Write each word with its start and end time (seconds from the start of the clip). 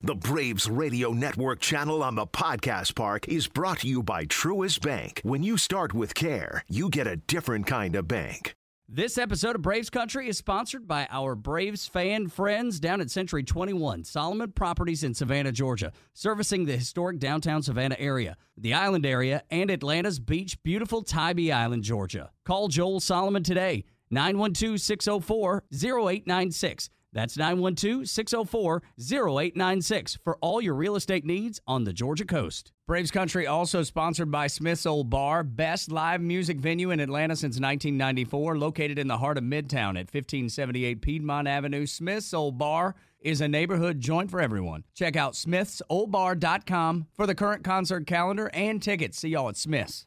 The 0.00 0.14
Braves 0.14 0.70
Radio 0.70 1.10
Network 1.10 1.58
channel 1.58 2.04
on 2.04 2.14
the 2.14 2.24
Podcast 2.24 2.94
Park 2.94 3.26
is 3.26 3.48
brought 3.48 3.80
to 3.80 3.88
you 3.88 4.00
by 4.00 4.26
Truist 4.26 4.80
Bank. 4.80 5.20
When 5.24 5.42
you 5.42 5.56
start 5.56 5.92
with 5.92 6.14
care, 6.14 6.62
you 6.68 6.88
get 6.88 7.08
a 7.08 7.16
different 7.16 7.66
kind 7.66 7.96
of 7.96 8.06
bank. 8.06 8.54
This 8.88 9.18
episode 9.18 9.56
of 9.56 9.62
Braves 9.62 9.90
Country 9.90 10.28
is 10.28 10.38
sponsored 10.38 10.86
by 10.86 11.08
our 11.10 11.34
Braves 11.34 11.88
fan 11.88 12.28
friends 12.28 12.78
down 12.78 13.00
at 13.00 13.10
Century 13.10 13.42
21, 13.42 14.04
Solomon 14.04 14.52
Properties 14.52 15.02
in 15.02 15.14
Savannah, 15.14 15.50
Georgia, 15.50 15.90
servicing 16.14 16.64
the 16.64 16.76
historic 16.76 17.18
downtown 17.18 17.64
Savannah 17.64 17.96
area, 17.98 18.36
the 18.56 18.74
island 18.74 19.04
area, 19.04 19.42
and 19.50 19.68
Atlanta's 19.68 20.20
beach, 20.20 20.62
beautiful 20.62 21.02
Tybee 21.02 21.50
Island, 21.50 21.82
Georgia. 21.82 22.30
Call 22.44 22.68
Joel 22.68 23.00
Solomon 23.00 23.42
today, 23.42 23.84
912 24.10 24.80
604 24.80 25.64
0896. 25.72 26.88
That's 27.12 27.36
912 27.36 28.08
604 28.08 28.82
0896 28.98 30.18
for 30.22 30.36
all 30.40 30.60
your 30.60 30.74
real 30.74 30.96
estate 30.96 31.24
needs 31.24 31.60
on 31.66 31.84
the 31.84 31.92
Georgia 31.92 32.24
coast. 32.24 32.72
Braves 32.86 33.10
Country 33.10 33.46
also 33.46 33.82
sponsored 33.82 34.30
by 34.30 34.46
Smith's 34.46 34.86
Olde 34.86 35.10
Bar, 35.10 35.42
best 35.42 35.92
live 35.92 36.20
music 36.20 36.58
venue 36.58 36.90
in 36.90 37.00
Atlanta 37.00 37.36
since 37.36 37.60
1994, 37.60 38.58
located 38.58 38.98
in 38.98 39.08
the 39.08 39.18
heart 39.18 39.36
of 39.36 39.44
Midtown 39.44 39.90
at 39.90 40.12
1578 40.12 41.02
Piedmont 41.02 41.48
Avenue. 41.48 41.86
Smith's 41.86 42.32
Olde 42.32 42.56
Bar 42.56 42.94
is 43.20 43.40
a 43.40 43.48
neighborhood 43.48 44.00
joint 44.00 44.30
for 44.30 44.40
everyone. 44.40 44.84
Check 44.94 45.16
out 45.16 45.34
smithsoldbar.com 45.34 47.06
for 47.12 47.26
the 47.26 47.34
current 47.34 47.64
concert 47.64 48.06
calendar 48.06 48.50
and 48.54 48.82
tickets. 48.82 49.18
See 49.18 49.30
y'all 49.30 49.48
at 49.48 49.56
Smith's. 49.56 50.04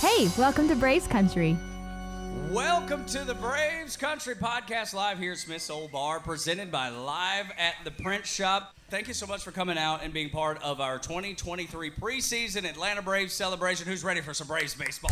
Hey, 0.00 0.28
welcome 0.38 0.68
to 0.68 0.76
Braves 0.76 1.06
Country. 1.06 1.56
Welcome 2.30 3.04
to 3.06 3.24
the 3.24 3.34
Braves 3.34 3.96
Country 3.96 4.34
Podcast 4.34 4.94
live 4.94 5.18
here 5.18 5.32
at 5.32 5.38
Smith's 5.38 5.70
Olde 5.70 5.92
Bar, 5.92 6.20
presented 6.20 6.70
by 6.70 6.88
Live 6.88 7.46
at 7.58 7.74
the 7.84 7.90
Print 7.90 8.26
Shop. 8.26 8.74
Thank 8.88 9.08
you 9.08 9.14
so 9.14 9.26
much 9.26 9.42
for 9.42 9.52
coming 9.52 9.78
out 9.78 10.02
and 10.02 10.12
being 10.12 10.30
part 10.30 10.62
of 10.62 10.80
our 10.80 10.98
2023 10.98 11.90
preseason 11.92 12.68
Atlanta 12.68 13.02
Braves 13.02 13.32
celebration. 13.32 13.86
Who's 13.86 14.02
ready 14.02 14.20
for 14.20 14.34
some 14.34 14.46
Braves 14.46 14.74
baseball? 14.74 15.10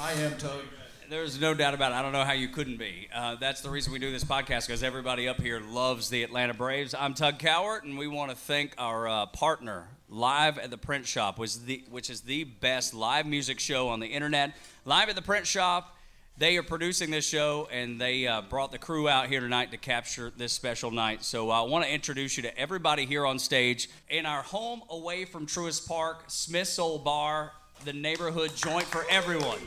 I 0.00 0.12
am 0.14 0.36
Tug. 0.38 0.62
There's 1.10 1.40
no 1.40 1.54
doubt 1.54 1.74
about 1.74 1.92
it. 1.92 1.96
I 1.96 2.02
don't 2.02 2.12
know 2.12 2.24
how 2.24 2.32
you 2.34 2.48
couldn't 2.48 2.76
be. 2.78 3.08
Uh, 3.12 3.34
that's 3.34 3.62
the 3.62 3.68
reason 3.70 3.92
we 3.92 3.98
do 3.98 4.12
this 4.12 4.24
podcast 4.24 4.66
because 4.66 4.82
everybody 4.82 5.28
up 5.28 5.40
here 5.40 5.60
loves 5.60 6.08
the 6.08 6.22
Atlanta 6.22 6.54
Braves. 6.54 6.94
I'm 6.94 7.14
Tug 7.14 7.38
Cowart, 7.38 7.82
and 7.82 7.98
we 7.98 8.06
want 8.06 8.30
to 8.30 8.36
thank 8.36 8.74
our 8.78 9.08
uh, 9.08 9.26
partner, 9.26 9.88
Live 10.12 10.58
at 10.58 10.70
the 10.70 10.76
Print 10.76 11.06
Shop, 11.06 11.38
was 11.38 11.64
the, 11.64 11.84
which 11.88 12.10
is 12.10 12.22
the 12.22 12.42
best 12.42 12.94
live 12.94 13.26
music 13.26 13.60
show 13.60 13.88
on 13.88 14.00
the 14.00 14.08
internet. 14.08 14.56
Live 14.84 15.08
at 15.08 15.14
the 15.14 15.22
Print 15.22 15.46
Shop, 15.46 15.96
they 16.36 16.56
are 16.56 16.64
producing 16.64 17.12
this 17.12 17.24
show, 17.24 17.68
and 17.70 18.00
they 18.00 18.26
uh, 18.26 18.42
brought 18.42 18.72
the 18.72 18.78
crew 18.78 19.08
out 19.08 19.28
here 19.28 19.38
tonight 19.38 19.70
to 19.70 19.76
capture 19.76 20.32
this 20.36 20.52
special 20.52 20.90
night. 20.90 21.22
So 21.22 21.50
I 21.50 21.60
want 21.60 21.84
to 21.84 21.92
introduce 21.92 22.36
you 22.36 22.42
to 22.42 22.58
everybody 22.58 23.06
here 23.06 23.24
on 23.24 23.38
stage 23.38 23.88
in 24.08 24.26
our 24.26 24.42
home 24.42 24.82
away 24.90 25.26
from 25.26 25.46
Truist 25.46 25.86
Park, 25.86 26.24
Smith's 26.26 26.76
Olde 26.80 27.04
Bar, 27.04 27.52
the 27.84 27.92
neighborhood 27.92 28.50
joint 28.56 28.86
for 28.86 29.04
everyone. 29.08 29.58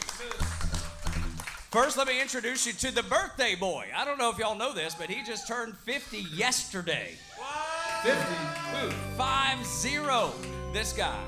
First, 1.71 1.95
let 1.95 2.07
me 2.07 2.21
introduce 2.21 2.67
you 2.67 2.73
to 2.73 2.93
the 2.93 3.03
birthday 3.03 3.55
boy. 3.55 3.87
I 3.95 4.03
don't 4.03 4.17
know 4.17 4.29
if 4.29 4.37
y'all 4.37 4.57
know 4.57 4.73
this, 4.73 4.93
but 4.93 5.09
he 5.09 5.23
just 5.23 5.47
turned 5.47 5.77
50 5.77 6.17
yesterday. 6.33 7.17
50. 8.03 8.95
Five 9.17 9.65
zero. 9.65 10.33
This 10.73 10.91
guy. 10.91 11.23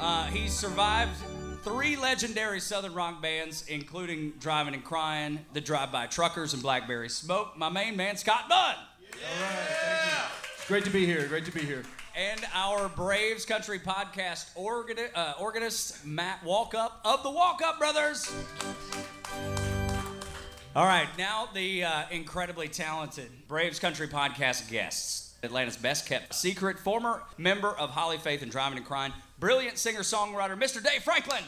Uh, 0.00 0.24
he 0.24 0.48
survived 0.48 1.14
three 1.62 1.94
legendary 1.94 2.58
Southern 2.58 2.94
rock 2.94 3.20
bands, 3.20 3.66
including 3.68 4.32
Drivin' 4.40 4.72
N' 4.72 4.80
Cryin', 4.80 5.44
the 5.52 5.60
Drive 5.60 5.92
By 5.92 6.06
Truckers, 6.06 6.54
and 6.54 6.62
Blackberry 6.62 7.10
Smoke. 7.10 7.58
My 7.58 7.68
main 7.68 7.96
man, 7.98 8.16
Scott 8.16 8.48
Bunn. 8.48 8.76
All 8.76 9.42
right, 9.42 10.30
Great 10.68 10.84
to 10.84 10.90
be 10.90 11.04
here. 11.04 11.26
Great 11.26 11.44
to 11.44 11.52
be 11.52 11.60
here. 11.60 11.82
And 12.16 12.40
our 12.54 12.88
Braves 12.88 13.44
Country 13.44 13.78
Podcast 13.78 14.54
organi- 14.56 15.10
uh, 15.14 15.34
organist, 15.38 16.06
Matt 16.06 16.40
Walkup 16.42 16.92
of 17.04 17.22
the 17.24 17.28
Walkup 17.28 17.78
Brothers. 17.78 18.32
All 20.74 20.86
right, 20.86 21.08
now 21.18 21.48
the 21.52 21.84
uh, 21.84 22.02
incredibly 22.10 22.68
talented 22.68 23.28
Braves 23.48 23.78
Country 23.78 24.08
Podcast 24.08 24.70
guests. 24.70 25.25
Atlanta's 25.46 25.76
best 25.76 26.06
kept 26.06 26.34
secret, 26.34 26.78
former 26.78 27.22
member 27.38 27.70
of 27.70 27.90
Holly 27.90 28.18
Faith 28.18 28.42
and 28.42 28.52
Drivin' 28.52 28.76
N' 28.76 28.84
Cryin', 28.84 29.12
brilliant 29.38 29.78
singer 29.78 30.00
songwriter, 30.00 30.58
Mr. 30.58 30.82
Dave 30.82 31.02
Franklin. 31.02 31.42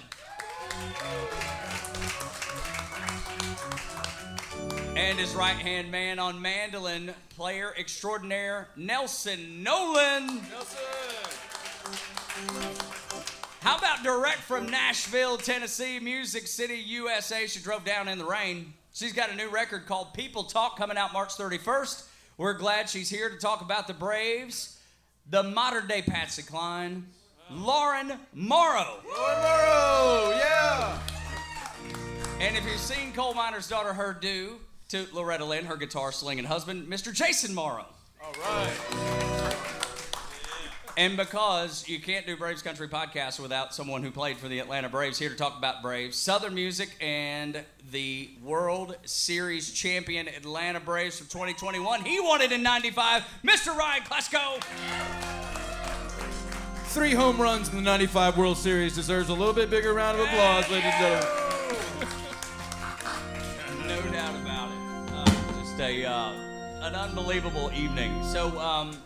And 4.96 5.18
his 5.18 5.34
right 5.34 5.56
hand 5.56 5.90
man 5.90 6.18
on 6.18 6.40
mandolin, 6.40 7.14
player 7.36 7.74
extraordinaire, 7.78 8.68
Nelson 8.76 9.62
Nolan. 9.62 10.40
How 13.60 13.76
about 13.76 14.02
direct 14.02 14.40
from 14.40 14.70
Nashville, 14.70 15.36
Tennessee, 15.36 16.00
Music 16.00 16.46
City, 16.46 16.76
USA? 16.76 17.46
She 17.46 17.60
drove 17.60 17.84
down 17.84 18.08
in 18.08 18.18
the 18.18 18.24
rain. 18.24 18.72
She's 18.92 19.12
got 19.12 19.30
a 19.30 19.36
new 19.36 19.48
record 19.48 19.86
called 19.86 20.14
People 20.14 20.44
Talk 20.44 20.76
coming 20.76 20.96
out 20.96 21.12
March 21.12 21.36
31st. 21.36 22.07
We're 22.38 22.52
glad 22.52 22.88
she's 22.88 23.10
here 23.10 23.28
to 23.28 23.36
talk 23.36 23.62
about 23.62 23.88
the 23.88 23.94
Braves, 23.94 24.78
the 25.28 25.42
modern 25.42 25.88
day 25.88 26.02
Patsy 26.02 26.42
Cline, 26.42 27.08
Lauren 27.50 28.12
Morrow. 28.32 29.00
Lauren 29.04 29.42
Morrow, 29.42 30.30
yeah. 30.38 31.00
And 32.38 32.56
if 32.56 32.64
you've 32.64 32.78
seen 32.78 33.12
Coal 33.12 33.34
Miner's 33.34 33.68
Daughter, 33.68 33.92
her 33.92 34.12
due 34.12 34.60
to 34.90 35.08
Loretta 35.12 35.44
Lynn, 35.44 35.64
her 35.64 35.76
guitar 35.76 36.12
slinging 36.12 36.44
husband, 36.44 36.86
Mr. 36.86 37.12
Jason 37.12 37.52
Morrow. 37.52 37.86
All 38.24 38.32
right. 38.40 39.77
And 40.98 41.16
because 41.16 41.88
you 41.88 42.00
can't 42.00 42.26
do 42.26 42.36
Braves 42.36 42.60
Country 42.60 42.88
podcast 42.88 43.38
without 43.38 43.72
someone 43.72 44.02
who 44.02 44.10
played 44.10 44.36
for 44.36 44.48
the 44.48 44.58
Atlanta 44.58 44.88
Braves, 44.88 45.16
here 45.16 45.28
to 45.28 45.36
talk 45.36 45.56
about 45.56 45.80
Braves, 45.80 46.16
Southern 46.16 46.56
music, 46.56 46.90
and 47.00 47.62
the 47.92 48.28
World 48.42 48.96
Series 49.04 49.70
champion 49.70 50.26
Atlanta 50.26 50.80
Braves 50.80 51.16
from 51.16 51.28
2021. 51.28 52.04
He 52.04 52.18
won 52.18 52.40
it 52.40 52.50
in 52.50 52.64
95, 52.64 53.22
Mr. 53.44 53.76
Ryan 53.76 54.02
Klesko. 54.02 54.60
Three 56.86 57.12
home 57.12 57.40
runs 57.40 57.68
in 57.68 57.76
the 57.76 57.82
95 57.82 58.36
World 58.36 58.56
Series 58.56 58.96
deserves 58.96 59.28
a 59.28 59.34
little 59.34 59.54
bit 59.54 59.70
bigger 59.70 59.94
round 59.94 60.18
of 60.18 60.26
applause, 60.26 60.68
ladies 60.68 60.90
and 60.94 61.22
gentlemen. 61.22 61.28
No 63.86 64.00
doubt 64.10 64.34
about 64.34 64.70
it. 64.72 65.12
Uh, 65.14 65.60
just 65.60 65.78
a 65.78 66.04
uh, 66.04 66.32
an 66.82 66.96
unbelievable 66.96 67.70
evening. 67.72 68.20
So, 68.24 68.58
um, 68.58 68.96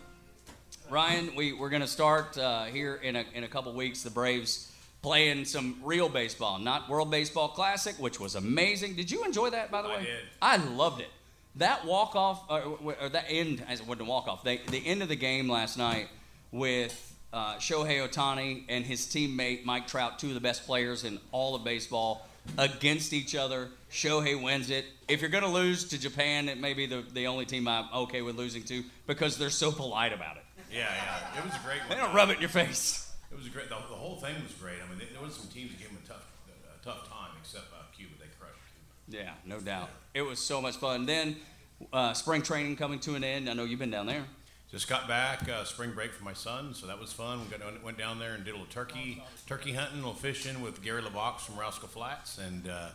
Ryan, 0.93 1.35
we, 1.35 1.55
we're 1.55 1.71
going 1.71 1.81
to 1.81 1.89
start 1.89 2.37
uh, 2.37 2.65
here 2.65 2.97
in 2.97 3.17
a, 3.17 3.25
in 3.33 3.45
a 3.45 3.49
couple 3.49 3.73
weeks. 3.73 4.03
The 4.03 4.11
Braves 4.11 4.71
playing 5.01 5.47
some 5.47 5.81
real 5.83 6.11
baseball, 6.11 6.59
not 6.59 6.87
World 6.87 7.11
Baseball 7.11 7.49
Classic, 7.49 7.97
which 7.99 8.21
was 8.21 8.35
amazing. 8.35 8.95
Did 8.95 9.11
you 9.11 9.25
enjoy 9.25 9.49
that, 9.49 9.71
by 9.71 9.81
the 9.81 9.89
way? 9.89 9.95
I 9.95 10.03
did. 10.03 10.21
I 10.43 10.57
loved 10.59 11.01
it. 11.01 11.09
That 11.57 11.87
walk 11.87 12.15
off, 12.15 12.45
or, 12.51 12.79
or 13.01 13.09
that 13.09 13.25
end, 13.31 13.65
as 13.71 13.81
it 13.81 13.87
wasn't 13.87 14.07
walk 14.07 14.29
off, 14.29 14.45
the, 14.45 14.61
the 14.69 14.87
end 14.87 15.01
of 15.03 15.09
the 15.09 15.17
game 15.17 15.49
last 15.49 15.79
night 15.79 16.09
with 16.51 17.17
uh, 17.33 17.55
Shohei 17.55 18.07
Ohtani 18.07 18.65
and 18.69 18.85
his 18.85 19.07
teammate 19.07 19.65
Mike 19.65 19.87
Trout, 19.87 20.19
two 20.19 20.29
of 20.29 20.35
the 20.35 20.41
best 20.41 20.67
players 20.67 21.05
in 21.05 21.19
all 21.31 21.55
of 21.55 21.65
baseball, 21.65 22.29
against 22.59 23.15
each 23.15 23.35
other. 23.35 23.71
Shohei 23.91 24.41
wins 24.43 24.69
it. 24.69 24.85
If 25.09 25.23
you're 25.23 25.31
going 25.31 25.45
to 25.45 25.49
lose 25.49 25.89
to 25.89 25.99
Japan, 25.99 26.51
it 26.51 26.61
may 26.61 26.75
be 26.75 26.85
the, 26.85 27.03
the 27.15 27.29
only 27.29 27.47
team 27.47 27.67
I'm 27.67 27.87
okay 27.95 28.21
with 28.21 28.37
losing 28.37 28.63
to 28.65 28.85
because 29.07 29.39
they're 29.39 29.49
so 29.49 29.73
polite 29.73 30.13
about 30.13 30.37
it. 30.37 30.43
Yeah, 30.73 30.89
yeah. 30.89 31.39
It 31.39 31.45
was 31.45 31.55
a 31.55 31.67
great 31.67 31.81
one. 31.81 31.91
They 31.91 31.97
don't 31.97 32.15
rub 32.15 32.31
it 32.31 32.35
in 32.35 32.41
your 32.41 32.49
face. 32.49 33.13
It 33.31 33.37
was 33.37 33.47
a 33.47 33.51
great. 33.51 33.69
The, 33.69 33.77
the 33.77 33.95
whole 33.95 34.17
thing 34.17 34.35
was 34.43 34.53
great. 34.55 34.77
I 34.83 34.89
mean, 34.89 35.07
there 35.13 35.23
was 35.23 35.35
some 35.35 35.49
teams 35.49 35.71
that 35.71 35.79
gave 35.79 35.89
them 35.89 35.99
a 36.05 36.09
tough, 36.09 36.27
a 36.49 36.85
tough 36.85 37.09
time, 37.09 37.31
except 37.41 37.67
uh, 37.73 37.83
Cuba. 37.95 38.13
They 38.19 38.27
crushed 38.39 38.59
Cuba. 39.07 39.25
Yeah, 39.25 39.33
no 39.45 39.61
doubt. 39.61 39.91
It 40.15 40.23
was 40.23 40.39
so 40.39 40.61
much 40.61 40.77
fun. 40.77 41.07
Then 41.07 41.37
uh, 41.93 42.13
spring 42.15 42.43
training 42.43 42.77
coming 42.77 43.01
to 43.01 43.15
an 43.15 43.25
end. 43.25 43.49
I 43.49 43.53
know 43.53 43.65
you've 43.65 43.79
been 43.79 43.91
down 43.91 44.07
there. 44.07 44.25
Just 44.71 44.89
got 44.89 45.07
back 45.07 45.47
uh, 45.51 45.65
spring 45.65 45.93
break 45.93 46.15
for 46.15 46.25
my 46.25 46.33
son, 46.33 46.73
so 46.73 46.87
that 46.87 46.99
was 46.99 47.13
fun. 47.13 47.41
We 47.43 47.59
got, 47.59 47.85
went 47.85 47.99
down 47.99 48.19
there 48.19 48.33
and 48.33 48.43
did 48.43 48.53
a 48.53 48.55
little 48.55 48.73
turkey 48.73 49.23
turkey 49.47 49.75
hunting, 49.75 49.99
a 49.99 50.01
little 50.01 50.15
fishing 50.15 50.63
with 50.63 50.83
Gary 50.83 51.03
LeVox 51.03 51.41
from 51.41 51.59
Rascal 51.59 51.89
Flatts, 51.89 52.39
and 52.39 52.69
uh, 52.69 52.89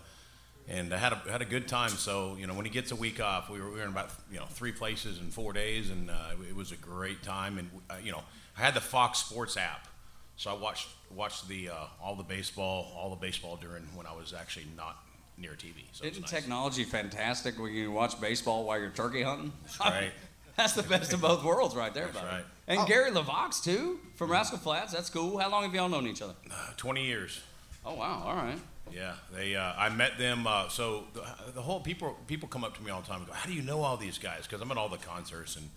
and 0.67 0.93
I 0.93 0.97
had 0.97 1.13
a, 1.13 1.15
had 1.31 1.41
a 1.41 1.45
good 1.45 1.67
time. 1.67 1.89
So 1.89 2.35
you 2.39 2.47
know, 2.47 2.53
when 2.53 2.65
he 2.65 2.71
gets 2.71 2.91
a 2.91 2.95
week 2.95 3.19
off, 3.21 3.49
we 3.49 3.59
were, 3.59 3.69
we 3.69 3.77
were 3.77 3.83
in 3.83 3.89
about 3.89 4.11
you 4.31 4.37
know 4.37 4.45
three 4.49 4.71
places 4.71 5.19
in 5.19 5.29
four 5.29 5.53
days, 5.53 5.89
and 5.89 6.09
uh, 6.09 6.13
it 6.47 6.55
was 6.55 6.71
a 6.71 6.75
great 6.77 7.23
time. 7.23 7.57
And 7.57 7.69
uh, 7.89 7.95
you 8.03 8.11
know, 8.11 8.23
I 8.57 8.61
had 8.61 8.73
the 8.73 8.81
Fox 8.81 9.19
Sports 9.19 9.57
app, 9.57 9.87
so 10.35 10.51
I 10.51 10.53
watched 10.53 10.87
watched 11.13 11.47
the 11.47 11.69
uh, 11.69 11.73
all 12.03 12.15
the 12.15 12.23
baseball, 12.23 12.91
all 12.95 13.09
the 13.09 13.15
baseball 13.15 13.57
during 13.61 13.83
when 13.95 14.05
I 14.05 14.13
was 14.13 14.33
actually 14.33 14.67
not 14.75 14.97
near 15.37 15.51
TV. 15.51 15.83
So 15.91 16.03
it 16.05 16.11
Isn't 16.11 16.21
nice. 16.23 16.31
technology 16.31 16.83
fantastic 16.83 17.59
when 17.59 17.71
you 17.73 17.91
watch 17.91 18.19
baseball 18.19 18.63
while 18.65 18.79
you're 18.79 18.89
turkey 18.89 19.21
hunting? 19.21 19.53
That's 19.63 19.79
right. 19.79 20.11
That's 20.57 20.73
the 20.73 20.81
best 20.81 21.13
of 21.13 21.21
both 21.21 21.43
worlds 21.43 21.75
right 21.75 21.93
there, 21.93 22.05
That's 22.05 22.17
buddy. 22.17 22.27
right. 22.37 22.45
And 22.67 22.87
Gary 22.87 23.11
LeVox, 23.11 23.63
too, 23.63 23.99
from 24.15 24.31
Rascal 24.31 24.57
Flatts. 24.57 24.91
That's 24.91 25.11
cool. 25.11 25.37
How 25.37 25.51
long 25.51 25.61
have 25.61 25.75
y'all 25.75 25.87
known 25.87 26.07
each 26.07 26.23
other? 26.23 26.33
Uh, 26.49 26.71
Twenty 26.77 27.05
years. 27.05 27.39
Oh, 27.85 27.93
wow. 27.93 28.23
All 28.25 28.35
right. 28.35 28.57
Yeah, 28.93 29.13
they. 29.35 29.55
Uh, 29.55 29.73
I 29.77 29.89
met 29.89 30.17
them. 30.17 30.47
Uh, 30.47 30.69
so 30.69 31.05
the, 31.13 31.23
the 31.53 31.61
whole 31.61 31.79
people 31.79 32.17
people 32.27 32.47
come 32.47 32.63
up 32.63 32.75
to 32.77 32.83
me 32.83 32.91
all 32.91 33.01
the 33.01 33.07
time 33.07 33.19
and 33.19 33.27
go, 33.27 33.33
"How 33.33 33.47
do 33.47 33.53
you 33.53 33.61
know 33.61 33.81
all 33.81 33.97
these 33.97 34.17
guys?" 34.17 34.43
Because 34.43 34.61
I'm 34.61 34.71
at 34.71 34.77
all 34.77 34.89
the 34.89 34.97
concerts 34.97 35.55
and 35.55 35.69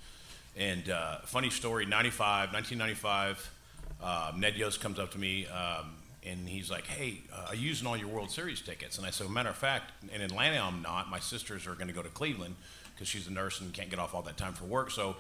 and 0.57 0.91
uh, 0.91 1.19
funny 1.25 1.51
story. 1.51 1.87
95, 1.87 2.53
1995. 2.53 3.51
Uh, 4.03 4.33
Ned 4.37 4.57
Yost 4.57 4.81
comes 4.81 4.99
up 4.99 5.13
to 5.13 5.19
me 5.19 5.47
um, 5.47 5.93
and 6.25 6.49
he's 6.49 6.71
like, 6.71 6.87
"Hey, 6.87 7.21
uh, 7.33 7.49
are 7.49 7.55
you 7.55 7.69
using 7.69 7.87
all 7.87 7.97
your 7.97 8.09
World 8.09 8.31
Series 8.31 8.61
tickets?" 8.61 8.97
And 8.99 9.07
I 9.07 9.11
said, 9.11 9.29
"Matter 9.29 9.51
of 9.51 9.57
fact, 9.57 9.93
in 10.15 10.21
Atlanta, 10.21 10.61
I'm 10.61 10.83
not. 10.83 11.11
My 11.11 11.21
sisters 11.21 11.67
are 11.67 11.75
going 11.75 11.89
to 11.89 11.95
go 11.95 12.03
to 12.03 12.09
Cleveland 12.09 12.55
because 12.95 13.09
she's 13.09 13.27
a 13.27 13.33
nurse 13.33 13.61
and 13.61 13.73
can't 13.73 13.91
get 13.91 13.99
off 13.99 14.15
all 14.15 14.23
that 14.23 14.37
time 14.37 14.53
for 14.55 14.65
work. 14.65 14.91
So 14.91 15.17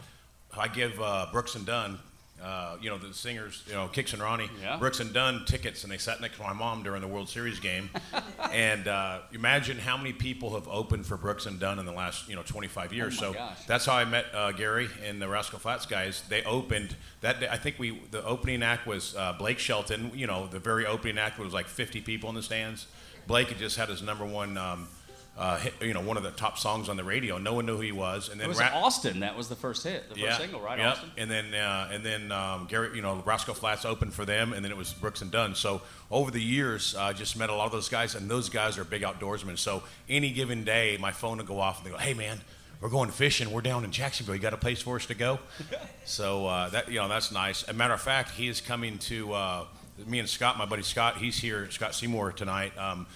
I 0.56 0.68
give 0.68 1.00
uh, 1.00 1.26
Brooks 1.32 1.54
and 1.54 1.66
Dunn." 1.66 1.98
Uh, 2.42 2.76
you 2.80 2.88
know 2.88 2.96
the 2.98 3.12
singers, 3.12 3.62
you 3.66 3.74
know 3.74 3.88
Kix 3.92 4.12
and 4.14 4.22
Ronnie, 4.22 4.48
Yeah. 4.62 4.78
Brooks 4.78 5.00
and 5.00 5.12
Dunn 5.12 5.44
tickets, 5.46 5.82
and 5.82 5.92
they 5.92 5.98
sat 5.98 6.20
next 6.20 6.36
to 6.36 6.42
my 6.42 6.52
mom 6.54 6.82
during 6.82 7.00
the 7.02 7.06
World 7.08 7.28
Series 7.28 7.60
game. 7.60 7.90
and 8.52 8.88
uh, 8.88 9.18
imagine 9.32 9.78
how 9.78 9.96
many 9.96 10.12
people 10.12 10.54
have 10.54 10.66
opened 10.68 11.04
for 11.06 11.16
Brooks 11.16 11.46
and 11.46 11.60
Dunn 11.60 11.78
in 11.78 11.84
the 11.86 11.92
last 11.92 12.28
you 12.28 12.36
know 12.36 12.42
25 12.42 12.92
years. 12.92 13.18
Oh 13.18 13.20
so 13.20 13.32
gosh. 13.34 13.64
that's 13.66 13.84
how 13.86 13.94
I 13.94 14.04
met 14.04 14.26
uh, 14.34 14.52
Gary 14.52 14.88
and 15.04 15.20
the 15.20 15.28
Rascal 15.28 15.58
Flatts 15.58 15.86
guys. 15.86 16.22
They 16.28 16.42
opened 16.44 16.96
that 17.20 17.40
day. 17.40 17.48
I 17.50 17.56
think 17.58 17.78
we 17.78 18.00
the 18.10 18.24
opening 18.24 18.62
act 18.62 18.86
was 18.86 19.14
uh, 19.16 19.34
Blake 19.38 19.58
Shelton. 19.58 20.10
You 20.14 20.26
know, 20.26 20.46
the 20.46 20.58
very 20.58 20.86
opening 20.86 21.18
act 21.18 21.38
was 21.38 21.52
like 21.52 21.66
50 21.66 22.00
people 22.00 22.28
in 22.30 22.34
the 22.36 22.42
stands. 22.42 22.86
Blake 23.26 23.48
had 23.48 23.58
just 23.58 23.76
had 23.76 23.88
his 23.90 24.00
number 24.02 24.24
one. 24.24 24.56
Um, 24.56 24.88
uh, 25.38 25.56
hit, 25.58 25.72
you 25.80 25.94
know, 25.94 26.00
one 26.02 26.16
of 26.16 26.22
the 26.22 26.30
top 26.32 26.58
songs 26.58 26.88
on 26.88 26.96
the 26.96 27.04
radio. 27.04 27.38
No 27.38 27.54
one 27.54 27.64
knew 27.64 27.76
who 27.76 27.82
he 27.82 27.92
was, 27.92 28.28
and 28.28 28.38
then 28.38 28.44
It 28.46 28.48
was 28.48 28.60
Ra- 28.60 28.70
Austin. 28.74 29.20
That 29.20 29.36
was 29.36 29.48
the 29.48 29.56
first 29.56 29.84
hit, 29.84 30.08
the 30.10 30.16
first 30.20 30.38
single, 30.38 30.60
right, 30.60 30.78
Yep. 30.78 30.86
Austin? 30.92 31.10
And 31.16 31.30
then 31.30 31.54
uh, 31.54 31.88
and 31.92 32.04
then 32.04 32.30
um, 32.32 32.66
Gary, 32.68 32.94
you 32.94 33.02
know, 33.02 33.22
Rascal 33.24 33.54
Flatts 33.54 33.84
opened 33.84 34.12
for 34.12 34.24
them, 34.26 34.52
and 34.52 34.62
then 34.64 34.70
it 34.70 34.76
was 34.76 34.92
Brooks 34.92 35.22
and 35.22 35.30
Dunn. 35.30 35.54
So 35.54 35.80
over 36.10 36.30
the 36.30 36.42
years, 36.42 36.94
I 36.94 37.12
just 37.14 37.38
met 37.38 37.48
a 37.48 37.54
lot 37.54 37.66
of 37.66 37.72
those 37.72 37.88
guys, 37.88 38.14
and 38.14 38.30
those 38.30 38.48
guys 38.50 38.76
are 38.76 38.84
big 38.84 39.02
outdoorsmen. 39.02 39.56
So 39.56 39.82
any 40.08 40.30
given 40.32 40.64
day, 40.64 40.98
my 41.00 41.12
phone 41.12 41.38
will 41.38 41.44
go 41.46 41.58
off, 41.60 41.78
and 41.78 41.86
they 41.86 41.90
go, 41.90 41.98
"Hey, 41.98 42.14
man." 42.14 42.40
We're 42.82 42.88
going 42.88 43.10
fishing. 43.10 43.50
We're 43.50 43.60
down 43.60 43.84
in 43.84 43.90
Jacksonville. 43.92 44.34
You 44.34 44.40
got 44.40 44.54
a 44.54 44.56
place 44.56 44.80
for 44.80 44.96
us 44.96 45.04
to 45.04 45.14
go? 45.14 45.38
so 46.06 46.46
uh, 46.46 46.70
that 46.70 46.88
you 46.90 46.94
know 46.98 47.08
that's 47.08 47.30
nice. 47.30 47.62
As 47.64 47.68
a 47.68 47.72
matter 47.74 47.92
of 47.92 48.00
fact, 48.00 48.30
he 48.30 48.48
is 48.48 48.62
coming 48.62 48.96
to 49.00 49.34
uh, 49.34 49.64
me 50.06 50.18
and 50.18 50.26
Scott, 50.26 50.56
my 50.56 50.64
buddy 50.64 50.80
Scott. 50.82 51.18
He's 51.18 51.36
here, 51.36 51.70
Scott 51.70 51.94
Seymour 51.94 52.32
tonight. 52.32 52.72
Um, 52.78 53.06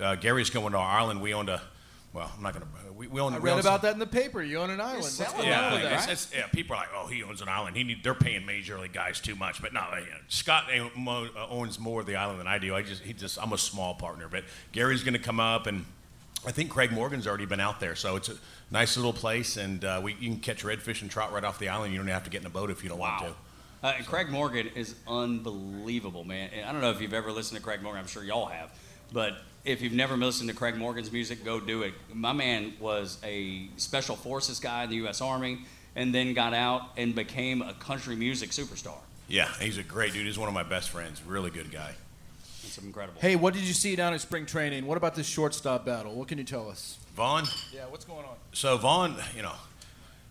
uh, 0.00 0.14
Gary's 0.16 0.50
going 0.50 0.72
to 0.72 0.78
our 0.78 0.98
island. 1.00 1.20
We 1.22 1.34
owned 1.34 1.48
a, 1.48 1.60
well, 2.12 2.30
I'm 2.36 2.42
not 2.42 2.52
gonna. 2.52 2.66
We, 2.94 3.06
we 3.06 3.20
own. 3.20 3.32
I 3.32 3.38
we 3.38 3.44
read 3.44 3.52
own 3.54 3.60
about 3.60 3.80
some- 3.80 3.88
that 3.88 3.92
in 3.94 3.98
the 3.98 4.06
paper. 4.06 4.42
You 4.42 4.58
own 4.58 4.70
an 4.70 4.80
island. 4.80 5.00
What's 5.02 5.12
selling 5.14 5.36
going 5.38 5.48
it. 5.48 5.52
on 5.54 5.62
yeah, 5.62 5.72
with 5.72 5.82
that? 5.82 5.92
it's- 5.92 6.04
it's- 6.04 6.32
yeah, 6.34 6.46
people 6.48 6.76
are 6.76 6.80
like, 6.80 6.90
oh, 6.94 7.06
he 7.06 7.22
owns 7.22 7.40
an 7.40 7.48
island. 7.48 7.76
He 7.76 7.84
need, 7.84 8.04
they're 8.04 8.14
paying 8.14 8.44
major 8.44 8.78
league 8.78 8.92
guys 8.92 9.18
too 9.20 9.34
much. 9.34 9.62
But 9.62 9.72
no, 9.72 9.80
you 9.94 10.00
know, 10.10 10.16
Scott 10.28 10.64
uh, 10.72 10.88
mo- 10.96 11.28
uh, 11.36 11.46
owns 11.48 11.78
more 11.78 12.00
of 12.00 12.06
the 12.06 12.16
island 12.16 12.38
than 12.40 12.46
I 12.46 12.58
do. 12.58 12.74
I 12.74 12.82
just, 12.82 13.02
he 13.02 13.12
just, 13.14 13.38
I'm 13.42 13.52
a 13.52 13.58
small 13.58 13.94
partner. 13.94 14.28
But 14.30 14.44
Gary's 14.72 15.02
going 15.02 15.14
to 15.14 15.18
come 15.20 15.40
up, 15.40 15.66
and 15.66 15.86
I 16.46 16.52
think 16.52 16.70
Craig 16.70 16.92
Morgan's 16.92 17.26
already 17.26 17.46
been 17.46 17.60
out 17.60 17.80
there. 17.80 17.94
So 17.96 18.16
it's 18.16 18.28
a 18.28 18.36
nice 18.70 18.96
little 18.96 19.12
place, 19.14 19.56
and 19.56 19.82
uh, 19.84 20.00
we, 20.02 20.12
you 20.20 20.28
can 20.28 20.40
catch 20.40 20.62
redfish 20.64 21.00
and 21.02 21.10
trout 21.10 21.32
right 21.32 21.44
off 21.44 21.58
the 21.58 21.68
island. 21.70 21.92
You 21.94 21.98
don't 21.98 22.08
have 22.08 22.24
to 22.24 22.30
get 22.30 22.42
in 22.42 22.46
a 22.46 22.50
boat 22.50 22.70
if 22.70 22.82
you 22.82 22.90
don't 22.90 22.98
want 22.98 23.20
to. 23.20 23.34
Uh, 23.82 23.94
and 23.96 24.06
Craig 24.06 24.28
Morgan 24.28 24.68
is 24.76 24.94
unbelievable, 25.08 26.24
man. 26.24 26.50
And 26.54 26.64
I 26.66 26.72
don't 26.72 26.80
know 26.82 26.90
if 26.90 27.00
you've 27.00 27.14
ever 27.14 27.32
listened 27.32 27.58
to 27.58 27.64
Craig 27.64 27.82
Morgan. 27.82 28.00
I'm 28.00 28.06
sure 28.06 28.22
y'all 28.22 28.46
have. 28.46 28.70
But 29.12 29.38
if 29.64 29.80
you've 29.80 29.92
never 29.92 30.16
listened 30.16 30.48
to 30.50 30.56
Craig 30.56 30.76
Morgan's 30.76 31.12
music, 31.12 31.44
go 31.44 31.60
do 31.60 31.82
it. 31.82 31.94
My 32.12 32.32
man 32.32 32.74
was 32.80 33.18
a 33.24 33.68
special 33.76 34.16
forces 34.16 34.58
guy 34.60 34.84
in 34.84 34.90
the 34.90 34.96
U.S. 34.96 35.20
Army 35.20 35.58
and 35.94 36.14
then 36.14 36.34
got 36.34 36.54
out 36.54 36.82
and 36.96 37.14
became 37.14 37.62
a 37.62 37.74
country 37.74 38.16
music 38.16 38.50
superstar. 38.50 38.96
Yeah, 39.28 39.48
he's 39.60 39.78
a 39.78 39.82
great 39.82 40.12
dude. 40.12 40.26
He's 40.26 40.38
one 40.38 40.48
of 40.48 40.54
my 40.54 40.62
best 40.64 40.90
friends. 40.90 41.22
Really 41.24 41.50
good 41.50 41.70
guy. 41.70 41.94
It's 42.64 42.78
incredible. 42.78 43.20
Hey, 43.20 43.36
what 43.36 43.54
did 43.54 43.62
you 43.62 43.74
see 43.74 43.94
down 43.96 44.14
at 44.14 44.20
spring 44.20 44.46
training? 44.46 44.86
What 44.86 44.96
about 44.96 45.14
this 45.14 45.26
shortstop 45.26 45.84
battle? 45.84 46.14
What 46.14 46.28
can 46.28 46.38
you 46.38 46.44
tell 46.44 46.68
us? 46.70 46.98
Vaughn, 47.14 47.44
Yeah, 47.72 47.82
what's 47.90 48.04
going 48.04 48.24
on? 48.24 48.34
So 48.52 48.76
Vaughn, 48.78 49.16
you 49.36 49.42
know, 49.42 49.52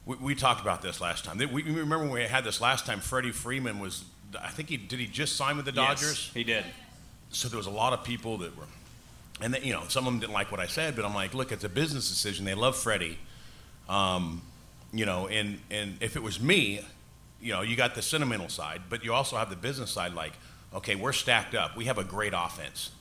we, 0.06 0.16
we 0.18 0.36
talked 0.36 0.62
about 0.62 0.81
this 0.81 1.00
last 1.00 1.24
time. 1.24 1.38
We, 1.38 1.45
we 1.45 1.62
remember 1.63 2.00
when 2.00 2.12
we 2.12 2.24
had 2.24 2.44
this 2.44 2.60
last 2.60 2.86
time. 2.86 3.00
Freddie 3.00 3.31
Freeman 3.31 3.80
was, 3.80 4.04
I 4.42 4.50
think 4.50 4.69
he 4.69 4.77
did 4.77 5.00
he 5.00 5.06
just 5.07 5.36
sign 5.36 5.56
with 5.57 5.66
the 5.66 5.72
Dodgers? 5.72 6.01
Yes, 6.01 6.10
Dodgers. 6.10 6.31
he 6.34 6.44
did. 6.44 6.66
So 7.30 7.48
there 7.48 7.57
was 7.57 7.68
a 7.68 7.72
lot 7.72 7.94
of 7.94 8.04
people 8.04 8.38
that 8.39 8.57
were, 8.57 8.66
and 9.43 9.53
they, 9.53 9.61
you 9.61 9.73
know, 9.73 9.83
some 9.88 10.07
of 10.07 10.13
them 10.13 10.19
didn't 10.19 10.33
like 10.33 10.51
what 10.51 10.59
I 10.59 10.67
said, 10.67 10.95
but 10.95 11.05
I'm 11.05 11.13
like, 11.13 11.33
look, 11.33 11.51
it's 11.51 11.63
a 11.63 11.69
business 11.69 12.09
decision. 12.09 12.45
They 12.45 12.53
love 12.53 12.75
Freddie, 12.75 13.17
um, 13.89 14.41
you 14.93 15.05
know, 15.05 15.27
and 15.27 15.59
and 15.69 15.97
if 16.01 16.15
it 16.15 16.23
was 16.23 16.39
me, 16.39 16.81
you 17.41 17.53
know, 17.53 17.61
you 17.61 17.75
got 17.75 17.95
the 17.95 18.01
sentimental 18.01 18.49
side, 18.49 18.83
but 18.89 19.03
you 19.03 19.13
also 19.13 19.38
have 19.38 19.49
the 19.49 19.55
business 19.55 19.91
side. 19.91 20.13
Like, 20.13 20.33
okay, 20.73 20.95
we're 20.95 21.13
stacked 21.13 21.55
up. 21.55 21.75
We 21.75 21.85
have 21.85 21.97
a 21.97 22.03
great 22.03 22.33
offense. 22.35 22.91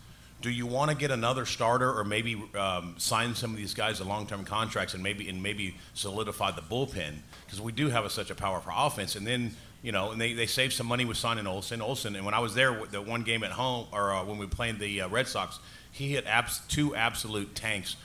Do 0.41 0.51
you 0.51 0.67
want 0.67 0.91
to 0.91 0.97
get 0.97 1.11
another 1.11 1.45
starter, 1.45 1.93
or 1.93 2.03
maybe 2.03 2.43
um, 2.55 2.95
sign 2.97 3.35
some 3.35 3.51
of 3.51 3.59
these 3.59 3.75
guys 3.75 3.99
to 3.99 4.05
long-term 4.05 4.45
contracts, 4.45 4.95
and 4.95 5.03
maybe 5.03 5.29
and 5.29 5.43
maybe 5.43 5.77
solidify 5.95 6.53
the 6.53 6.63
bullpen 6.63 7.17
because 7.45 7.61
we 7.61 7.73
do 7.73 7.89
have 7.89 8.05
a, 8.05 8.11
such 8.11 8.31
a 8.31 8.35
powerful 8.35 8.73
offense. 8.75 9.17
And 9.17 9.27
then 9.27 9.55
you 9.83 9.93
know, 9.93 10.11
and 10.11 10.21
they, 10.21 10.35
they 10.35 10.47
saved 10.47 10.75
some 10.75 10.87
money 10.87 11.05
with 11.05 11.17
signing 11.17 11.47
Olson. 11.47 11.81
Olson, 11.81 12.17
and 12.17 12.25
when 12.25 12.35
I 12.35 12.39
was 12.41 12.55
there, 12.55 12.85
the 12.91 13.01
one 13.01 13.23
game 13.23 13.43
at 13.43 13.51
home, 13.51 13.87
or 13.93 14.13
uh, 14.13 14.25
when 14.25 14.39
we 14.39 14.47
played 14.47 14.79
the 14.79 15.03
uh, 15.03 15.09
Red 15.09 15.27
Sox, 15.27 15.59
he 15.93 16.13
hit 16.13 16.27
abs- 16.27 16.61
two 16.69 16.95
absolute 16.95 17.55
tanks 17.55 17.97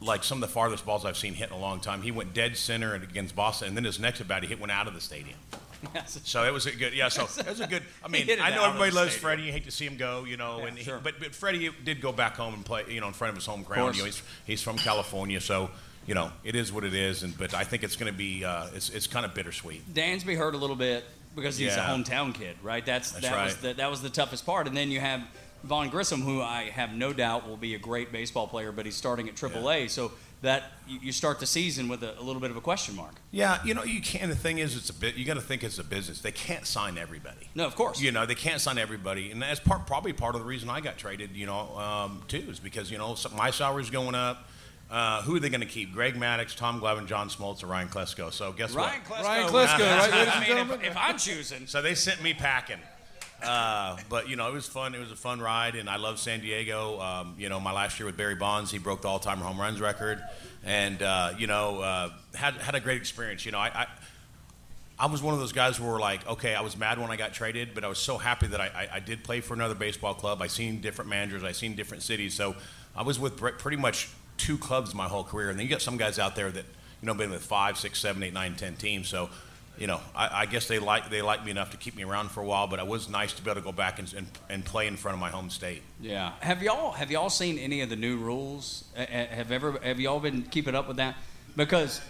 like 0.00 0.22
some 0.24 0.42
of 0.42 0.48
the 0.48 0.52
farthest 0.52 0.84
balls 0.84 1.04
I've 1.04 1.16
seen 1.16 1.32
hit 1.34 1.48
in 1.48 1.54
a 1.54 1.58
long 1.58 1.80
time. 1.80 2.02
He 2.02 2.10
went 2.10 2.34
dead 2.34 2.56
center 2.56 2.94
against 2.94 3.34
Boston, 3.34 3.68
and 3.68 3.76
then 3.76 3.84
his 3.84 3.98
next 3.98 4.20
bat, 4.28 4.42
he 4.42 4.48
hit 4.48 4.60
one 4.60 4.70
out 4.70 4.86
of 4.86 4.94
the 4.94 5.00
stadium. 5.00 5.38
So 6.06 6.42
it 6.44 6.52
was 6.52 6.64
a 6.66 6.72
good, 6.72 6.94
yeah. 6.94 7.08
So 7.08 7.24
it 7.40 7.46
was 7.48 7.60
a 7.60 7.66
good. 7.66 7.82
I 8.02 8.08
mean, 8.10 8.26
I 8.40 8.50
know 8.50 8.64
everybody 8.64 8.90
loves 8.90 9.10
stadium. 9.12 9.20
Freddie. 9.22 9.42
You 9.44 9.52
hate 9.52 9.64
to 9.66 9.70
see 9.70 9.84
him 9.86 9.96
go, 9.98 10.24
you 10.24 10.36
know. 10.36 10.58
Yeah, 10.60 10.66
and 10.66 10.78
he- 10.78 10.84
sure. 10.84 10.98
but 11.02 11.20
but 11.20 11.34
Freddie 11.34 11.70
did 11.84 12.00
go 12.00 12.12
back 12.12 12.34
home 12.36 12.54
and 12.54 12.64
play, 12.64 12.84
you 12.88 13.00
know, 13.00 13.06
in 13.08 13.12
front 13.12 13.30
of 13.30 13.36
his 13.36 13.46
home 13.46 13.62
crowd. 13.62 13.94
You 13.94 14.00
know, 14.02 14.06
he's 14.06 14.22
he's 14.46 14.62
from 14.62 14.78
California, 14.78 15.40
so 15.40 15.70
you 16.06 16.14
know 16.14 16.32
it 16.44 16.56
is 16.56 16.72
what 16.72 16.82
it 16.82 16.94
is. 16.94 17.22
And 17.22 17.36
but 17.38 17.52
I 17.54 17.62
think 17.64 17.84
it's 17.84 17.94
going 17.94 18.10
to 18.10 18.16
be 18.16 18.42
uh, 18.44 18.68
it's 18.74 18.88
it's 18.88 19.06
kind 19.06 19.26
of 19.26 19.34
bittersweet. 19.34 19.92
Dansby 19.94 20.36
hurt 20.36 20.54
a 20.54 20.58
little 20.58 20.76
bit 20.76 21.04
because 21.36 21.58
he's 21.58 21.76
Yeah. 21.76 21.92
a 21.94 21.96
hometown 21.96 22.34
kid, 22.34 22.56
right? 22.62 22.84
That's, 22.84 23.12
That's 23.12 23.28
that 23.28 23.44
was 23.44 23.56
the, 23.58 23.74
that 23.74 23.90
was 23.90 24.02
the 24.02 24.10
toughest 24.10 24.46
part. 24.46 24.66
And 24.66 24.76
then 24.76 24.90
you 24.90 25.00
have 25.00 25.22
Vaughn 25.64 25.88
Grissom, 25.88 26.22
who 26.22 26.40
I 26.40 26.64
have 26.64 26.92
no 26.92 27.12
doubt 27.12 27.48
will 27.48 27.56
be 27.56 27.74
a 27.74 27.78
great 27.78 28.12
baseball 28.12 28.46
player, 28.46 28.72
but 28.72 28.86
he's 28.86 28.96
starting 28.96 29.28
at 29.28 29.34
AAA, 29.34 29.90
so 29.90 30.12
that 30.42 30.64
you, 30.86 30.98
you 31.02 31.12
start 31.12 31.40
the 31.40 31.46
season 31.46 31.88
with 31.88 32.02
a, 32.02 32.18
a 32.18 32.22
little 32.22 32.40
bit 32.40 32.50
of 32.50 32.56
a 32.56 32.60
question 32.60 32.94
mark. 32.94 33.14
Yeah, 33.30 33.58
you 33.64 33.74
know, 33.74 33.82
you 33.84 34.00
can't. 34.00 34.28
The 34.28 34.36
thing 34.36 34.58
is, 34.58 34.76
it's 34.76 34.90
a 34.90 34.94
bit. 34.94 35.16
You 35.16 35.24
got 35.24 35.34
to 35.34 35.40
think 35.40 35.64
it's 35.64 35.78
a 35.78 35.84
business. 35.84 36.20
They 36.20 36.32
can't 36.32 36.66
sign 36.66 36.98
everybody. 36.98 37.48
No, 37.54 37.66
of 37.66 37.74
course. 37.74 38.00
You 38.00 38.12
know, 38.12 38.26
they 38.26 38.34
can't 38.34 38.60
sign 38.60 38.78
everybody, 38.78 39.30
and 39.30 39.42
that's 39.42 39.60
part 39.60 39.86
probably 39.86 40.12
part 40.12 40.34
of 40.34 40.40
the 40.40 40.46
reason 40.46 40.68
I 40.68 40.80
got 40.80 40.98
traded. 40.98 41.34
You 41.34 41.46
know, 41.46 41.76
um, 41.76 42.22
too, 42.28 42.44
is 42.48 42.60
because 42.60 42.90
you 42.90 42.98
know 42.98 43.14
so 43.14 43.30
my 43.30 43.50
salary's 43.50 43.90
going 43.90 44.14
up. 44.14 44.48
Uh, 44.88 45.20
who 45.22 45.34
are 45.34 45.40
they 45.40 45.48
going 45.48 45.62
to 45.62 45.66
keep? 45.66 45.92
Greg 45.92 46.14
Maddux, 46.14 46.54
Tom 46.54 46.80
Glavine, 46.80 47.08
John 47.08 47.28
Smoltz, 47.28 47.64
or 47.64 47.66
Ryan 47.66 47.88
Klesko? 47.88 48.32
So 48.32 48.52
guess 48.52 48.72
Ryan 48.72 49.00
what? 49.08 49.18
Klesko. 49.18 49.24
Ryan 49.24 49.48
Klesko, 49.48 49.78
right, 49.98 50.12
ladies 50.12 50.34
and 50.34 50.58
I 50.58 50.64
mean, 50.64 50.70
if, 50.70 50.84
if 50.84 50.96
I'm 50.96 51.18
choosing, 51.18 51.66
So 51.66 51.82
they 51.82 51.96
sent 51.96 52.22
me 52.22 52.34
packing. 52.34 52.78
Uh, 53.42 53.96
but 54.08 54.28
you 54.28 54.36
know, 54.36 54.48
it 54.48 54.54
was 54.54 54.66
fun. 54.66 54.94
It 54.94 54.98
was 54.98 55.12
a 55.12 55.16
fun 55.16 55.40
ride, 55.40 55.74
and 55.74 55.88
I 55.88 55.96
love 55.96 56.18
San 56.18 56.40
Diego. 56.40 57.00
Um, 57.00 57.34
you 57.38 57.48
know, 57.48 57.60
my 57.60 57.72
last 57.72 57.98
year 57.98 58.06
with 58.06 58.16
Barry 58.16 58.34
Bonds, 58.34 58.70
he 58.70 58.78
broke 58.78 59.02
the 59.02 59.08
all-time 59.08 59.38
home 59.38 59.60
runs 59.60 59.80
record, 59.80 60.22
and 60.64 61.02
uh, 61.02 61.32
you 61.38 61.46
know, 61.46 61.80
uh, 61.80 62.10
had 62.34 62.54
had 62.54 62.74
a 62.74 62.80
great 62.80 62.96
experience. 62.96 63.44
You 63.44 63.52
know, 63.52 63.58
I, 63.58 63.68
I 63.74 63.86
I 64.98 65.06
was 65.06 65.22
one 65.22 65.34
of 65.34 65.40
those 65.40 65.52
guys 65.52 65.76
who 65.76 65.84
were 65.84 66.00
like, 66.00 66.26
okay, 66.26 66.54
I 66.54 66.62
was 66.62 66.76
mad 66.76 66.98
when 66.98 67.10
I 67.10 67.16
got 67.16 67.34
traded, 67.34 67.74
but 67.74 67.84
I 67.84 67.88
was 67.88 67.98
so 67.98 68.16
happy 68.16 68.46
that 68.46 68.60
I, 68.60 68.66
I, 68.66 68.96
I 68.96 69.00
did 69.00 69.22
play 69.22 69.40
for 69.42 69.52
another 69.52 69.74
baseball 69.74 70.14
club. 70.14 70.40
I 70.40 70.46
seen 70.46 70.80
different 70.80 71.10
managers, 71.10 71.44
I 71.44 71.52
seen 71.52 71.74
different 71.76 72.02
cities, 72.02 72.32
so 72.32 72.56
I 72.96 73.02
was 73.02 73.18
with 73.18 73.36
pretty 73.36 73.76
much 73.76 74.08
two 74.38 74.56
clubs 74.56 74.94
my 74.94 75.06
whole 75.06 75.24
career. 75.24 75.50
And 75.50 75.58
then 75.58 75.66
you 75.66 75.70
got 75.70 75.82
some 75.82 75.98
guys 75.98 76.18
out 76.18 76.34
there 76.34 76.50
that 76.50 76.64
you 77.02 77.06
know 77.06 77.14
been 77.14 77.30
with 77.30 77.42
five, 77.42 77.76
six, 77.76 77.98
seven, 77.98 78.22
eight, 78.22 78.32
nine, 78.32 78.54
ten 78.54 78.76
teams. 78.76 79.08
So, 79.08 79.28
you 79.78 79.86
know, 79.86 80.00
I, 80.14 80.42
I 80.42 80.46
guess 80.46 80.66
they 80.68 80.78
like 80.78 81.10
they 81.10 81.22
like 81.22 81.44
me 81.44 81.50
enough 81.50 81.70
to 81.70 81.76
keep 81.76 81.96
me 81.96 82.04
around 82.04 82.30
for 82.30 82.40
a 82.40 82.44
while. 82.46 82.66
But 82.66 82.78
it 82.78 82.86
was 82.86 83.08
nice 83.08 83.32
to 83.34 83.42
be 83.42 83.50
able 83.50 83.60
to 83.60 83.64
go 83.64 83.72
back 83.72 83.98
and, 83.98 84.12
and, 84.14 84.26
and 84.48 84.64
play 84.64 84.86
in 84.86 84.96
front 84.96 85.14
of 85.14 85.20
my 85.20 85.30
home 85.30 85.50
state. 85.50 85.82
yeah. 86.00 86.32
Have 86.40 86.62
y'all 86.62 86.92
have 86.92 87.10
y'all 87.10 87.30
seen 87.30 87.58
any 87.58 87.80
of 87.82 87.88
the 87.88 87.96
new 87.96 88.16
rules? 88.16 88.84
Uh, 88.96 89.00
uh, 89.00 89.26
Have 89.26 89.52
ever 89.52 89.78
have 89.82 90.00
y'all 90.00 90.20
been 90.20 90.42
keeping 90.42 90.74
up 90.74 90.88
with 90.88 90.96
that? 90.98 91.16
Because 91.56 92.00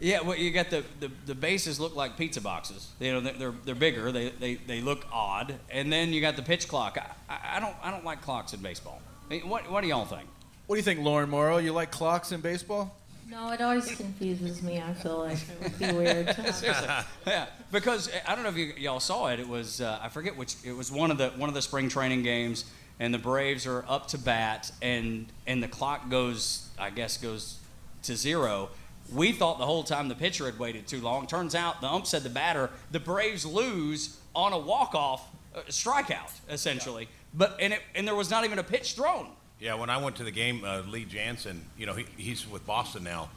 yeah, 0.00 0.20
well, 0.20 0.36
you 0.36 0.50
got 0.50 0.68
the, 0.70 0.82
the, 0.98 1.12
the 1.26 1.34
bases 1.34 1.78
look 1.78 1.94
like 1.94 2.16
pizza 2.16 2.40
boxes. 2.40 2.88
You 2.98 3.12
know, 3.12 3.20
they're 3.20 3.32
they're, 3.34 3.54
they're 3.66 3.74
bigger. 3.76 4.10
They, 4.10 4.30
they 4.30 4.54
they 4.54 4.80
look 4.80 5.06
odd, 5.12 5.54
and 5.70 5.92
then 5.92 6.12
you 6.12 6.20
got 6.20 6.34
the 6.36 6.42
pitch 6.42 6.66
clock. 6.66 6.98
I, 6.98 7.32
I, 7.32 7.56
I 7.56 7.60
don't 7.60 7.76
I 7.82 7.90
don't 7.90 8.04
like 8.04 8.20
clocks 8.22 8.52
in 8.52 8.60
baseball. 8.60 9.00
I 9.26 9.34
mean, 9.34 9.48
What 9.48 9.70
what 9.70 9.82
do 9.82 9.86
y'all 9.88 10.04
think? 10.04 10.28
What 10.66 10.76
do 10.76 10.78
you 10.78 10.84
think, 10.84 11.00
Lauren 11.00 11.28
Morrow? 11.28 11.58
You 11.58 11.72
like 11.72 11.90
clocks 11.90 12.32
in 12.32 12.40
baseball? 12.40 12.96
No, 13.32 13.50
it 13.50 13.62
always 13.62 13.86
confuses 13.96 14.62
me. 14.62 14.78
I 14.78 14.92
feel 14.92 15.20
like 15.20 15.38
it 15.38 15.62
would 15.62 15.78
be 15.78 15.90
weird. 15.90 16.26
To 16.26 16.52
Seriously, 16.52 16.86
yeah. 17.26 17.46
Because 17.70 18.08
uh, 18.08 18.20
I 18.28 18.34
don't 18.34 18.44
know 18.44 18.50
if 18.50 18.58
you, 18.58 18.74
y'all 18.76 19.00
saw 19.00 19.28
it. 19.28 19.40
It 19.40 19.48
was 19.48 19.80
uh, 19.80 20.00
I 20.02 20.10
forget 20.10 20.36
which. 20.36 20.54
It 20.62 20.76
was 20.76 20.92
one 20.92 21.10
of 21.10 21.16
the 21.16 21.30
one 21.30 21.48
of 21.48 21.54
the 21.54 21.62
spring 21.62 21.88
training 21.88 22.24
games, 22.24 22.66
and 23.00 23.12
the 23.12 23.18
Braves 23.18 23.66
are 23.66 23.86
up 23.88 24.08
to 24.08 24.18
bat, 24.18 24.70
and 24.82 25.32
and 25.46 25.62
the 25.62 25.68
clock 25.68 26.10
goes. 26.10 26.68
I 26.78 26.90
guess 26.90 27.16
goes 27.16 27.58
to 28.02 28.16
zero. 28.16 28.68
We 29.10 29.32
thought 29.32 29.58
the 29.58 29.66
whole 29.66 29.82
time 29.82 30.08
the 30.08 30.14
pitcher 30.14 30.44
had 30.44 30.58
waited 30.58 30.86
too 30.86 31.00
long. 31.00 31.26
Turns 31.26 31.54
out 31.54 31.80
the 31.80 31.88
ump 31.88 32.06
said 32.06 32.24
the 32.24 32.30
batter. 32.30 32.68
The 32.90 33.00
Braves 33.00 33.46
lose 33.46 34.18
on 34.34 34.52
a 34.52 34.58
walk 34.58 34.94
off 34.94 35.26
uh, 35.56 35.60
strikeout 35.70 36.32
essentially. 36.50 37.08
But 37.32 37.56
and 37.60 37.72
it 37.72 37.80
and 37.94 38.06
there 38.06 38.14
was 38.14 38.30
not 38.30 38.44
even 38.44 38.58
a 38.58 38.62
pitch 38.62 38.92
thrown. 38.92 39.28
Yeah, 39.62 39.74
when 39.74 39.90
I 39.90 39.98
went 39.98 40.16
to 40.16 40.24
the 40.24 40.32
game, 40.32 40.64
uh, 40.64 40.82
Kenley 40.82 41.08
Jansen, 41.08 41.62
you 41.78 41.86
know, 41.86 41.94
he, 41.94 42.04
he's 42.16 42.50
with 42.50 42.66
Boston 42.66 43.04
now. 43.04 43.28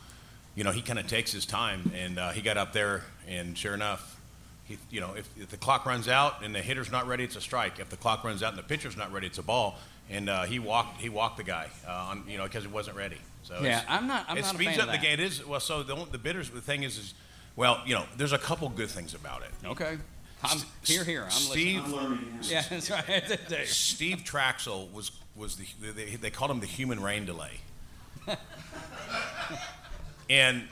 You 0.56 0.64
know, 0.64 0.72
he 0.72 0.82
kind 0.82 0.98
of 0.98 1.06
takes 1.06 1.32
his 1.32 1.46
time, 1.46 1.92
and 1.96 2.18
uh, 2.18 2.32
he 2.32 2.42
got 2.42 2.58
up 2.58 2.74
there, 2.74 3.04
and 3.28 3.56
sure 3.56 3.76
enough, 3.76 4.20
he, 4.64 4.80
you 4.90 5.02
know, 5.02 5.14
if, 5.16 5.30
if 5.38 5.50
the 5.50 5.58
clock 5.58 5.86
runs 5.86 6.08
out 6.08 6.44
and 6.44 6.56
the 6.56 6.62
hitter's 6.64 6.92
not 6.92 7.06
ready, 7.06 7.24
it's 7.24 7.36
a 7.36 7.42
strike. 7.42 7.78
If 7.80 7.92
the 7.92 7.98
clock 7.98 8.24
runs 8.24 8.42
out 8.42 8.50
and 8.50 8.58
the 8.58 8.64
pitcher's 8.64 8.98
not 8.98 9.14
ready, 9.14 9.28
it's 9.28 9.38
a 9.38 9.44
ball. 9.44 9.78
And 10.10 10.28
uh, 10.28 10.44
he 10.46 10.58
walked, 10.58 11.00
he 11.00 11.10
walked 11.10 11.38
the 11.38 11.44
guy, 11.44 11.68
uh, 11.88 11.92
on, 11.92 12.24
you 12.28 12.40
know, 12.40 12.46
because 12.46 12.64
he 12.64 12.72
wasn't 12.72 12.98
ready. 12.98 13.18
So 13.44 13.60
Yeah, 13.62 13.84
I'm 13.88 14.08
not- 14.08 14.26
I'm 14.28 14.38
it 14.40 14.42
not 14.42 14.56
speeds 14.56 14.80
up 14.80 14.90
the 14.92 14.98
game. 14.98 15.14
It 15.14 15.20
is 15.20 15.46
well. 15.46 15.60
So 15.60 15.84
the 15.84 15.96
the 16.12 16.18
bitters. 16.18 16.50
The 16.50 16.62
thing 16.62 16.82
is, 16.82 16.98
is 16.98 17.14
well, 17.56 17.84
you 17.86 17.94
know, 17.94 18.06
there's 18.18 18.34
a 18.34 18.40
couple 18.40 18.68
good 18.70 18.90
things 18.90 19.14
about 19.14 19.44
it. 19.44 19.52
Okay. 19.64 19.98
I'm 20.52 20.62
here, 20.84 21.04
here. 21.04 21.24
I'm 21.24 21.30
Steve, 21.32 21.88
listening. 21.88 22.40
Yeah, 22.44 22.64
that's 22.70 22.90
right. 22.92 23.24
Steve 23.66 24.24
Trachsel 24.26 24.92
was 24.94 25.12
was 25.36 25.58
the 25.58 25.66
they, 25.92 26.16
they 26.16 26.30
called 26.30 26.52
him 26.52 26.60
the 26.60 26.66
human 26.66 27.02
rain 27.02 27.26
delay, 27.26 27.60
and 30.30 30.64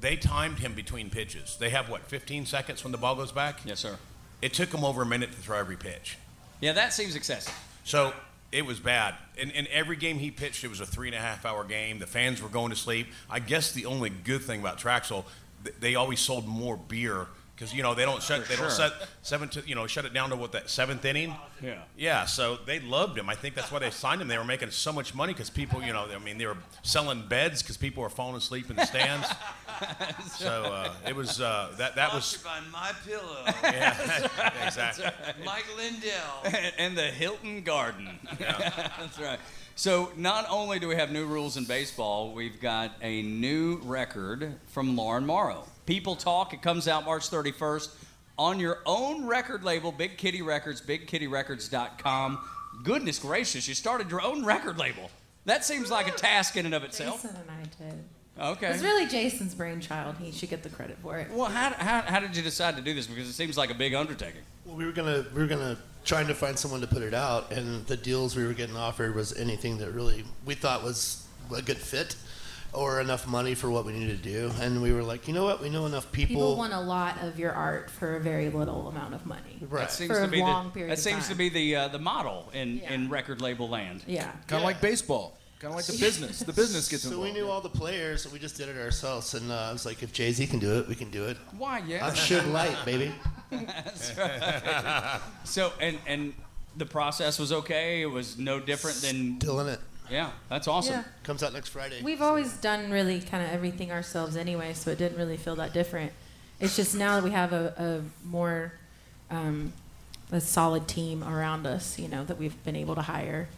they 0.00 0.16
timed 0.16 0.58
him 0.58 0.74
between 0.74 1.10
pitches. 1.10 1.56
They 1.58 1.70
have 1.70 1.88
what 1.88 2.02
15 2.02 2.46
seconds 2.46 2.84
when 2.84 2.92
the 2.92 2.98
ball 2.98 3.14
goes 3.14 3.32
back. 3.32 3.60
yes, 3.64 3.80
sir. 3.80 3.96
It 4.42 4.52
took 4.52 4.72
him 4.72 4.84
over 4.84 5.02
a 5.02 5.06
minute 5.06 5.30
to 5.32 5.38
throw 5.38 5.58
every 5.58 5.76
pitch, 5.76 6.18
Yeah, 6.60 6.72
that 6.72 6.92
seems 6.92 7.16
excessive. 7.16 7.54
so 7.84 8.12
it 8.52 8.66
was 8.66 8.78
bad. 8.78 9.14
In, 9.38 9.50
in 9.50 9.66
every 9.68 9.96
game 9.96 10.18
he 10.18 10.30
pitched, 10.30 10.62
it 10.64 10.68
was 10.68 10.80
a 10.80 10.86
three 10.86 11.08
and 11.08 11.16
a 11.16 11.20
half 11.20 11.44
hour 11.46 11.64
game. 11.64 11.98
The 11.98 12.06
fans 12.06 12.40
were 12.42 12.48
going 12.50 12.70
to 12.70 12.76
sleep. 12.76 13.08
I 13.30 13.38
guess 13.40 13.72
the 13.72 13.86
only 13.86 14.10
good 14.10 14.42
thing 14.42 14.60
about 14.60 14.78
Trachsel, 14.78 15.24
th- 15.64 15.74
they 15.80 15.94
always 15.94 16.20
sold 16.20 16.46
more 16.46 16.76
beer. 16.76 17.26
Because 17.54 17.72
you 17.72 17.82
know 17.82 17.94
they 17.94 18.04
don't 18.04 18.20
shut 18.22 18.46
they 18.48 18.56
don't 18.56 18.70
set 18.70 18.92
seven 19.22 19.48
to 19.50 19.62
you 19.66 19.74
know 19.76 19.86
shut 19.86 20.04
it 20.04 20.12
down 20.12 20.30
to 20.30 20.36
what 20.36 20.52
that 20.52 20.68
seventh 20.68 21.04
inning 21.04 21.34
Yeah. 21.62 21.82
yeah, 21.96 22.24
so 22.24 22.56
they 22.66 22.80
loved 22.80 23.16
him. 23.16 23.28
I 23.28 23.34
think 23.36 23.54
that's 23.54 23.70
why 23.70 23.78
they 23.78 23.90
signed 23.90 24.20
him. 24.20 24.28
They 24.28 24.38
were 24.38 24.44
making 24.44 24.70
so 24.70 24.92
much 24.92 25.14
money 25.14 25.32
because 25.32 25.50
people, 25.50 25.82
you 25.82 25.92
know, 25.92 26.06
I 26.12 26.18
mean, 26.18 26.36
they 26.38 26.46
were 26.46 26.56
selling 26.82 27.26
beds 27.28 27.62
because 27.62 27.76
people 27.76 28.02
were 28.02 28.10
falling 28.10 28.36
asleep 28.36 28.70
in 28.70 28.76
the 28.76 28.84
stands. 28.84 29.28
so 30.36 30.64
uh, 30.64 30.92
it 31.06 31.14
was 31.14 31.40
uh, 31.40 31.72
that 31.78 31.94
that 31.96 32.12
was 32.12 32.38
by 32.38 32.58
my 32.72 32.90
pillow. 33.06 33.44
yeah, 33.62 34.26
exactly. 34.64 35.06
Mike 35.44 35.66
Lindell. 35.76 36.10
and, 36.44 36.72
and 36.78 36.98
the 36.98 37.02
Hilton 37.02 37.62
Garden. 37.62 38.18
That's 38.38 39.18
right. 39.18 39.38
So 39.76 40.12
not 40.16 40.46
only 40.50 40.78
do 40.78 40.86
we 40.88 40.94
have 40.96 41.10
new 41.10 41.26
rules 41.26 41.56
in 41.56 41.64
baseball, 41.64 42.32
we've 42.32 42.60
got 42.60 42.92
a 43.02 43.22
new 43.22 43.80
record 43.82 44.54
from 44.68 44.96
Lauren 44.96 45.26
Morrow. 45.26 45.66
People 45.86 46.16
Talk. 46.16 46.52
It 46.52 46.62
comes 46.62 46.88
out 46.88 47.04
March 47.04 47.30
31st 47.30 47.88
on 48.38 48.58
your 48.58 48.78
own 48.86 49.26
record 49.26 49.64
label, 49.64 49.92
Big 49.92 50.16
Kitty 50.16 50.42
Records, 50.42 50.80
BigKittyRecords.com. 50.80 52.38
Goodness 52.82 53.18
gracious, 53.18 53.68
you 53.68 53.74
started 53.74 54.10
your 54.10 54.22
own 54.22 54.44
record 54.44 54.78
label. 54.78 55.10
That 55.44 55.64
seems 55.64 55.90
like 55.90 56.08
a 56.08 56.10
task 56.10 56.56
in 56.56 56.66
and 56.66 56.74
of 56.74 56.82
itself. 56.82 57.22
Jason 57.22 57.36
and 57.36 57.50
I 57.50 57.90
did. 57.90 58.04
Okay. 58.36 58.66
It's 58.68 58.82
really 58.82 59.06
Jason's 59.06 59.54
brainchild. 59.54 60.16
He 60.18 60.32
should 60.32 60.50
get 60.50 60.64
the 60.64 60.68
credit 60.68 60.98
for 61.00 61.18
it. 61.18 61.30
well, 61.30 61.46
how, 61.46 61.70
how, 61.70 62.00
how 62.00 62.18
did 62.18 62.36
you 62.36 62.42
decide 62.42 62.74
to 62.76 62.82
do 62.82 62.92
this? 62.92 63.06
Because 63.06 63.28
it 63.28 63.34
seems 63.34 63.56
like 63.56 63.70
a 63.70 63.74
big 63.74 63.94
undertaking. 63.94 64.40
Well, 64.64 64.74
we 64.74 64.84
were 64.84 64.92
gonna 64.92 65.24
we 65.32 65.40
were 65.40 65.46
gonna 65.46 65.78
trying 66.04 66.26
to 66.26 66.34
find 66.34 66.58
someone 66.58 66.80
to 66.80 66.86
put 66.86 67.02
it 67.02 67.14
out, 67.14 67.52
and 67.52 67.86
the 67.86 67.96
deals 67.96 68.34
we 68.34 68.44
were 68.44 68.54
getting 68.54 68.76
offered 68.76 69.14
was 69.14 69.36
anything 69.36 69.78
that 69.78 69.92
really 69.92 70.24
we 70.44 70.54
thought 70.54 70.82
was 70.82 71.28
a 71.54 71.62
good 71.62 71.76
fit 71.76 72.16
or 72.74 73.00
enough 73.00 73.26
money 73.26 73.54
for 73.54 73.70
what 73.70 73.84
we 73.84 73.92
needed 73.92 74.22
to 74.22 74.28
do. 74.30 74.50
And 74.60 74.82
we 74.82 74.92
were 74.92 75.02
like, 75.02 75.28
you 75.28 75.34
know 75.34 75.44
what, 75.44 75.62
we 75.62 75.70
know 75.70 75.86
enough 75.86 76.10
people. 76.12 76.34
People 76.34 76.56
want 76.56 76.72
a 76.72 76.80
lot 76.80 77.22
of 77.22 77.38
your 77.38 77.52
art 77.52 77.88
for 77.90 78.16
a 78.16 78.20
very 78.20 78.50
little 78.50 78.88
amount 78.88 79.14
of 79.14 79.24
money. 79.26 79.58
right. 79.68 79.82
That 79.82 79.90
seems 79.92 80.10
For 80.10 80.18
to 80.20 80.24
a 80.24 80.28
be 80.28 80.40
long 80.40 80.66
the, 80.66 80.70
period 80.72 80.90
that 80.90 80.98
of 80.98 81.04
seems 81.04 81.28
to 81.28 81.34
be 81.34 81.48
the 81.48 81.76
uh, 81.76 81.88
the 81.88 81.98
model 81.98 82.50
in, 82.52 82.78
Yeah. 82.78 82.92
in 82.92 83.08
record 83.08 83.40
label 83.40 83.68
land. 83.68 84.02
Yeah. 84.06 84.30
Kind 84.48 84.60
of 84.60 84.64
like 84.64 84.80
baseball. 84.80 85.38
Kind 85.60 85.72
of 85.72 85.76
like 85.76 85.86
the 85.86 85.96
business. 85.98 86.40
The 86.40 86.52
business 86.52 86.88
gets 86.88 87.04
so 87.04 87.08
involved. 87.10 87.28
So 87.28 87.32
we 87.34 87.40
knew 87.40 87.48
all 87.50 87.60
the 87.60 87.68
players, 87.70 88.22
so 88.22 88.30
we 88.30 88.38
just 88.38 88.56
did 88.56 88.68
it 88.68 88.76
ourselves. 88.76 89.32
And 89.34 89.50
uh, 89.50 89.68
I 89.70 89.72
was 89.72 89.86
like, 89.86 90.02
if 90.02 90.12
Jay 90.12 90.30
Z 90.32 90.46
can 90.48 90.58
do 90.58 90.78
it, 90.80 90.88
we 90.88 90.94
can 90.94 91.10
do 91.10 91.24
it. 91.26 91.36
Why? 91.56 91.78
Yeah. 91.86 92.04
I'm 92.06 92.12
Suge 92.14 92.46
Knight, 92.52 92.76
baby. 92.84 93.12
That's 93.50 94.16
right. 94.18 95.20
so 95.44 95.72
and 95.80 95.98
and 96.06 96.34
the 96.76 96.84
process 96.86 97.38
was 97.38 97.52
okay. 97.52 98.02
It 98.02 98.06
was 98.10 98.36
no 98.36 98.58
different 98.58 98.96
than 99.00 99.36
Still 99.40 99.60
in 99.60 99.68
it. 99.68 99.80
Yeah. 100.10 100.30
That's 100.48 100.68
awesome. 100.68 100.94
Yeah. 100.94 101.04
Comes 101.22 101.42
out 101.42 101.52
next 101.52 101.68
Friday. 101.68 102.02
We've 102.02 102.22
always 102.22 102.52
done 102.54 102.90
really 102.90 103.20
kind 103.20 103.44
of 103.44 103.50
everything 103.50 103.90
ourselves 103.90 104.36
anyway, 104.36 104.74
so 104.74 104.90
it 104.90 104.98
didn't 104.98 105.18
really 105.18 105.36
feel 105.36 105.56
that 105.56 105.72
different. 105.72 106.12
It's 106.60 106.76
just 106.76 106.94
now 106.94 107.16
that 107.16 107.24
we 107.24 107.30
have 107.30 107.52
a, 107.52 107.74
a 107.76 108.26
more 108.26 108.72
um, 109.30 109.72
a 110.30 110.40
solid 110.40 110.88
team 110.88 111.22
around 111.24 111.66
us, 111.66 111.98
you 111.98 112.08
know, 112.08 112.24
that 112.24 112.38
we've 112.38 112.62
been 112.64 112.76
able 112.76 112.94
to 112.94 113.02
hire. 113.02 113.48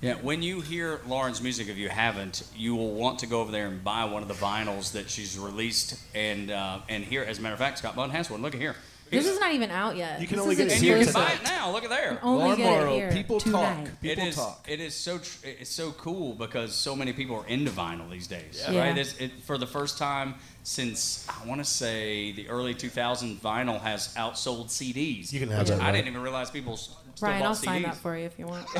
Yeah. 0.00 0.16
When 0.16 0.42
you 0.42 0.60
hear 0.60 1.00
Lauren's 1.06 1.40
music, 1.40 1.68
if 1.68 1.78
you 1.78 1.88
haven't, 1.88 2.46
you 2.54 2.74
will 2.74 2.92
want 2.92 3.20
to 3.20 3.26
go 3.26 3.40
over 3.40 3.50
there 3.50 3.66
and 3.66 3.82
buy 3.82 4.04
one 4.04 4.22
of 4.22 4.28
the 4.28 4.34
vinyls 4.34 4.92
that 4.92 5.08
she's 5.08 5.38
released. 5.38 5.98
And 6.14 6.50
uh, 6.50 6.80
and 6.88 7.04
here, 7.04 7.22
as 7.22 7.38
a 7.38 7.42
matter 7.42 7.54
of 7.54 7.58
fact, 7.58 7.78
Scott 7.78 7.96
Bunn 7.96 8.10
has 8.10 8.30
one. 8.30 8.42
Look 8.42 8.54
at 8.54 8.60
here. 8.60 8.76
This 9.14 9.26
is 9.26 9.40
not 9.40 9.52
even 9.54 9.70
out 9.70 9.96
yet. 9.96 10.20
You 10.20 10.26
can 10.26 10.36
This 10.36 10.42
only 10.42 10.56
get 10.56 10.66
it 10.68 10.72
and 10.74 10.82
here 10.82 10.96
you 10.98 11.04
can 11.04 11.14
buy 11.14 11.32
it 11.32 11.42
now. 11.44 11.70
Look 11.70 11.84
at 11.84 11.90
there. 11.90 12.18
Only 12.22 12.44
Lauren 12.44 12.56
get 12.58 12.82
it 12.82 12.92
here 12.94 13.12
people 13.12 13.40
talk. 13.40 13.44
tonight. 13.76 13.86
It 13.88 14.00
People 14.00 14.26
is. 14.28 14.36
talk. 14.36 14.66
It 14.68 14.80
is 14.80 14.94
so. 14.94 15.18
Tr- 15.18 15.46
it's 15.46 15.70
so 15.70 15.92
cool 15.92 16.34
because 16.34 16.74
so 16.74 16.94
many 16.94 17.12
people 17.12 17.36
are 17.36 17.46
into 17.46 17.70
vinyl 17.70 18.10
these 18.10 18.26
days, 18.26 18.64
Yeah. 18.70 18.80
right? 18.88 18.96
It's, 18.98 19.16
it, 19.18 19.30
for 19.44 19.58
the 19.58 19.66
first 19.66 19.98
time 19.98 20.34
since 20.62 21.26
I 21.28 21.46
want 21.46 21.60
to 21.60 21.64
say 21.64 22.32
the 22.32 22.48
early 22.48 22.74
2000s, 22.74 23.36
vinyl 23.40 23.80
has 23.80 24.14
outsold 24.14 24.66
CDs. 24.66 25.32
You 25.32 25.40
can 25.40 25.48
have 25.50 25.60
which 25.60 25.68
that, 25.68 25.80
I 25.80 25.86
right? 25.86 25.92
didn't 25.92 26.08
even 26.08 26.22
realize 26.22 26.50
people 26.50 26.72
s- 26.74 26.90
still 27.14 27.28
Brian, 27.28 27.40
bought 27.40 27.48
I'll 27.48 27.54
CDs. 27.54 27.64
sign 27.64 27.82
that 27.82 27.96
for 27.96 28.16
you 28.16 28.24
if 28.24 28.38
you 28.38 28.46
want. 28.46 28.66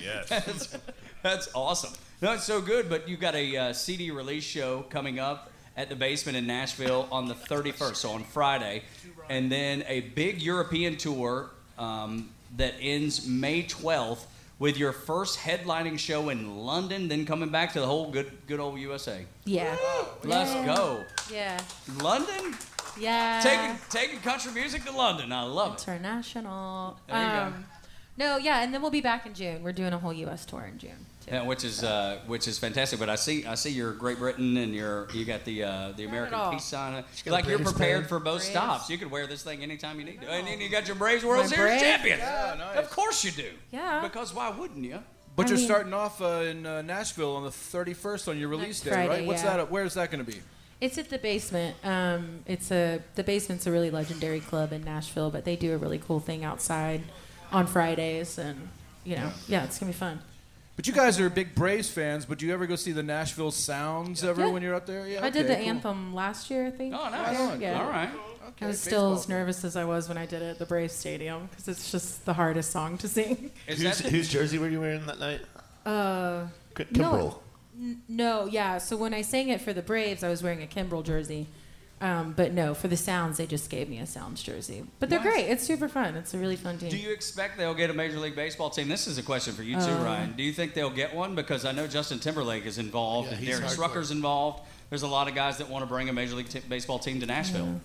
Yes. 0.00 0.76
That's 1.22 1.48
awesome. 1.54 1.92
No, 2.20 2.32
it's 2.32 2.44
so 2.44 2.60
good. 2.60 2.88
But 2.88 3.08
you 3.08 3.16
got 3.16 3.34
a 3.34 3.56
uh, 3.56 3.72
CD 3.72 4.10
release 4.10 4.44
show 4.44 4.82
coming 4.90 5.18
up 5.18 5.50
at 5.76 5.88
the 5.88 5.96
basement 5.96 6.36
in 6.36 6.46
Nashville 6.46 7.08
on 7.10 7.26
the 7.26 7.34
31st, 7.34 7.96
so 7.96 8.10
on 8.12 8.24
Friday, 8.24 8.82
and 9.28 9.50
then 9.50 9.84
a 9.88 10.00
big 10.00 10.40
European 10.40 10.96
tour 10.96 11.50
um, 11.78 12.30
that 12.56 12.74
ends 12.80 13.26
May 13.26 13.64
12th 13.64 14.24
with 14.60 14.76
your 14.78 14.92
first 14.92 15.38
headlining 15.40 15.98
show 15.98 16.28
in 16.28 16.58
London, 16.64 17.08
then 17.08 17.26
coming 17.26 17.48
back 17.48 17.72
to 17.72 17.80
the 17.80 17.86
whole 17.86 18.10
good 18.10 18.30
good 18.46 18.60
old 18.60 18.78
USA. 18.78 19.26
Yeah. 19.44 19.76
Let's 20.22 20.54
Yeah. 20.54 20.66
go, 20.76 21.04
Yeah. 21.30 21.60
London. 22.00 22.54
Yeah. 22.98 23.40
Taking 23.42 23.76
taking 23.90 24.20
country 24.20 24.52
music 24.52 24.84
to 24.84 24.92
London. 24.92 25.32
I 25.32 25.42
love 25.42 25.74
it. 25.74 25.80
International. 25.88 26.96
There 27.08 27.16
you 27.20 27.32
go. 27.32 27.42
um, 27.46 27.64
No, 28.16 28.36
yeah, 28.36 28.62
and 28.62 28.72
then 28.72 28.80
we'll 28.80 28.92
be 28.92 29.00
back 29.00 29.26
in 29.26 29.34
June. 29.34 29.64
We're 29.64 29.72
doing 29.72 29.92
a 29.92 29.98
whole 29.98 30.12
U.S. 30.12 30.46
tour 30.46 30.62
in 30.62 30.78
June. 30.78 31.04
Too. 31.24 31.34
Yeah, 31.34 31.42
which 31.42 31.64
is 31.64 31.82
uh, 31.82 32.18
which 32.26 32.46
is 32.46 32.58
fantastic. 32.58 32.98
But 32.98 33.08
I 33.08 33.14
see 33.14 33.46
I 33.46 33.54
see 33.54 33.70
your 33.70 33.92
Great 33.92 34.18
Britain 34.18 34.56
and 34.56 34.74
your 34.74 35.08
you 35.12 35.24
got 35.24 35.44
the 35.44 35.64
uh, 35.64 35.92
the 35.96 36.04
American 36.04 36.34
all. 36.34 36.52
peace 36.52 36.64
sign. 36.64 37.02
Like 37.26 37.46
a 37.46 37.50
you're 37.50 37.58
prepared 37.58 38.08
for 38.08 38.18
both 38.18 38.40
Braves. 38.40 38.50
stops. 38.50 38.90
You 38.90 38.98
could 38.98 39.10
wear 39.10 39.26
this 39.26 39.42
thing 39.42 39.62
anytime 39.62 39.98
you 39.98 40.04
need 40.04 40.20
to. 40.20 40.30
And 40.30 40.46
then 40.46 40.60
you 40.60 40.68
got 40.68 40.86
your 40.86 40.96
Braves 40.96 41.24
World 41.24 41.44
My 41.44 41.46
Series 41.46 41.80
Braves? 41.80 41.82
champions. 41.82 42.20
Yeah, 42.20 42.54
nice. 42.58 42.78
Of 42.78 42.90
course 42.90 43.24
you 43.24 43.30
do. 43.30 43.50
Yeah. 43.72 44.02
Because 44.02 44.34
why 44.34 44.50
wouldn't 44.50 44.84
you? 44.84 44.98
But 45.36 45.46
I 45.46 45.48
you're 45.48 45.58
mean- 45.58 45.66
starting 45.66 45.92
off 45.94 46.20
uh, 46.20 46.44
in 46.46 46.66
uh, 46.66 46.82
Nashville 46.82 47.36
on 47.36 47.44
the 47.44 47.50
31st 47.50 48.28
on 48.28 48.38
your 48.38 48.48
release 48.48 48.80
day, 48.80 48.90
Friday, 48.90 49.08
right? 49.08 49.26
What's 49.26 49.42
yeah. 49.42 49.56
that? 49.56 49.70
Where's 49.70 49.94
that 49.94 50.10
going 50.10 50.24
to 50.24 50.30
be? 50.30 50.38
It's 50.80 50.98
at 50.98 51.08
the 51.08 51.18
basement. 51.18 51.76
Um, 51.82 52.40
it's 52.46 52.70
a 52.70 53.00
the 53.14 53.24
basement's 53.24 53.66
a 53.66 53.72
really 53.72 53.90
legendary 53.90 54.40
club 54.40 54.72
in 54.72 54.84
Nashville, 54.84 55.30
but 55.30 55.44
they 55.44 55.56
do 55.56 55.72
a 55.74 55.78
really 55.78 55.98
cool 55.98 56.20
thing 56.20 56.44
outside 56.44 57.02
on 57.50 57.66
Fridays, 57.66 58.36
and 58.38 58.68
you 59.04 59.16
know, 59.16 59.30
yeah, 59.48 59.64
it's 59.64 59.78
gonna 59.78 59.92
be 59.92 59.96
fun. 59.96 60.20
But 60.76 60.86
you 60.88 60.92
guys 60.92 61.20
are 61.20 61.30
big 61.30 61.54
Braves 61.54 61.88
fans. 61.88 62.24
But 62.26 62.38
do 62.38 62.46
you 62.46 62.52
ever 62.52 62.66
go 62.66 62.74
see 62.76 62.92
the 62.92 63.02
Nashville 63.02 63.50
Sounds 63.52 64.24
ever 64.24 64.42
Yeah. 64.46 64.48
when 64.52 64.62
you're 64.62 64.74
up 64.74 64.86
there? 64.86 65.06
Yeah. 65.06 65.24
I 65.24 65.30
did 65.30 65.44
okay, 65.46 65.54
the 65.54 65.60
cool. 65.60 65.68
anthem 65.70 66.14
last 66.14 66.50
year, 66.50 66.66
I 66.66 66.70
think. 66.70 66.94
Oh, 66.94 67.08
nice. 67.10 67.38
Right 67.38 67.52
on. 67.52 67.60
Yeah. 67.60 67.80
All 67.82 67.88
right. 67.90 68.10
Okay, 68.48 68.66
I 68.66 68.68
was 68.68 68.80
still 68.80 69.10
baseball. 69.10 69.14
as 69.14 69.28
nervous 69.28 69.64
as 69.64 69.76
I 69.76 69.84
was 69.84 70.08
when 70.08 70.18
I 70.18 70.26
did 70.26 70.42
it 70.42 70.46
at 70.46 70.58
the 70.58 70.66
Braves 70.66 70.92
Stadium 70.94 71.46
because 71.50 71.68
it's 71.68 71.90
just 71.90 72.24
the 72.24 72.34
hardest 72.34 72.70
song 72.72 72.98
to 72.98 73.08
sing. 73.08 73.50
Is 73.66 73.80
Whose, 73.82 73.98
that 73.98 74.10
whose 74.10 74.28
jersey 74.28 74.58
were 74.58 74.68
you 74.68 74.80
wearing 74.80 75.06
that 75.06 75.18
night? 75.18 75.40
Uh, 75.86 76.46
K- 76.76 76.86
No. 76.92 77.10
Kimbrel. 77.12 77.38
n- 77.80 78.02
no, 78.08 78.46
yeah. 78.46 78.78
So 78.78 78.96
when 78.96 79.14
I 79.14 79.22
sang 79.22 79.48
it 79.48 79.60
for 79.60 79.72
the 79.72 79.82
Braves, 79.82 80.22
I 80.22 80.28
was 80.28 80.42
wearing 80.42 80.62
a 80.62 80.66
Kimbrel 80.66 81.02
jersey, 81.04 81.46
Um, 82.04 82.34
but 82.36 82.52
no, 82.52 82.74
for 82.74 82.88
the 82.88 82.96
Sounds, 82.98 83.38
they 83.38 83.46
just 83.46 83.70
gave 83.70 83.88
me 83.88 83.98
a 83.98 84.06
Sounds 84.06 84.42
jersey. 84.42 84.84
But 85.00 85.08
they're 85.08 85.20
Nice. 85.20 85.28
great. 85.32 85.44
It's 85.48 85.64
super 85.64 85.88
fun. 85.88 86.16
It's 86.16 86.34
a 86.34 86.38
really 86.38 86.56
fun 86.56 86.76
team. 86.76 86.90
Do 86.90 86.98
you 86.98 87.10
expect 87.12 87.56
they'll 87.56 87.72
get 87.72 87.88
a 87.88 87.94
Major 87.94 88.18
League 88.18 88.36
Baseball 88.36 88.68
team? 88.68 88.88
This 88.88 89.06
is 89.06 89.16
a 89.16 89.22
question 89.22 89.54
for 89.54 89.62
you 89.62 89.76
too, 89.76 89.90
Um, 89.90 90.04
Ryan. 90.04 90.34
Do 90.36 90.42
you 90.42 90.52
think 90.52 90.74
they'll 90.74 90.90
get 90.90 91.14
one? 91.14 91.34
Because 91.34 91.64
I 91.64 91.72
know 91.72 91.86
Justin 91.86 92.18
Timberlake 92.18 92.66
is 92.66 92.76
involved, 92.76 93.28
Yeah, 93.28 93.36
and 93.36 93.44
he's 93.46 93.58
Derek 93.58 93.72
hardcore. 93.72 93.88
Strucker's 93.88 94.10
involved. 94.10 94.60
There's 94.90 95.02
a 95.02 95.08
lot 95.08 95.28
of 95.28 95.34
guys 95.34 95.56
that 95.58 95.70
want 95.70 95.82
to 95.82 95.86
bring 95.86 96.10
a 96.10 96.12
Major 96.12 96.34
League 96.34 96.50
t- 96.50 96.60
Baseball 96.68 96.98
team 96.98 97.20
to 97.20 97.26
Nashville. 97.26 97.80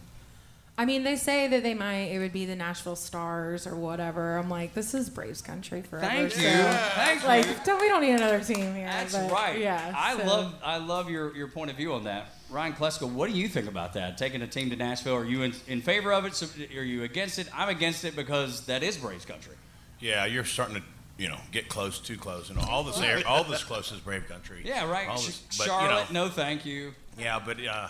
I 0.79 0.85
mean, 0.85 1.03
they 1.03 1.17
say 1.17 1.45
that 1.45 1.61
they 1.61 1.73
might. 1.73 2.03
It 2.03 2.19
would 2.19 2.31
be 2.31 2.45
the 2.45 2.55
Nashville 2.55 2.95
Stars 2.95 3.67
or 3.67 3.75
whatever. 3.75 4.37
I'm 4.37 4.49
like, 4.49 4.73
this 4.73 4.93
is 4.93 5.09
Braves 5.09 5.41
country 5.41 5.81
forever. 5.81 6.07
Thank 6.07 6.31
so, 6.31 6.39
you. 6.39 6.47
Thank 6.47 7.27
like, 7.27 7.45
you. 7.45 7.53
don't 7.65 7.81
we 7.81 7.89
don't 7.89 7.99
need 7.99 8.13
another 8.13 8.39
team 8.39 8.73
here. 8.73 8.87
That's 8.87 9.13
but, 9.13 9.29
right. 9.29 9.59
Yeah. 9.59 9.93
I 9.93 10.17
so- 10.17 10.25
love 10.25 10.55
I 10.63 10.77
love 10.77 11.09
your, 11.09 11.35
your 11.35 11.49
point 11.49 11.69
of 11.69 11.75
view 11.75 11.91
on 11.91 12.05
that. 12.05 12.27
Ryan 12.49 12.71
Klesko, 12.71 13.11
what 13.11 13.29
do 13.29 13.37
you 13.37 13.49
think 13.49 13.67
about 13.67 13.91
that? 13.95 14.17
Taking 14.17 14.41
a 14.41 14.47
team 14.47 14.69
to 14.69 14.77
Nashville? 14.77 15.17
Are 15.17 15.25
you 15.25 15.41
in, 15.41 15.53
in 15.67 15.81
favor 15.81 16.13
of 16.13 16.23
it? 16.23 16.33
So, 16.33 16.47
are 16.73 16.81
you 16.81 17.03
against 17.03 17.39
it? 17.39 17.49
I'm 17.53 17.67
against 17.67 18.05
it 18.05 18.15
because 18.15 18.65
that 18.67 18.81
is 18.81 18.95
Braves 18.95 19.25
country. 19.25 19.55
Yeah, 19.99 20.27
you're 20.27 20.45
starting 20.45 20.77
to, 20.77 20.81
you 21.17 21.27
know, 21.27 21.39
get 21.51 21.67
close, 21.67 21.99
too 21.99 22.17
close, 22.17 22.49
and 22.49 22.57
all 22.57 22.85
this 22.85 23.01
air, 23.01 23.21
all 23.27 23.43
this 23.43 23.65
close 23.65 23.91
is 23.91 23.99
Brave 23.99 24.29
Country. 24.29 24.61
Yeah, 24.63 24.89
right. 24.89 25.09
All 25.09 25.17
this- 25.17 25.43
but, 25.57 25.65
you 25.65 25.71
Charlotte, 25.73 26.13
know, 26.13 26.27
no 26.27 26.31
thank 26.31 26.65
you. 26.65 26.93
Yeah, 27.19 27.37
but 27.45 27.57
uh, 27.63 27.89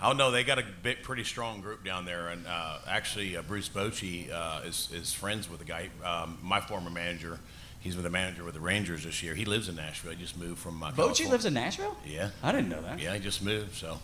I 0.00 0.12
don't. 0.14 0.32
They 0.32 0.44
got 0.44 0.58
a 0.58 0.64
bit, 0.82 1.02
pretty 1.02 1.24
strong 1.24 1.60
group 1.60 1.84
down 1.84 2.04
there, 2.04 2.28
and 2.28 2.46
uh, 2.46 2.78
actually, 2.86 3.36
uh, 3.36 3.42
Bruce 3.42 3.68
Bochy 3.68 4.30
uh, 4.32 4.60
is 4.64 4.88
is 4.94 5.12
friends 5.12 5.50
with 5.50 5.58
the 5.58 5.64
guy. 5.64 5.90
Um, 6.04 6.38
my 6.42 6.60
former 6.60 6.90
manager, 6.90 7.38
he's 7.80 7.96
with 7.96 8.04
the 8.04 8.10
manager 8.10 8.44
with 8.44 8.54
the 8.54 8.60
Rangers 8.60 9.04
this 9.04 9.22
year. 9.22 9.34
He 9.34 9.44
lives 9.44 9.68
in 9.68 9.74
Nashville. 9.76 10.12
He 10.12 10.16
just 10.16 10.38
moved 10.38 10.58
from. 10.60 10.82
Uh, 10.82 10.92
Bochy 10.92 11.28
lives 11.28 11.44
in 11.46 11.54
Nashville? 11.54 11.96
Yeah, 12.06 12.30
I 12.42 12.52
didn't 12.52 12.68
know 12.68 12.80
that. 12.82 13.00
yeah, 13.00 13.12
he 13.14 13.18
just 13.20 13.42
moved. 13.42 13.74
So, 13.74 13.98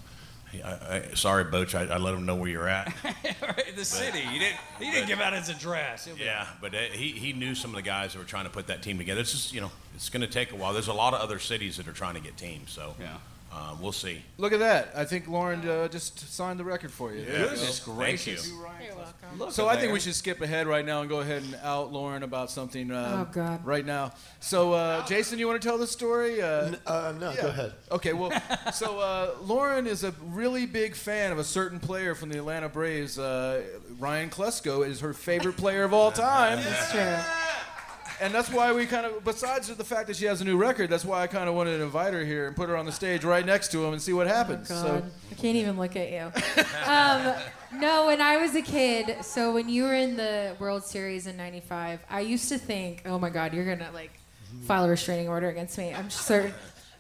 he- 0.51 0.63
I, 0.63 0.97
I, 0.97 1.03
sorry, 1.15 1.45
Boch, 1.45 1.75
I, 1.77 1.95
I 1.95 1.99
let 1.99 2.13
him 2.15 2.27
know 2.27 2.35
where 2.37 2.51
you're 2.51 2.69
at. 2.69 2.93
the 3.77 3.85
city. 3.85 4.19
He 4.19 4.39
didn't. 4.41 4.59
He 4.81 4.91
didn't 4.91 5.07
give 5.07 5.21
out 5.21 5.33
his 5.33 5.49
address. 5.49 6.09
Be- 6.09 6.25
Yeah, 6.25 6.47
but 6.61 6.75
uh, 6.75 6.79
he, 6.91 7.11
he 7.13 7.33
knew 7.33 7.55
some 7.55 7.71
of 7.71 7.77
the 7.77 7.83
guys 7.83 8.15
that 8.15 8.19
were 8.19 8.25
trying 8.25 8.45
to 8.47 8.51
put 8.51 8.67
that 8.67 8.83
team 8.83 8.99
together. 8.99 9.21
It's 9.21 9.31
just 9.33 9.53
you 9.55 9.61
know 9.61 9.71
it's 9.95 10.09
going 10.09 10.23
to 10.23 10.27
take 10.33 10.51
a 10.53 10.57
while. 10.57 10.73
There's 10.73 10.89
a 10.89 10.93
lot 10.93 11.15
of 11.15 11.21
other 11.21 11.39
cities 11.39 11.77
that 11.77 11.87
are 11.87 11.93
trying 11.93 12.15
to 12.15 12.21
get 12.21 12.37
teams, 12.37 12.73
so 12.73 12.97
Yeah. 13.01 13.17
Uh, 13.55 13.77
we'll 13.81 13.93
see. 13.93 14.21
Look 14.37 14.53
at 14.53 14.59
that. 14.59 14.91
I 14.97 15.05
think 15.05 15.29
Lauren 15.29 15.67
uh, 15.69 15.87
just 15.89 16.19
signed 16.35 16.59
the 16.59 16.65
record 16.65 16.91
for 16.91 17.13
you. 17.13 17.25
There 17.25 17.33
you 17.33 17.39
go. 17.45 17.51
Goodness 17.51 17.79
Thank 17.81 17.97
gracious. 17.99 18.49
you. 18.49 18.55
You're 18.55 18.97
welcome. 18.97 19.39
Look 19.39 19.53
So 19.53 19.69
at 19.71 19.77
I 19.77 19.81
think 19.81 19.93
we 19.93 20.01
should 20.01 20.15
skip 20.17 20.41
ahead 20.41 20.67
right 20.67 20.85
now 20.85 21.01
and 21.03 21.09
go 21.09 21.21
ahead 21.21 21.43
and 21.43 21.55
out 21.63 21.93
Lauren 21.93 22.23
about 22.25 22.51
something. 22.51 22.91
Um, 22.91 23.05
Oh, 23.21 23.29
God. 23.33 23.65
Right 23.65 23.87
now. 23.87 24.13
So 24.41 24.73
uh, 24.73 25.07
Jason, 25.07 25.39
you 25.39 25.47
want 25.47 25.63
to 25.63 25.67
tell 25.69 25.79
the 25.79 25.87
story? 25.87 26.43
Uh, 26.43 26.67
N- 26.67 26.77
uh, 26.87 27.15
no, 27.21 27.31
yeah. 27.31 27.43
go 27.43 27.49
ahead. 27.49 27.73
Okay, 27.93 28.13
well, 28.13 28.33
so 28.73 28.99
uh, 28.99 29.31
Lauren 29.43 29.87
is 29.87 30.03
a 30.05 30.13
really 30.25 30.67
big 30.67 30.95
fan 30.97 31.31
of 31.31 31.39
a 31.39 31.45
certain 31.45 31.79
player 31.79 32.15
from 32.17 32.31
the 32.31 32.39
Atlanta 32.39 32.69
Braves. 32.69 33.19
Uh, 33.19 33.63
Ryan 33.99 34.31
Klesko 34.31 34.85
is 34.87 35.01
her 35.01 35.13
favorite 35.15 35.57
player 35.57 35.85
of 35.85 35.93
all 35.95 36.11
time, 36.31 36.59
It's 36.59 36.91
true. 36.91 37.17
And 38.21 38.33
that's 38.33 38.51
why 38.51 38.73
we 38.73 38.87
kind 38.87 39.07
of, 39.07 39.25
besides 39.25 39.69
the 39.69 39.85
fact 39.85 40.07
that 40.09 40.17
she 40.17 40.25
has 40.27 40.41
a 40.41 40.45
new 40.45 40.57
record, 40.57 40.91
that's 40.91 41.05
why 41.05 41.23
I 41.23 41.27
kind 41.27 41.49
of 41.49 41.55
wanted 41.55 41.79
to 41.79 41.85
invite 41.85 42.13
her 42.15 42.25
here 42.25 42.47
and 42.47 42.57
put 42.57 42.69
her 42.69 42.77
on 42.77 42.87
the 42.87 42.93
stage 42.93 43.25
right 43.25 43.45
next 43.45 43.71
to 43.73 43.85
him 43.85 43.93
and 43.93 44.01
see 44.01 44.13
what 44.13 44.27
happens. 44.27 44.69
God, 44.69 44.85
so 44.85 45.05
I 45.31 45.35
can't 45.35 45.57
even 45.57 45.77
look 45.77 45.97
at 45.97 46.11
you. 46.11 46.33
um, 46.87 47.35
no, 47.81 48.07
when 48.07 48.21
I 48.21 48.37
was 48.37 48.55
a 48.55 48.63
kid, 48.63 49.25
so 49.25 49.53
when 49.53 49.69
you 49.69 49.85
were 49.85 49.95
in 49.95 50.17
the 50.17 50.57
World 50.59 50.85
Series 50.85 51.27
in 51.27 51.37
'95, 51.37 52.01
I 52.09 52.21
used 52.21 52.49
to 52.51 52.59
think, 52.59 53.03
oh 53.07 53.19
my 53.19 53.31
God, 53.31 53.53
you're 53.53 53.65
gonna 53.65 53.91
like 53.93 54.13
file 54.65 54.85
a 54.85 54.89
restraining 54.89 55.29
order 55.29 55.49
against 55.49 55.77
me. 55.79 55.93
I'm 55.93 56.11
certain. 56.11 56.55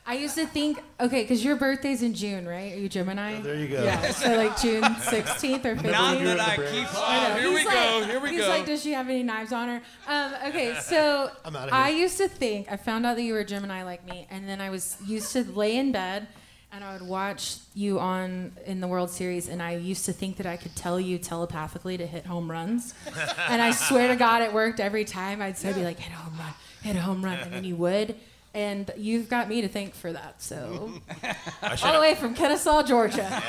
I 0.06 0.14
used 0.16 0.34
to 0.34 0.46
think, 0.46 0.82
okay, 1.00 1.22
because 1.22 1.42
your 1.42 1.56
birthday's 1.56 2.02
in 2.02 2.12
June, 2.12 2.46
right? 2.46 2.74
Are 2.74 2.76
you 2.78 2.90
Gemini? 2.90 3.40
there 3.40 3.54
you 3.54 3.68
go. 3.68 3.82
Yeah, 3.82 4.10
so 4.10 4.36
like 4.36 4.60
June 4.60 4.82
16th 4.84 5.64
or 5.64 5.76
15th. 5.76 5.90
Not 5.92 6.18
You're 6.20 6.34
that 6.36 6.40
I 6.40 6.56
the 6.56 6.62
Braves. 6.62 6.72
keep 6.90 7.02
I 7.02 7.28
know. 7.28 7.32
on. 7.34 7.38
here 7.40 7.48
we 7.50 7.56
He's 7.60 7.64
go, 7.64 8.04
here 8.04 8.20
we 8.20 8.28
he's 8.30 8.40
go. 8.40 8.48
like, 8.48 8.66
does 8.66 8.82
she 8.82 8.92
have 8.92 9.08
any 9.08 9.22
knives 9.22 9.50
on 9.52 9.68
her? 9.68 9.82
Um, 10.06 10.34
okay, 10.48 10.74
so 10.82 11.30
I'm 11.44 11.56
outta 11.56 11.74
I 11.74 11.90
here. 11.92 12.00
used 12.00 12.18
to 12.18 12.28
think 12.28 12.70
I 12.70 12.76
found 12.76 13.06
out 13.06 13.16
that 13.16 13.22
you 13.22 13.32
were 13.32 13.40
a 13.40 13.44
Gemini 13.46 13.82
like 13.82 14.06
me, 14.06 14.26
and 14.30 14.46
then 14.46 14.60
I 14.60 14.68
was 14.68 14.98
used 15.06 15.32
to 15.32 15.42
lay 15.44 15.76
in 15.78 15.90
bed 15.92 16.28
and 16.70 16.82
I 16.84 16.92
would 16.92 17.06
watch 17.08 17.58
you 17.74 18.00
on 18.00 18.50
in 18.66 18.80
the 18.80 18.88
World 18.88 19.08
Series, 19.08 19.48
and 19.48 19.62
I 19.62 19.76
used 19.76 20.04
to 20.06 20.12
think 20.12 20.36
that 20.38 20.46
I 20.46 20.56
could 20.56 20.74
tell 20.74 20.98
you 21.00 21.18
telepathically 21.18 21.96
to 21.98 22.04
hit 22.06 22.26
home 22.26 22.50
runs, 22.50 22.92
and 23.48 23.62
I 23.62 23.70
swear 23.70 24.08
to 24.08 24.16
God, 24.16 24.42
it 24.42 24.52
worked 24.52 24.80
every 24.80 25.04
time. 25.04 25.40
I'd 25.40 25.56
say, 25.56 25.72
be 25.72 25.84
like, 25.84 26.00
hit 26.00 26.12
a 26.12 26.16
home 26.16 26.36
run, 26.36 26.52
hit 26.82 26.96
a 26.96 27.00
home 27.00 27.24
run, 27.24 27.38
and 27.38 27.52
then 27.52 27.62
you 27.64 27.76
would. 27.76 28.16
And 28.54 28.90
you've 28.96 29.28
got 29.28 29.48
me 29.48 29.62
to 29.62 29.68
thank 29.68 29.94
for 29.94 30.12
that. 30.12 30.40
So, 30.40 30.92
all 31.62 31.92
the 31.92 32.00
way 32.00 32.14
from 32.14 32.34
Kennesaw, 32.34 32.84
Georgia. 32.84 33.42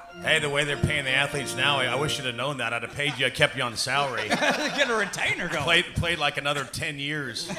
Hey, 0.22 0.38
the 0.38 0.48
way 0.48 0.64
they're 0.64 0.78
paying 0.78 1.04
the 1.04 1.10
athletes 1.10 1.54
now, 1.54 1.76
I 1.78 1.84
I 1.84 1.94
wish 1.96 2.16
you'd 2.16 2.26
have 2.26 2.34
known 2.34 2.56
that. 2.56 2.72
I'd 2.72 2.82
have 2.82 2.94
paid 2.94 3.18
you, 3.18 3.26
I 3.26 3.30
kept 3.30 3.54
you 3.54 3.62
on 3.62 3.76
salary. 3.76 4.28
Get 4.28 4.88
a 4.88 4.94
retainer 4.94 5.46
going. 5.48 5.62
played, 5.62 5.84
played 5.94 6.18
like 6.18 6.38
another 6.38 6.64
10 6.64 6.98
years. 6.98 7.50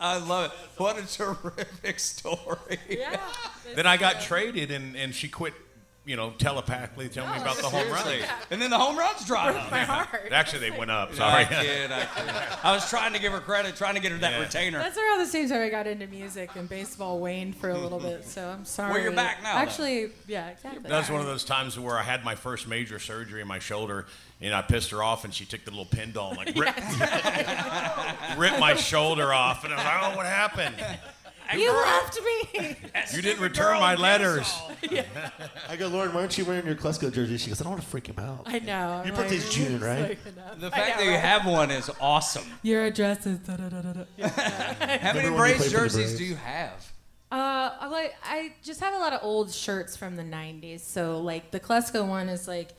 I 0.00 0.18
love 0.18 0.52
it. 0.52 0.80
What 0.80 0.98
a 0.98 1.06
terrific 1.06 2.00
story. 2.00 2.78
Yeah. 2.88 3.20
then 3.76 3.86
I 3.86 3.96
got 3.96 4.20
traded, 4.20 4.72
and, 4.72 4.96
and 4.96 5.14
she 5.14 5.28
quit, 5.28 5.54
you 6.06 6.16
know, 6.16 6.30
telepathically 6.38 7.08
telling 7.10 7.30
me 7.30 7.36
oh, 7.38 7.42
about 7.42 7.56
the 7.58 7.64
home 7.68 7.88
run. 7.90 8.02
Seriously. 8.04 8.28
And 8.50 8.60
then 8.60 8.70
the 8.70 8.78
home 8.78 8.96
runs 8.98 9.24
dried 9.26 9.54
up. 9.54 9.70
My 9.70 9.80
heart. 9.80 10.30
Actually, 10.32 10.70
they 10.70 10.76
went 10.76 10.90
up. 10.90 11.10
I 11.12 11.14
Sorry. 11.14 11.44
kid, 11.44 11.92
I 11.92 12.00
kid. 12.06 12.58
I 12.64 12.72
was 12.72 12.88
trying 12.88 13.12
to 13.12 13.20
give 13.20 13.32
her 13.32 13.40
credit, 13.40 13.76
trying 13.76 13.94
to 13.96 14.00
get 14.00 14.10
her 14.12 14.18
that 14.18 14.32
Yeah. 14.32 14.40
retainer. 14.40 14.78
That's 14.78 14.96
around 14.96 15.18
the 15.18 15.26
same 15.26 15.48
time 15.48 15.60
I 15.60 15.68
got 15.68 15.86
into 15.86 16.06
music 16.06 16.50
and 16.56 16.68
baseball 16.68 17.18
waned 17.20 17.54
for 17.56 17.68
a 17.70 17.78
little 17.78 18.00
bit, 18.00 18.24
so 18.24 18.48
I'm 18.48 18.64
sorry. 18.64 18.90
Well, 18.94 19.02
you're 19.02 19.12
back 19.12 19.42
now, 19.42 19.54
though. 19.54 19.60
Actually, 19.60 20.10
yeah, 20.26 20.48
exactly. 20.48 20.82
That 20.88 20.98
was 20.98 21.10
one 21.10 21.20
of 21.20 21.26
those 21.26 21.44
times 21.44 21.78
where 21.78 21.98
I 21.98 22.02
had 22.02 22.24
my 22.24 22.34
first 22.34 22.66
major 22.66 22.98
surgery 22.98 23.42
in 23.42 23.46
my 23.46 23.58
shoulder, 23.58 24.06
and 24.40 24.54
I 24.54 24.62
pissed 24.62 24.90
her 24.90 25.02
off, 25.02 25.24
and 25.24 25.32
she 25.34 25.44
took 25.44 25.64
the 25.64 25.70
little 25.70 25.84
pin 25.84 26.12
doll 26.12 26.30
and 26.30 26.38
like 26.38 26.56
ripped, 26.56 26.78
ripped 28.38 28.58
my 28.58 28.74
shoulder 28.74 29.32
off, 29.34 29.64
and 29.64 29.72
I 29.72 29.76
was 29.76 29.84
like, 29.84 30.12
"Oh, 30.12 30.16
what 30.16 30.26
happened? 30.26 30.74
You 31.56 31.72
left 31.72 32.20
me. 32.22 32.76
You 33.14 33.22
didn't 33.22 33.42
return 33.42 33.80
my 33.80 33.94
letters." 33.94 34.52
I 35.68 35.76
go, 35.76 35.88
Lauren, 35.88 36.12
why 36.12 36.20
aren't 36.20 36.36
you 36.38 36.44
wearing 36.44 36.66
your 36.66 36.74
Klesko 36.74 37.12
jersey? 37.12 37.36
She 37.38 37.48
goes, 37.48 37.60
I 37.60 37.64
don't 37.64 37.72
want 37.72 37.82
to 37.82 37.88
freak 37.88 38.06
him 38.06 38.18
out. 38.18 38.42
I 38.46 38.58
know. 38.60 39.02
Your 39.04 39.14
I'm 39.14 39.14
birthday's 39.14 39.44
like, 39.44 39.52
June, 39.52 39.80
right? 39.80 40.00
like. 40.10 40.24
The 40.24 40.70
fact 40.70 40.98
know, 40.98 41.04
that 41.04 41.04
you 41.04 41.10
right? 41.10 41.20
have 41.20 41.46
one 41.46 41.70
is 41.70 41.90
awesome. 42.00 42.44
Your 42.62 42.84
address 42.84 43.26
is 43.26 43.38
da 43.40 43.56
da 43.56 43.68
da 43.68 43.82
da 43.82 43.92
da. 43.92 44.28
How 44.28 45.12
many 45.14 45.28
when 45.30 45.38
Braves 45.38 45.58
played 45.58 45.70
for 45.72 45.76
the 45.76 45.82
jerseys 45.82 45.94
Braves? 45.94 46.18
do 46.18 46.24
you 46.24 46.36
have? 46.36 46.92
Uh, 47.32 47.70
I 47.80 47.86
like 47.88 48.14
I 48.24 48.52
just 48.62 48.80
have 48.80 48.92
a 48.94 48.98
lot 48.98 49.12
of 49.12 49.20
old 49.22 49.52
shirts 49.52 49.96
from 49.96 50.16
the 50.16 50.24
'90s. 50.24 50.80
So 50.80 51.20
like 51.20 51.50
the 51.52 51.60
Klesko 51.60 52.06
one 52.06 52.28
is 52.28 52.48
like 52.48 52.70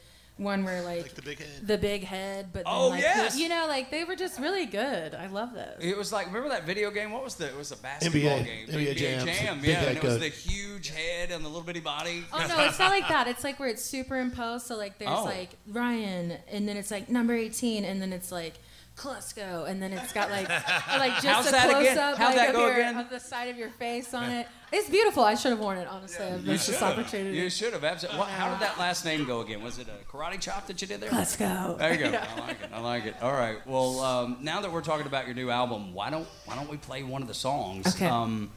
one 0.41 0.63
where 0.65 0.81
like, 0.81 1.03
Like 1.03 1.13
the 1.15 1.21
big 1.21 1.39
head. 1.39 1.67
the 1.67 1.77
big 1.77 2.03
head, 2.03 2.47
but 2.51 2.65
then, 2.65 2.73
Oh, 2.75 2.89
like, 2.89 3.01
yes. 3.01 3.35
the, 3.35 3.41
you 3.41 3.49
know, 3.49 3.65
like 3.67 3.91
they 3.91 4.03
were 4.03 4.15
just 4.15 4.39
really 4.39 4.65
good. 4.65 5.13
I 5.15 5.27
love 5.27 5.53
those. 5.53 5.75
It 5.79 5.97
was 5.97 6.11
like 6.11 6.27
remember 6.27 6.49
that 6.49 6.65
video 6.65 6.91
game? 6.91 7.11
What 7.11 7.23
was 7.23 7.35
the? 7.35 7.47
It 7.47 7.55
was 7.57 7.71
a 7.71 7.77
basketball 7.77 8.21
NBA 8.39 8.45
game. 8.45 8.67
NBA 8.67 8.95
Jam. 8.95 9.27
Jam. 9.27 9.59
Yeah, 9.63 9.83
and 9.83 9.97
it 9.97 10.03
was 10.03 10.13
coach. 10.17 10.21
the 10.21 10.27
huge 10.29 10.89
head 10.89 11.31
and 11.31 11.43
the 11.45 11.49
little 11.49 11.63
bitty 11.63 11.79
body. 11.79 12.23
Oh 12.33 12.45
no, 12.47 12.65
it's 12.65 12.79
not 12.79 12.89
like 12.91 13.07
that. 13.07 13.27
It's 13.27 13.43
like 13.43 13.59
where 13.59 13.69
it's 13.69 13.83
superimposed. 13.83 14.65
So 14.65 14.75
like 14.77 14.97
there's 14.97 15.11
Oh. 15.15 15.25
like 15.25 15.51
Ryan, 15.67 16.37
and 16.51 16.67
then 16.67 16.77
it's 16.77 16.91
like 16.91 17.09
number 17.09 17.33
18, 17.33 17.85
and 17.85 18.01
then 18.01 18.11
it's 18.13 18.31
like 18.31 18.55
Klesko, 19.01 19.67
and 19.67 19.81
then 19.81 19.91
it's 19.93 20.13
got 20.13 20.29
like 20.29 20.47
like 20.97 21.13
just 21.21 21.25
How's 21.25 21.47
a 21.47 21.51
that 21.51 21.69
close 21.69 21.81
again? 21.83 21.97
up 21.97 22.17
How'd 22.17 22.35
like 22.35 22.47
that 22.47 22.55
of, 22.55 22.61
your, 22.61 22.71
again? 22.73 22.97
of 22.97 23.09
the 23.09 23.19
side 23.19 23.49
of 23.49 23.57
your 23.57 23.69
face 23.69 24.13
on 24.13 24.29
it. 24.39 24.47
It's 24.71 24.89
beautiful. 24.89 25.23
I 25.23 25.35
should 25.35 25.51
have 25.51 25.59
worn 25.59 25.77
it 25.79 25.87
honestly. 25.87 26.25
I've 26.25 26.41
You 26.45 26.51
missed 26.51 26.65
should 26.65 26.75
this 26.75 26.81
have. 26.81 26.97
opportunity. 26.97 27.37
You 27.37 27.49
should 27.49 27.73
have. 27.73 27.83
Absolutely. 27.83 28.19
What, 28.19 28.29
how 28.29 28.51
did 28.51 28.59
that 28.61 28.77
last 28.77 29.03
name 29.03 29.25
go 29.25 29.41
again? 29.41 29.61
Was 29.61 29.79
it 29.79 29.87
a 29.87 30.05
karate 30.09 30.39
chop 30.39 30.67
that 30.67 30.81
you 30.81 30.87
did 30.87 31.01
there? 31.01 31.11
Let's 31.11 31.35
go. 31.35 31.75
There 31.79 31.93
you 31.93 31.99
go. 31.99 32.05
I 32.35 32.39
like 32.39 32.61
it. 32.61 32.69
I 32.71 32.79
like 32.79 33.05
it. 33.05 33.15
All 33.21 33.33
right. 33.33 33.57
Well, 33.67 33.99
um, 33.99 34.37
now 34.41 34.61
that 34.61 34.71
we're 34.71 34.81
talking 34.81 35.07
about 35.07 35.25
your 35.25 35.35
new 35.35 35.49
album, 35.49 35.93
why 35.93 36.09
don't 36.09 36.27
why 36.45 36.55
don't 36.55 36.69
we 36.69 36.77
play 36.77 37.03
one 37.03 37.21
of 37.21 37.27
the 37.27 37.33
songs? 37.33 37.95
Okay. 37.95 38.05
Um, 38.07 38.51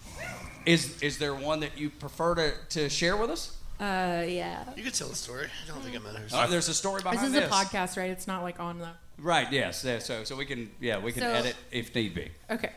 is 0.67 1.03
is 1.03 1.19
there 1.19 1.35
one 1.35 1.61
that 1.61 1.77
you 1.79 1.91
prefer 1.91 2.35
to, 2.37 2.53
to 2.71 2.89
share 2.89 3.17
with 3.17 3.31
us? 3.31 3.57
Uh, 3.81 4.23
yeah. 4.29 4.63
You 4.77 4.85
could 4.85 4.95
tell 4.95 5.09
the 5.09 5.17
story. 5.17 5.47
I 5.65 5.69
don't 5.73 5.83
think 5.83 5.97
it 5.97 6.03
matters. 6.05 6.33
Uh, 6.33 6.47
there's 6.47 6.69
a 6.69 6.75
story 6.75 7.03
behind 7.03 7.19
This 7.19 7.33
behind 7.33 7.45
is 7.45 7.51
a 7.51 7.77
podcast, 7.77 7.97
right? 7.97 8.11
It's 8.11 8.29
not 8.29 8.43
like 8.45 8.61
on 8.61 8.79
the. 8.79 8.91
Right. 9.19 9.51
Yes. 9.53 9.85
yeah, 9.85 9.99
So 9.99 10.25
so 10.25 10.37
we 10.37 10.45
can 10.47 10.71
yeah 10.81 10.99
we 10.99 11.13
can 11.13 11.23
So- 11.23 11.31
edit 11.31 11.57
if 11.71 11.95
need 11.95 12.15
be. 12.15 12.31
Okay. 12.51 12.71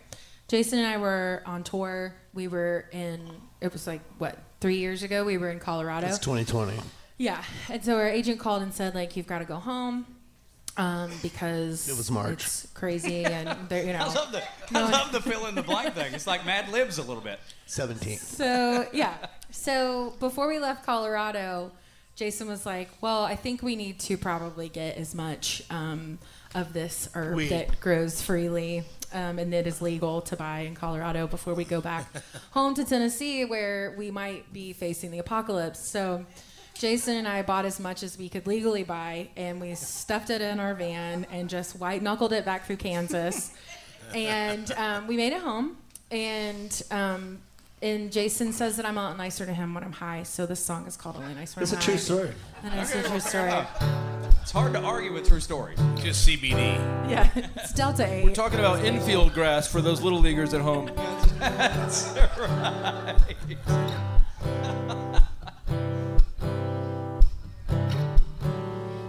Jason 0.48 0.80
and 0.80 0.88
I 0.88 0.98
were 0.98 1.44
on 1.46 1.64
tour. 1.64 2.14
We 2.34 2.48
were 2.48 2.86
in. 2.94 3.20
It 3.60 3.74
was 3.74 3.86
like 3.86 4.02
what 4.18 4.38
three 4.62 4.78
years 4.78 5.04
ago. 5.04 5.26
We 5.26 5.38
were 5.38 5.50
in 5.50 5.60
Colorado. 5.60 6.08
It's 6.08 6.20
2020. 6.20 6.80
Yeah, 7.18 7.44
and 7.70 7.84
so 7.84 7.96
our 7.96 8.08
agent 8.08 8.40
called 8.40 8.62
and 8.62 8.74
said 8.74 8.96
like 8.96 9.18
you've 9.18 9.28
got 9.28 9.40
to 9.40 9.46
go 9.46 9.56
home 9.58 10.06
um, 10.78 11.12
because 11.24 11.90
It 11.90 11.98
was 11.98 12.10
March. 12.12 12.44
It's 12.46 12.68
crazy 12.76 13.26
and 13.26 13.68
there 13.68 13.84
you 13.84 13.90
I 13.94 13.98
know. 14.00 14.14
love 14.14 14.32
the 14.32 14.44
No, 14.72 14.86
I 14.86 14.92
love 14.92 15.12
the 15.12 15.22
fill 15.22 15.48
in 15.48 15.56
the 15.56 15.64
blank 15.64 15.96
thing. 15.96 16.14
It's 16.14 16.28
like 16.28 16.46
Mad 16.46 16.70
Libs 16.72 16.98
a 17.00 17.04
little 17.04 17.24
bit. 17.24 17.40
17. 17.66 18.18
So 18.20 18.88
yeah, 18.94 19.16
so 19.50 20.14
before 20.20 20.48
we 20.48 20.60
left 20.60 20.86
Colorado, 20.86 21.72
Jason 22.18 22.48
was 22.48 22.66
like, 22.66 22.90
"Well, 23.00 23.24
I 23.24 23.36
think 23.36 23.62
we 23.62 23.76
need 23.76 24.00
to 24.00 24.18
probably 24.18 24.70
get 24.70 24.98
as 24.98 25.14
much 25.14 25.62
um, 25.70 26.18
of 26.56 26.74
this 26.74 27.08
herb 27.14 27.36
Weed. 27.36 27.50
that 27.50 27.80
grows 27.80 28.24
freely 28.24 28.84
um, 29.14 29.38
and 29.38 29.54
that 29.54 29.68
is 29.68 29.84
legal 29.84 30.22
to 30.22 30.36
buy 30.36 30.62
in 30.62 30.74
Colorado 30.74 31.28
before 31.28 31.54
we 31.54 31.64
go 31.64 31.80
back 31.80 32.12
home 32.52 32.74
to 32.74 32.84
Tennessee, 32.84 33.46
where 33.46 33.94
we 34.00 34.10
might 34.10 34.52
be 34.52 34.74
facing 34.74 35.12
the 35.12 35.20
apocalypse. 35.20 35.80
So. 35.80 36.26
Jason 36.80 37.16
and 37.16 37.28
I 37.28 37.42
bought 37.42 37.66
as 37.66 37.80
much 37.80 38.04
as 38.04 38.20
we 38.20 38.30
could 38.30 38.46
legally 38.46 38.84
buy, 38.84 39.30
and 39.36 39.60
we 39.60 39.74
stuffed 39.74 40.30
it 40.30 40.42
in 40.42 40.60
our 40.60 40.76
van 40.76 41.26
and 41.32 41.50
just 41.50 41.80
white 41.80 42.04
knuckled 42.04 42.32
it 42.32 42.46
back 42.46 42.68
through 42.68 42.76
Kansas. 42.76 43.52
and 44.14 44.72
um, 44.74 45.08
we 45.08 45.18
made 45.18 45.34
it 45.34 45.42
home. 45.42 45.78
And 46.12 46.84
um, 46.92 47.40
and 47.82 48.12
Jason 48.12 48.54
says 48.54 48.78
that 48.78 48.86
I'm 48.86 48.98
a 48.98 49.04
lot 49.04 49.18
nicer 49.18 49.46
to 49.46 49.54
him 49.54 49.74
when 49.74 49.84
I'm 49.84 49.92
high. 49.92 50.24
So 50.24 50.46
this 50.46 50.64
song 50.64 50.88
is 50.88 50.98
called 50.98 51.18
Only 51.18 51.34
Nice 51.36 51.56
When 51.56 51.64
It's 51.64 51.72
I'm 51.74 51.78
a 51.78 51.82
High. 51.82 51.86
true 51.86 51.98
story. 51.98 52.32
And 52.64 52.80
it's 52.80 52.96
a 52.96 53.04
true 53.04 53.20
story. 53.20 53.52
It's 54.42 54.54
hard 54.54 54.72
to 54.76 54.80
argue 54.80 55.12
with 55.12 55.28
true 55.28 55.42
stories. 55.42 55.78
Just 55.98 56.26
CBD. 56.26 56.78
Yeah, 57.10 57.30
it's 57.36 57.74
Delta 57.74 58.06
8. 58.10 58.24
We're 58.24 58.34
talking 58.34 58.60
about 58.60 58.82
infield 58.86 59.34
grass 59.34 59.70
for 59.70 59.82
those 59.82 60.02
little 60.02 60.20
leaguers 60.20 60.54
at 60.54 60.62
home. 60.62 60.90
That's 61.40 62.08
right. 62.40 63.16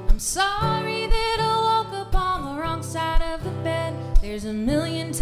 I'm 0.08 0.18
sorry 0.18 1.06
that 1.06 1.36
I 1.40 1.82
woke 1.84 1.94
up 2.08 2.14
on 2.14 2.56
the 2.56 2.60
wrong 2.62 2.82
side 2.82 3.22
of 3.22 3.44
the 3.44 3.50
bed. 3.62 3.94
There's 4.20 4.44
a 4.44 4.52
million 4.52 5.12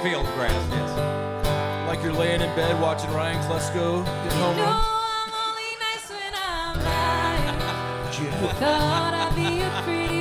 infield 0.00 0.24
grass, 0.34 0.66
yes. 0.70 1.86
Like 1.86 2.02
you're 2.02 2.12
laying 2.12 2.40
in 2.40 2.54
bed 2.56 2.80
watching 2.80 3.10
Ryan 3.12 3.42
Klesko 3.44 4.04
get 4.04 4.32
home 4.34 4.56
No, 4.56 4.64
runs. 4.64 4.86
I'm 5.20 5.32
only 5.46 5.72
nice 5.86 6.06
when 6.10 6.32
I'm 6.34 6.76
high. 6.88 8.52
Thought 8.60 9.14
I'd 9.14 9.34
be 9.36 9.60
a 9.60 9.70
pretty 9.82 10.19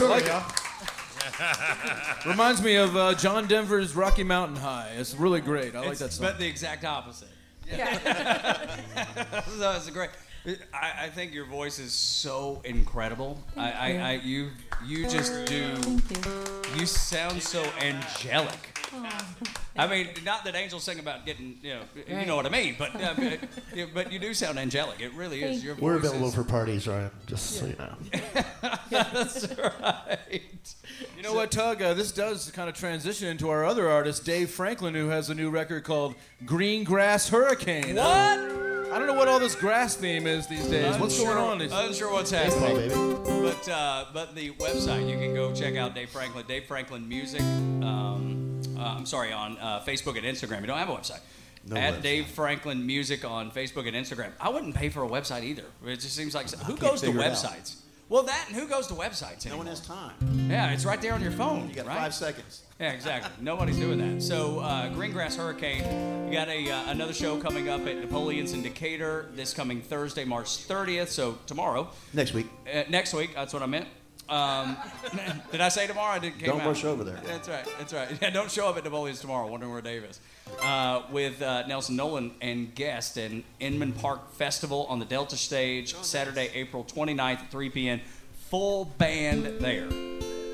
That's 0.00 0.20
a 0.20 0.20
true 0.20 0.20
story, 0.20 0.20
like 0.20 0.24
it. 0.24 0.28
y'all. 2.24 2.30
Reminds 2.30 2.62
me 2.62 2.76
of 2.76 2.96
uh, 2.96 3.14
John 3.14 3.46
Denver's 3.46 3.94
Rocky 3.94 4.24
Mountain 4.24 4.56
High. 4.56 4.92
It's 4.96 5.14
really 5.14 5.40
great. 5.40 5.74
I 5.74 5.80
like 5.80 5.98
that 5.98 6.12
song. 6.12 6.26
But 6.26 6.38
the 6.38 6.46
exact 6.46 6.84
opposite. 6.84 7.28
Yeah. 7.68 7.98
that 8.94 9.46
was 9.60 9.88
a 9.88 9.92
great. 9.92 10.10
I, 10.72 11.04
I 11.04 11.08
think 11.10 11.34
your 11.34 11.44
voice 11.44 11.78
is 11.78 11.92
so 11.92 12.62
incredible. 12.64 13.38
I, 13.56 13.72
I, 13.72 13.96
I, 13.96 14.12
you, 14.24 14.50
you 14.86 15.06
just 15.08 15.46
do. 15.46 15.76
You 16.76 16.86
sound 16.86 17.42
so 17.42 17.62
angelic. 17.78 18.79
I 19.76 19.86
mean, 19.86 20.08
not 20.24 20.44
that 20.44 20.54
angels 20.54 20.84
sing 20.84 20.98
about 20.98 21.24
getting, 21.24 21.56
you 21.62 21.74
know, 21.74 21.82
you 22.08 22.26
know 22.26 22.36
what 22.36 22.46
I 22.46 22.50
mean, 22.50 22.76
but 22.78 22.94
uh, 22.94 23.14
but, 23.16 23.38
yeah, 23.74 23.86
but 23.92 24.12
you 24.12 24.18
do 24.18 24.34
sound 24.34 24.58
angelic. 24.58 25.00
It 25.00 25.12
really 25.14 25.42
is. 25.42 25.62
Thank 25.62 25.64
Your 25.64 25.74
We're 25.76 25.94
available 25.96 26.28
is- 26.28 26.34
for 26.34 26.44
parties, 26.44 26.86
Ryan. 26.88 27.10
Just 27.26 27.50
so 27.58 27.66
you 27.66 27.76
know. 27.78 27.94
That's 28.90 29.46
right. 29.58 30.74
You 31.16 31.22
know 31.22 31.32
what, 31.34 31.50
Tug? 31.50 31.80
Uh, 31.82 31.94
this 31.94 32.12
does 32.12 32.50
kind 32.50 32.68
of 32.68 32.74
transition 32.74 33.28
into 33.28 33.48
our 33.50 33.64
other 33.64 33.88
artist, 33.88 34.24
Dave 34.24 34.50
Franklin, 34.50 34.94
who 34.94 35.08
has 35.08 35.30
a 35.30 35.34
new 35.34 35.50
record 35.50 35.84
called 35.84 36.14
Green 36.44 36.84
Grass 36.84 37.28
Hurricane. 37.28 37.96
What? 37.96 38.06
I 38.06 38.98
don't 38.98 39.06
know 39.06 39.14
what 39.14 39.28
all 39.28 39.38
this 39.38 39.54
grass 39.54 39.94
theme 39.94 40.26
is 40.26 40.48
these 40.48 40.66
days. 40.66 40.98
What's 40.98 41.16
Unsure- 41.18 41.34
going 41.36 41.48
on? 41.50 41.58
These 41.58 41.72
Unsure 41.72 42.12
what's 42.12 42.32
Baseball, 42.32 42.60
happening. 42.76 42.88
baby. 42.88 43.40
But 43.42 43.68
uh, 43.68 44.04
but 44.12 44.34
the 44.34 44.50
website 44.54 45.08
you 45.08 45.16
can 45.16 45.32
go 45.32 45.54
check 45.54 45.76
out 45.76 45.94
Dave 45.94 46.10
Franklin, 46.10 46.44
Dave 46.48 46.64
Franklin 46.64 47.08
Music. 47.08 47.40
Um, 47.40 48.60
uh, 48.76 48.80
I'm 48.82 49.06
sorry 49.06 49.32
on 49.32 49.56
uh, 49.58 49.80
Facebook 49.86 50.16
and 50.18 50.26
Instagram. 50.26 50.60
You 50.62 50.66
don't 50.66 50.78
have 50.78 50.88
a 50.88 50.94
website. 50.94 51.20
No 51.68 51.76
at 51.76 51.94
website. 51.94 52.02
Dave 52.02 52.26
Franklin 52.26 52.84
Music 52.84 53.24
on 53.24 53.50
Facebook 53.52 53.86
and 53.86 53.94
Instagram. 53.96 54.32
I 54.40 54.48
wouldn't 54.48 54.74
pay 54.74 54.88
for 54.88 55.04
a 55.04 55.08
website 55.08 55.44
either. 55.44 55.64
It 55.86 55.96
just 56.00 56.16
seems 56.16 56.34
like 56.34 56.50
who 56.50 56.76
goes 56.76 57.00
to 57.02 57.06
figure 57.06 57.20
out. 57.22 57.32
websites? 57.32 57.76
Well, 58.10 58.24
that 58.24 58.46
and 58.48 58.56
who 58.56 58.66
goes 58.66 58.88
to 58.88 58.94
websites 58.94 59.46
No 59.48 59.56
one 59.56 59.66
has 59.66 59.80
time. 59.80 60.12
Yeah, 60.50 60.72
it's 60.72 60.84
right 60.84 61.00
there 61.00 61.14
on 61.14 61.22
your 61.22 61.30
phone. 61.30 61.68
You 61.68 61.76
got 61.76 61.86
right? 61.86 61.96
five 61.96 62.14
seconds. 62.14 62.62
Yeah, 62.80 62.92
exactly. 62.92 63.30
Nobody's 63.44 63.76
doing 63.76 63.98
that. 63.98 64.22
So, 64.22 64.60
uh, 64.60 64.88
Greengrass 64.94 65.36
Hurricane, 65.36 65.84
you 66.26 66.32
got 66.32 66.48
a 66.48 66.70
uh, 66.70 66.90
another 66.90 67.12
show 67.12 67.36
coming 67.36 67.68
up 67.68 67.86
at 67.86 67.98
Napoleon's 68.00 68.54
in 68.54 68.62
Decatur 68.62 69.26
this 69.34 69.52
coming 69.52 69.82
Thursday, 69.82 70.24
March 70.24 70.46
30th. 70.66 71.08
So 71.08 71.36
tomorrow, 71.44 71.90
Next 72.14 72.32
week. 72.32 72.46
uh, 72.74 72.84
next 72.88 73.12
week. 73.12 73.34
That's 73.34 73.52
what 73.52 73.62
I 73.62 73.66
meant. 73.66 73.86
Um, 74.30 74.76
did 75.52 75.60
I 75.60 75.68
say 75.68 75.86
tomorrow? 75.86 76.12
I 76.14 76.18
didn't. 76.20 76.38
came 76.38 76.50
Don't 76.50 76.60
out. 76.60 76.68
rush 76.68 76.84
over 76.84 77.02
there. 77.04 77.20
That's 77.26 77.48
right. 77.48 77.66
That's 77.78 77.92
right. 77.92 78.08
Yeah, 78.22 78.30
don't 78.30 78.50
show 78.50 78.68
up 78.68 78.76
at 78.76 78.84
Napoleon's 78.84 79.20
tomorrow. 79.20 79.46
Wondering 79.48 79.72
where 79.72 79.82
Dave 79.82 80.04
is. 80.04 80.20
Uh, 80.62 81.02
with 81.10 81.42
uh, 81.42 81.66
Nelson 81.66 81.96
Nolan 81.96 82.32
and 82.40 82.74
guest 82.74 83.16
and 83.16 83.42
Inman 83.58 83.92
Park 83.92 84.32
Festival 84.34 84.86
on 84.88 84.98
the 84.98 85.04
Delta 85.04 85.36
stage 85.36 85.94
Saturday, 85.96 86.50
April 86.54 86.84
29th 86.84 87.40
at 87.40 87.50
3 87.50 87.70
p.m. 87.70 88.00
Full 88.50 88.84
band 88.98 89.46
there. 89.60 89.88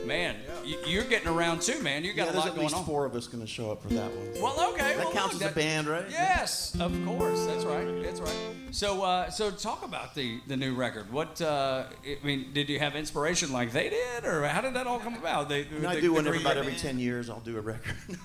Man, 0.07 0.37
y- 0.65 0.77
you're 0.87 1.05
getting 1.05 1.29
around 1.29 1.63
too, 1.63 1.83
man. 1.83 2.05
You 2.05 2.13
got 2.13 2.25
yeah, 2.25 2.31
a 2.31 2.33
there's 2.33 2.37
lot 2.37 2.47
at 2.49 2.55
going 2.55 2.67
least 2.67 2.77
on. 2.77 2.85
four 2.85 3.05
of 3.05 3.15
us 3.15 3.27
going 3.27 3.41
to 3.41 3.47
show 3.47 3.71
up 3.73 3.83
for 3.83 3.89
that 3.89 4.11
one. 4.13 4.43
Well, 4.43 4.71
okay. 4.73 4.95
That 4.97 4.99
well, 4.99 5.13
counts 5.13 5.35
look, 5.35 5.43
as 5.45 5.53
a 5.53 5.55
band, 5.55 5.89
right? 5.89 6.05
Yes, 6.11 6.77
of 6.79 6.93
course. 7.05 7.45
That's 7.47 7.65
right. 7.65 8.03
That's 8.03 8.21
right. 8.21 8.37
So, 8.71 9.03
uh, 9.03 9.31
so 9.31 9.51
talk 9.51 9.85
about 9.85 10.15
the 10.15 10.41
the 10.47 10.57
new 10.57 10.75
record. 10.75 11.13
What 11.13 11.41
uh, 11.41 11.85
I 12.05 12.25
mean, 12.25 12.53
did 12.53 12.69
you 12.69 12.79
have 12.79 12.95
inspiration 12.95 13.53
like 13.53 13.73
they 13.73 13.91
did, 13.91 14.25
or 14.25 14.47
how 14.47 14.61
did 14.61 14.75
that 14.75 14.87
all 14.87 15.01
come 15.01 15.15
about? 15.15 15.49
They, 15.49 15.63
And 15.63 15.87
I 15.87 15.95
do 15.97 16.03
the 16.03 16.13
one 16.13 16.25
Green 16.25 16.41
about 16.41 16.55
Day 16.55 16.61
every 16.61 16.73
band? 16.73 16.83
10 16.83 16.99
years. 16.99 17.29
I'll 17.29 17.41
do 17.41 17.59
a 17.59 17.61
record. 17.61 17.97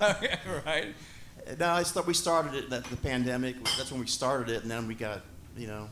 right. 0.66 0.94
no, 1.58 1.68
I 1.68 1.82
start, 1.82 2.06
we 2.06 2.14
started 2.14 2.54
it 2.54 2.72
at 2.72 2.84
the 2.84 2.96
pandemic. 2.96 3.56
That's 3.64 3.90
when 3.90 4.00
we 4.00 4.06
started 4.06 4.54
it, 4.54 4.62
and 4.62 4.70
then 4.70 4.86
we 4.86 4.94
got, 4.94 5.22
you 5.56 5.66
know, 5.66 5.88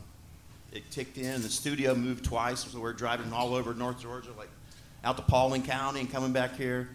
it 0.71 0.89
ticked 0.91 1.17
in. 1.17 1.41
The 1.41 1.49
studio 1.49 1.93
moved 1.95 2.23
twice, 2.23 2.61
so 2.61 2.79
we're 2.79 2.93
driving 2.93 3.33
all 3.33 3.53
over 3.55 3.73
North 3.73 3.99
Georgia, 4.01 4.29
like 4.37 4.49
out 5.03 5.17
to 5.17 5.23
Paulding 5.23 5.63
County 5.63 6.01
and 6.01 6.11
coming 6.11 6.31
back 6.31 6.55
here. 6.55 6.89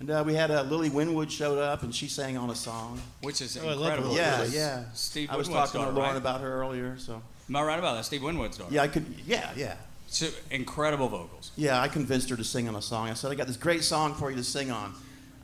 And 0.00 0.10
uh, 0.10 0.22
we 0.26 0.34
had 0.34 0.50
uh, 0.50 0.62
Lily 0.62 0.90
Winwood 0.90 1.30
showed 1.30 1.58
up, 1.58 1.82
and 1.82 1.94
she 1.94 2.08
sang 2.08 2.36
on 2.36 2.50
a 2.50 2.54
song. 2.54 3.00
Which 3.22 3.40
is 3.40 3.56
Oh, 3.56 3.70
incredible. 3.70 4.08
Lily. 4.08 4.20
Yeah, 4.20 4.38
Winwood. 4.40 4.54
yeah. 4.54 4.84
Steve 4.94 5.30
I 5.30 5.36
was 5.36 5.48
Winwood's 5.48 5.72
talking 5.72 5.86
to 5.86 5.92
Lauren 5.92 6.10
right? 6.12 6.16
about 6.16 6.40
her 6.40 6.52
earlier, 6.62 6.96
so 6.98 7.22
Am 7.48 7.56
I 7.56 7.62
right 7.62 7.78
about 7.78 7.94
that? 7.96 8.04
Steve 8.04 8.22
Winwood's 8.22 8.58
daughter. 8.58 8.74
yeah, 8.74 8.82
I 8.82 8.88
could. 8.88 9.04
Yeah, 9.26 9.50
yeah, 9.56 9.74
So, 10.08 10.28
incredible 10.50 11.08
vocals. 11.08 11.52
yeah. 11.56 11.80
I 11.80 11.88
convinced 11.88 12.28
her 12.30 12.36
to 12.36 12.44
sing 12.44 12.68
on 12.68 12.74
a 12.74 12.82
song. 12.82 13.08
I 13.08 13.14
said, 13.14 13.30
"I 13.30 13.34
got 13.34 13.46
this 13.46 13.56
great 13.58 13.84
song 13.84 14.14
for 14.14 14.30
you 14.30 14.36
to 14.36 14.44
sing 14.44 14.70
on," 14.70 14.94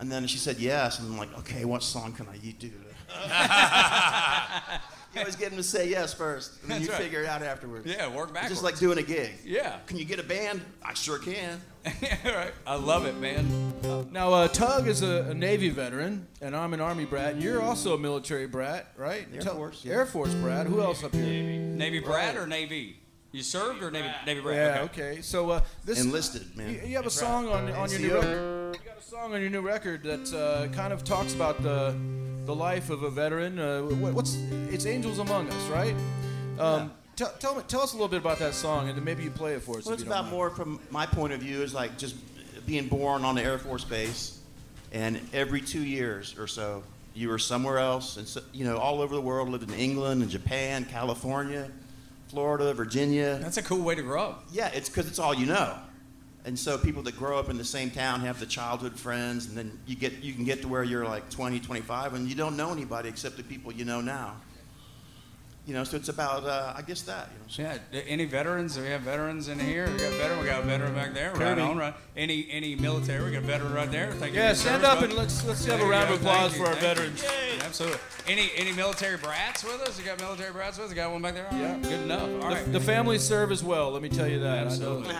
and 0.01 0.11
then 0.11 0.27
she 0.27 0.39
said 0.39 0.59
yes, 0.59 0.99
and 0.99 1.13
I'm 1.13 1.19
like, 1.19 1.37
"Okay, 1.41 1.65
what 1.67 1.83
song 1.83 2.13
can 2.13 2.27
I 2.33 2.39
do?" 2.39 2.71
you 5.15 5.21
always 5.21 5.37
get 5.37 5.49
them 5.51 5.57
to 5.59 5.63
say 5.63 5.89
yes 5.89 6.15
first, 6.15 6.61
and 6.63 6.71
then 6.71 6.79
That's 6.79 6.87
you 6.89 6.93
right. 6.95 7.03
figure 7.03 7.23
it 7.23 7.29
out 7.29 7.43
afterwards. 7.43 7.87
Yeah, 7.87 8.09
work 8.09 8.29
It's 8.29 8.33
backwards. 8.35 8.53
just 8.55 8.65
like 8.65 8.79
doing 8.79 8.99
a 8.99 9.03
gig. 9.03 9.33
Yeah. 9.45 9.79
Can 9.87 9.97
you 9.99 10.05
get 10.05 10.19
a 10.21 10.23
band? 10.23 10.61
I 10.85 10.95
sure 10.95 11.19
can. 11.19 11.61
right. 12.25 12.53
I 12.67 12.75
love 12.75 13.07
it, 13.07 13.17
man. 13.17 14.11
Now, 14.13 14.33
uh, 14.33 14.49
Tug 14.49 14.87
is 14.87 15.03
a, 15.03 15.31
a 15.31 15.35
Navy 15.35 15.71
veteran, 15.71 16.27
and 16.43 16.55
I'm 16.55 16.75
an 16.75 16.81
Army 16.81 17.07
brat. 17.07 17.35
And 17.35 17.43
you're 17.43 17.63
also 17.63 17.95
a 17.95 17.99
military 17.99 18.47
brat, 18.47 18.93
right? 18.97 19.27
Air 19.33 19.41
Tug- 19.41 19.57
Force, 19.57 19.85
yeah. 19.85 19.95
Air 19.95 20.07
Force 20.07 20.35
brat. 20.35 20.67
Who 20.67 20.83
else 20.83 21.03
up 21.03 21.15
here? 21.15 21.25
Navy 21.25 22.01
Brad 22.01 22.37
or 22.37 22.47
Navy? 22.47 22.97
You 23.33 23.43
served 23.43 23.83
or 23.83 23.91
Navy 23.91 24.09
Navy 24.27 24.41
Brad? 24.41 24.57
Yeah, 24.57 24.83
okay. 24.83 25.21
So 25.23 25.51
uh, 25.51 25.61
this 25.85 26.03
Enlisted, 26.03 26.57
man. 26.57 26.75
You, 26.75 26.81
you 26.85 26.97
have 26.97 27.07
a 27.07 27.11
song 27.11 27.49
on, 27.49 27.71
on 27.71 27.91
your 27.91 28.01
new 28.01 28.15
record. 28.15 28.77
You 28.77 28.91
got 28.91 28.99
a 28.99 29.03
song 29.03 29.35
on 29.35 29.41
your 29.41 29.51
new 29.51 29.61
record 29.61 30.03
that 30.03 30.35
uh, 30.35 30.67
kind 30.75 30.93
of 30.93 31.05
talks 31.05 31.33
about 31.35 31.63
the 31.63 31.95
the 32.45 32.55
life 32.55 32.91
of 32.91 33.05
a 33.05 33.11
veteran. 33.11 33.59
Uh, 33.59 33.83
what, 33.83 34.15
what's 34.15 34.35
it's 34.69 34.85
Angels 34.85 35.21
Among 35.21 35.49
Us, 35.49 35.69
right? 35.69 35.95
Um, 36.59 36.93
tell, 37.17 37.33
tell 37.39 37.55
me, 37.55 37.63
tell 37.69 37.83
us 37.83 37.93
a 37.93 37.97
little 37.97 38.09
bit 38.09 38.21
about 38.21 38.39
that 38.39 38.55
song, 38.55 38.89
and 38.89 38.97
then 38.97 39.05
maybe 39.05 39.23
you 39.23 39.31
play 39.31 39.55
it 39.55 39.63
for 39.63 39.79
us. 39.79 39.85
Well, 39.85 39.95
it's 39.95 40.03
about 40.03 40.25
mind. 40.25 40.37
more 40.37 40.51
from 40.51 40.81
my 40.91 41.07
point 41.07 41.33
of 41.33 41.41
view 41.41 41.63
is 41.63 41.75
like 41.75 41.99
just 41.99 42.17
being 42.67 42.89
born 42.89 43.25
on 43.25 43.35
the 43.35 43.43
Air 43.43 43.59
Force 43.59 43.85
Base, 43.85 44.41
and 44.93 45.21
every 45.33 45.61
two 45.61 45.83
years 45.83 46.37
or 46.39 46.47
so, 46.47 46.83
you 47.15 47.29
were 47.29 47.39
somewhere 47.39 47.79
else, 47.79 48.17
and 48.17 48.27
so, 48.27 48.41
you 48.53 48.65
know, 48.65 48.77
all 48.77 49.01
over 49.01 49.15
the 49.15 49.21
world. 49.21 49.49
Lived 49.49 49.69
in 49.69 49.77
England 49.77 50.23
and 50.23 50.31
Japan, 50.31 50.85
California, 50.85 51.71
Florida, 52.29 52.73
Virginia. 52.73 53.39
That's 53.41 53.57
a 53.57 53.63
cool 53.63 53.83
way 53.83 53.95
to 53.95 54.03
grow 54.03 54.23
up. 54.23 54.45
Yeah, 54.53 54.69
it's 54.69 54.89
because 54.89 55.09
it's 55.09 55.19
all 55.19 55.35
you 55.35 55.47
know. 55.47 55.77
And 56.45 56.59
so 56.59 56.79
people 56.79 57.03
that 57.03 57.19
grow 57.19 57.39
up 57.39 57.51
in 57.51 57.59
the 57.59 57.65
same 57.65 57.91
town 57.91 58.21
have 58.21 58.41
the 58.41 58.47
childhood 58.47 58.99
friends, 58.99 59.47
and 59.47 59.57
then 59.57 59.79
you 59.87 59.95
get 59.95 60.23
you 60.23 60.33
can 60.33 60.45
get 60.45 60.63
to 60.63 60.69
where 60.69 60.83
you're 60.83 61.05
like 61.05 61.29
20, 61.31 61.61
25, 61.61 62.15
and 62.15 62.29
you 62.29 62.35
don't 62.35 62.57
know 62.57 62.73
anybody 62.73 63.09
except 63.09 63.37
the 63.37 63.43
people 63.43 63.73
you 63.73 63.85
know 63.85 64.01
now. 64.01 64.37
You 65.71 65.77
know, 65.77 65.85
so 65.85 65.97
it's 65.99 66.09
about 66.09 66.43
uh, 66.47 66.73
I 66.77 66.83
guess 66.83 67.03
that. 67.03 67.29
You 67.57 67.65
know, 67.65 67.75
Yeah. 67.93 68.01
Any 68.09 68.25
veterans? 68.25 68.77
We 68.77 68.87
have 68.87 69.03
veterans 69.03 69.47
in 69.47 69.61
here? 69.61 69.87
We 69.89 69.99
got 69.99 70.13
a 70.13 70.17
veteran. 70.17 70.41
We 70.41 70.47
got 70.47 70.65
a 70.65 70.67
veteran 70.67 70.95
back 70.97 71.15
there. 71.15 71.29
Right 71.31 71.39
Kirby. 71.39 71.61
on. 71.61 71.79
Right. 71.79 71.95
Any 72.17 72.49
any 72.51 72.75
military? 72.75 73.25
We 73.25 73.31
got 73.31 73.45
a 73.45 73.47
veteran 73.47 73.73
right 73.73 73.89
there. 73.89 74.11
Thank 74.15 74.35
you. 74.35 74.41
Yeah, 74.41 74.53
stand 74.55 74.85
up 74.85 75.01
and 75.03 75.13
let's 75.13 75.45
let's 75.47 75.65
have 75.67 75.81
a 75.81 75.87
round 75.87 76.09
go. 76.09 76.15
of 76.17 76.23
applause 76.23 76.51
Thank 76.51 76.65
for 76.65 76.71
you. 76.71 76.75
our 76.75 76.75
Thank 76.97 76.99
veterans. 76.99 77.23
you. 77.23 77.63
Absolutely. 77.65 77.99
Any 78.27 78.51
any 78.57 78.73
military 78.73 79.17
brats 79.17 79.63
with 79.63 79.81
us? 79.83 79.97
You 79.97 80.05
got 80.05 80.19
military 80.19 80.51
brats 80.53 80.77
with 80.77 80.87
us? 80.87 80.91
You 80.91 80.97
got 80.97 81.13
one 81.13 81.23
back 81.23 81.35
there? 81.35 81.47
Yeah. 81.53 81.79
Good 81.81 82.01
enough. 82.01 82.23
All 82.23 82.29
The, 82.29 82.47
right. 82.57 82.73
the 82.73 82.81
families 82.81 83.23
serve 83.23 83.53
as 83.53 83.63
well. 83.63 83.93
Let 83.93 84.03
me 84.03 84.09
tell 84.09 84.27
you 84.27 84.41
that. 84.41 84.59
I 84.59 84.61
know 84.63 84.67
Absolutely. 84.67 85.15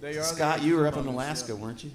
They 0.00 0.10
are 0.10 0.14
the 0.14 0.22
Scott, 0.24 0.62
you 0.64 0.74
were 0.74 0.88
up 0.88 0.94
in 0.94 0.98
Angels 0.98 1.06
Among 1.14 1.14
Alaska, 1.14 1.54
weren't 1.54 1.84
you? 1.84 1.92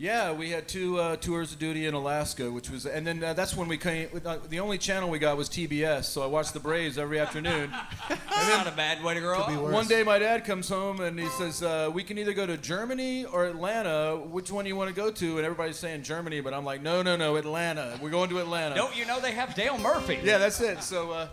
Yeah, 0.00 0.30
we 0.30 0.50
had 0.50 0.68
two 0.68 1.00
uh, 1.00 1.16
tours 1.16 1.50
of 1.50 1.58
duty 1.58 1.86
in 1.86 1.92
Alaska, 1.92 2.48
which 2.52 2.70
was, 2.70 2.86
and 2.86 3.04
then 3.04 3.24
uh, 3.24 3.32
that's 3.32 3.56
when 3.56 3.66
we 3.66 3.76
came. 3.76 4.08
Uh, 4.24 4.36
the 4.48 4.60
only 4.60 4.78
channel 4.78 5.10
we 5.10 5.18
got 5.18 5.36
was 5.36 5.48
TBS, 5.48 6.04
so 6.04 6.22
I 6.22 6.26
watched 6.26 6.54
the 6.54 6.60
Braves 6.60 6.98
every 6.98 7.18
afternoon. 7.18 7.72
That's 8.08 8.48
not 8.48 8.68
a 8.68 8.76
bad 8.76 9.02
way 9.02 9.14
to 9.14 9.20
grow 9.20 9.40
up. 9.40 9.50
One 9.72 9.88
day, 9.88 10.04
my 10.04 10.20
dad 10.20 10.44
comes 10.44 10.68
home 10.68 11.00
and 11.00 11.18
he 11.18 11.26
says, 11.30 11.64
uh, 11.64 11.90
"We 11.92 12.04
can 12.04 12.16
either 12.16 12.32
go 12.32 12.46
to 12.46 12.56
Germany 12.56 13.24
or 13.24 13.46
Atlanta. 13.46 14.16
Which 14.16 14.52
one 14.52 14.64
do 14.64 14.68
you 14.68 14.76
want 14.76 14.88
to 14.88 14.94
go 14.94 15.10
to?" 15.10 15.36
And 15.36 15.44
everybody's 15.44 15.78
saying 15.78 16.04
Germany, 16.04 16.40
but 16.42 16.54
I'm 16.54 16.64
like, 16.64 16.80
"No, 16.80 17.02
no, 17.02 17.16
no, 17.16 17.34
Atlanta. 17.34 17.98
We're 18.00 18.10
going 18.10 18.30
to 18.30 18.38
Atlanta." 18.38 18.76
Don't 18.76 18.96
you 18.96 19.04
know 19.04 19.18
they 19.20 19.32
have 19.32 19.56
Dale 19.56 19.78
Murphy? 19.78 20.20
Yeah, 20.22 20.38
that's 20.38 20.60
it. 20.60 20.84
So 20.84 21.10
uh, 21.10 21.26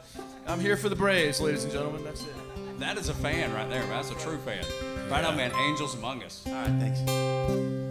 I'm 0.47 0.60
here 0.60 0.75
for 0.75 0.89
the 0.89 0.95
Braves, 0.95 1.39
ladies 1.39 1.65
and 1.65 1.71
gentlemen. 1.71 2.04
That's 2.04 2.23
it. 2.23 2.80
That 2.80 2.97
is 2.97 3.10
a 3.10 3.13
fan 3.13 3.54
right 3.54 3.69
there. 3.69 3.86
That's 3.86 4.10
a 4.10 4.15
true 4.15 4.39
fan. 4.39 4.65
Right 5.12 5.23
on, 5.23 5.38
man. 5.38 5.51
Angels 5.56 5.93
among 5.93 6.23
us. 6.23 6.41
All 6.47 6.54
right, 6.54 6.73
thanks. 6.80 7.85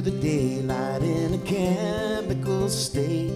Through 0.00 0.12
the 0.12 0.20
daylight 0.20 1.02
in 1.02 1.34
a 1.34 1.38
chemical 1.38 2.68
state. 2.68 3.32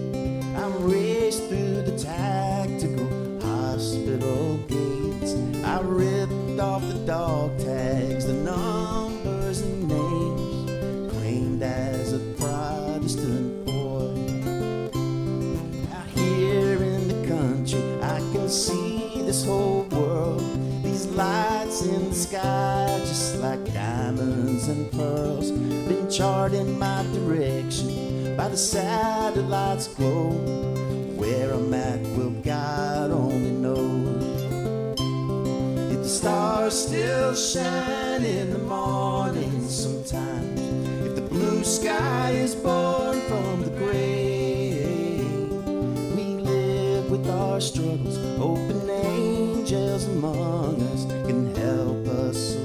I'm 0.55 0.89
raced 0.89 1.43
through 1.47 1.83
the 1.83 1.97
tactical 1.97 3.07
hospital 3.41 4.57
gates. 4.67 5.35
I 5.63 5.81
ripped 5.81 6.59
off 6.59 6.81
the 6.87 7.03
dog 7.05 7.57
tags, 7.59 8.25
the 8.25 8.33
numbers 8.33 9.61
and 9.61 9.87
names, 9.87 11.11
claimed 11.11 11.61
as 11.61 12.13
a 12.13 12.19
Protestant 12.39 13.65
boy. 13.65 14.15
Out 15.93 16.07
here 16.17 16.81
in 16.81 17.07
the 17.07 17.27
country, 17.27 17.83
I 18.01 18.17
can 18.33 18.49
see 18.49 19.21
this 19.21 19.45
whole 19.45 19.83
world. 19.91 20.41
These 20.83 21.07
lights 21.07 21.83
in 21.85 22.09
the 22.09 22.15
sky, 22.15 22.97
just 23.01 23.37
like 23.37 23.63
diamonds 23.71 24.67
and 24.67 24.91
pearls, 24.91 25.51
charting 26.17 26.79
my 26.79 27.03
direction 27.11 28.37
by 28.37 28.47
the 28.47 28.55
satellites' 28.55 29.89
glow. 29.89 30.29
Where 31.17 31.51
I'm 31.51 31.73
at, 31.73 31.99
well, 32.15 32.29
God 32.29 33.11
only 33.11 33.51
knows. 33.51 34.23
If 35.91 36.03
the 36.03 36.07
stars 36.07 36.87
still 36.87 37.35
shine 37.35 38.23
in 38.23 38.51
the 38.51 38.59
morning 38.59 39.67
sometimes, 39.67 40.61
if 41.05 41.15
the 41.15 41.21
blue 41.21 41.65
sky 41.65 42.31
is 42.31 42.55
born 42.55 43.19
from 43.27 43.63
the 43.63 43.71
gray, 43.71 44.71
we 46.15 46.23
live 46.39 47.11
with 47.11 47.29
our 47.29 47.59
struggles. 47.59 48.17
Open 48.39 48.89
angels 48.89 50.07
among 50.07 50.81
us 50.81 51.03
can 51.27 51.53
help 51.55 52.07
us 52.07 52.64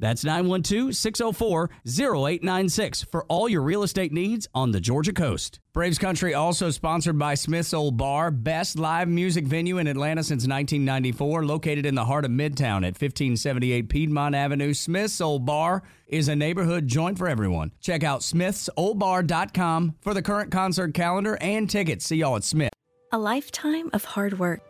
That's 0.00 0.24
912 0.24 0.94
604 0.94 1.70
0896 1.86 3.04
for 3.04 3.24
all 3.24 3.48
your 3.48 3.62
real 3.62 3.82
estate 3.82 4.12
needs 4.12 4.46
on 4.54 4.70
the 4.70 4.80
Georgia 4.80 5.12
coast. 5.12 5.60
Braves 5.72 5.98
Country 5.98 6.34
also 6.34 6.70
sponsored 6.70 7.18
by 7.18 7.34
Smith's 7.34 7.72
Olde 7.72 7.96
Bar, 7.96 8.30
best 8.30 8.78
live 8.78 9.08
music 9.08 9.44
venue 9.46 9.78
in 9.78 9.86
Atlanta 9.86 10.22
since 10.22 10.46
1994, 10.46 11.44
located 11.44 11.86
in 11.86 11.94
the 11.94 12.04
heart 12.04 12.24
of 12.24 12.30
Midtown 12.30 12.78
at 12.78 12.98
1578 13.00 13.88
Piedmont 13.88 14.34
Avenue. 14.34 14.74
Smith's 14.74 15.20
Olde 15.20 15.46
Bar 15.46 15.82
is 16.06 16.28
a 16.28 16.36
neighborhood 16.36 16.88
joint 16.88 17.18
for 17.18 17.28
everyone. 17.28 17.70
Check 17.80 18.02
out 18.02 18.20
smithsoldbar.com 18.20 19.94
for 20.00 20.14
the 20.14 20.22
current 20.22 20.50
concert 20.50 20.94
calendar 20.94 21.38
and 21.40 21.68
tickets. 21.70 22.06
See 22.06 22.16
y'all 22.16 22.36
at 22.36 22.44
Smith. 22.44 22.72
A 23.12 23.18
lifetime 23.18 23.90
of 23.92 24.04
hard 24.04 24.38
work, 24.38 24.60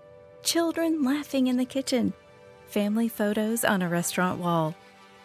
children 0.43 1.03
laughing 1.03 1.47
in 1.47 1.57
the 1.57 1.65
kitchen, 1.65 2.13
family 2.67 3.09
photos 3.09 3.65
on 3.65 3.83
a 3.83 3.89
restaurant 3.89 4.41
wall, 4.41 4.75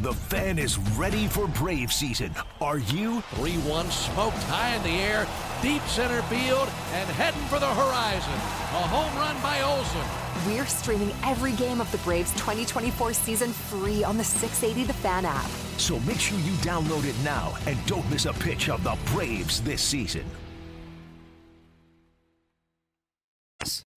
The 0.00 0.12
fan 0.12 0.58
is 0.58 0.76
ready 0.98 1.26
for 1.26 1.48
Brave 1.48 1.90
season. 1.90 2.30
Are 2.60 2.76
you? 2.76 3.22
3 3.36 3.52
1 3.52 3.90
smoked 3.90 4.36
high 4.42 4.76
in 4.76 4.82
the 4.82 4.90
air, 4.90 5.26
deep 5.62 5.80
center 5.84 6.20
field, 6.22 6.68
and 6.92 7.08
heading 7.10 7.40
for 7.44 7.58
the 7.58 7.66
horizon. 7.66 8.32
A 8.34 8.86
home 8.88 9.16
run 9.18 9.40
by 9.42 9.62
Olson. 9.62 10.04
We're 10.46 10.66
streaming 10.66 11.14
every 11.24 11.52
game 11.52 11.80
of 11.80 11.90
the 11.92 11.98
Braves 11.98 12.30
2024 12.32 13.14
season 13.14 13.52
free 13.52 14.04
on 14.04 14.18
the 14.18 14.24
680 14.24 14.86
The 14.86 14.92
Fan 14.92 15.24
app. 15.24 15.48
So 15.78 15.98
make 16.00 16.20
sure 16.20 16.38
you 16.40 16.52
download 16.60 17.06
it 17.06 17.16
now 17.24 17.56
and 17.66 17.78
don't 17.86 18.08
miss 18.10 18.26
a 18.26 18.34
pitch 18.34 18.68
of 18.68 18.84
the 18.84 18.98
Braves 19.14 19.62
this 19.62 19.80
season. 19.80 20.26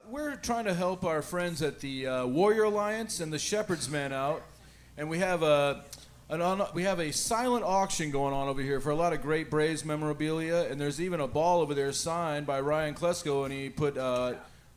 We're 0.09 0.37
trying 0.37 0.65
to 0.65 0.73
help 0.73 1.03
our 1.03 1.21
friends 1.21 1.61
at 1.61 1.81
the 1.81 2.07
uh, 2.07 2.25
Warrior 2.25 2.63
Alliance 2.63 3.19
and 3.19 3.31
the 3.31 3.37
Shepherd's 3.37 3.89
Men 3.89 4.11
out, 4.11 4.41
and 4.99 5.09
we 5.09 5.17
have 5.19 5.41
a 5.41 5.85
an 6.29 6.41
un- 6.41 6.67
we 6.75 6.83
have 6.83 6.99
a 6.99 7.11
silent 7.11 7.63
auction 7.63 8.11
going 8.11 8.33
on 8.33 8.47
over 8.47 8.61
here 8.61 8.79
for 8.79 8.91
a 8.91 8.95
lot 8.95 9.13
of 9.13 9.21
great 9.21 9.49
Braves 9.49 9.83
memorabilia, 9.83 10.67
and 10.69 10.79
there's 10.79 11.01
even 11.01 11.21
a 11.21 11.27
ball 11.27 11.61
over 11.61 11.73
there 11.73 11.91
signed 11.91 12.45
by 12.45 12.59
Ryan 12.59 12.93
Klesko, 12.93 13.45
and 13.45 13.53
he 13.53 13.69
put 13.69 13.97
uh, 13.97 14.33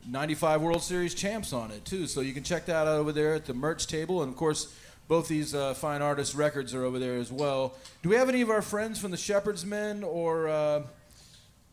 95 0.07 0.61
World 0.61 0.81
Series 0.81 1.13
champs 1.13 1.53
on 1.53 1.69
it 1.69 1.85
too. 1.85 2.07
So 2.07 2.21
you 2.21 2.33
can 2.33 2.43
check 2.43 2.65
that 2.65 2.87
out 2.87 2.87
over 2.87 3.11
there 3.11 3.35
at 3.35 3.45
the 3.45 3.53
merch 3.53 3.85
table, 3.85 4.23
and 4.23 4.31
of 4.31 4.37
course. 4.37 4.73
Both 5.09 5.27
these 5.27 5.53
uh, 5.53 5.73
fine 5.73 6.01
artist 6.01 6.33
records 6.33 6.73
are 6.73 6.85
over 6.85 6.97
there 6.97 7.17
as 7.17 7.29
well. 7.29 7.75
Do 8.01 8.07
we 8.07 8.15
have 8.15 8.29
any 8.29 8.39
of 8.39 8.49
our 8.49 8.61
friends 8.61 8.99
from 8.99 9.11
the 9.11 9.17
Shepherd's 9.17 9.65
Men 9.65 10.01
or 10.01 10.47
uh, 10.47 10.83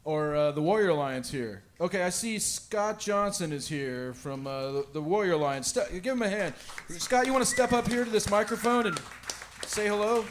or 0.05 0.35
uh, 0.35 0.53
the 0.53 0.63
Warrior 0.63 0.91
Alliance 0.91 1.31
here. 1.31 1.63
Okay, 1.81 2.03
I 2.03 2.11
see 2.11 2.39
Scott 2.39 2.99
Johnson 2.99 3.53
is 3.53 3.69
here 3.69 4.13
from 4.15 4.47
uh, 4.47 4.73
the, 4.73 4.87
the 4.95 5.01
Warrior 5.01 5.33
Alliance. 5.35 5.69
Ste- 5.69 6.03
give 6.03 6.15
him 6.15 6.23
a 6.23 6.29
hand. 6.29 6.55
Scott, 6.89 7.27
you 7.27 7.33
want 7.33 7.45
to 7.45 7.51
step 7.51 7.73
up 7.73 7.87
here 7.89 8.05
to 8.05 8.11
this 8.11 8.31
microphone 8.31 8.87
and 8.87 9.01
say 9.67 9.89
hello? 9.89 10.25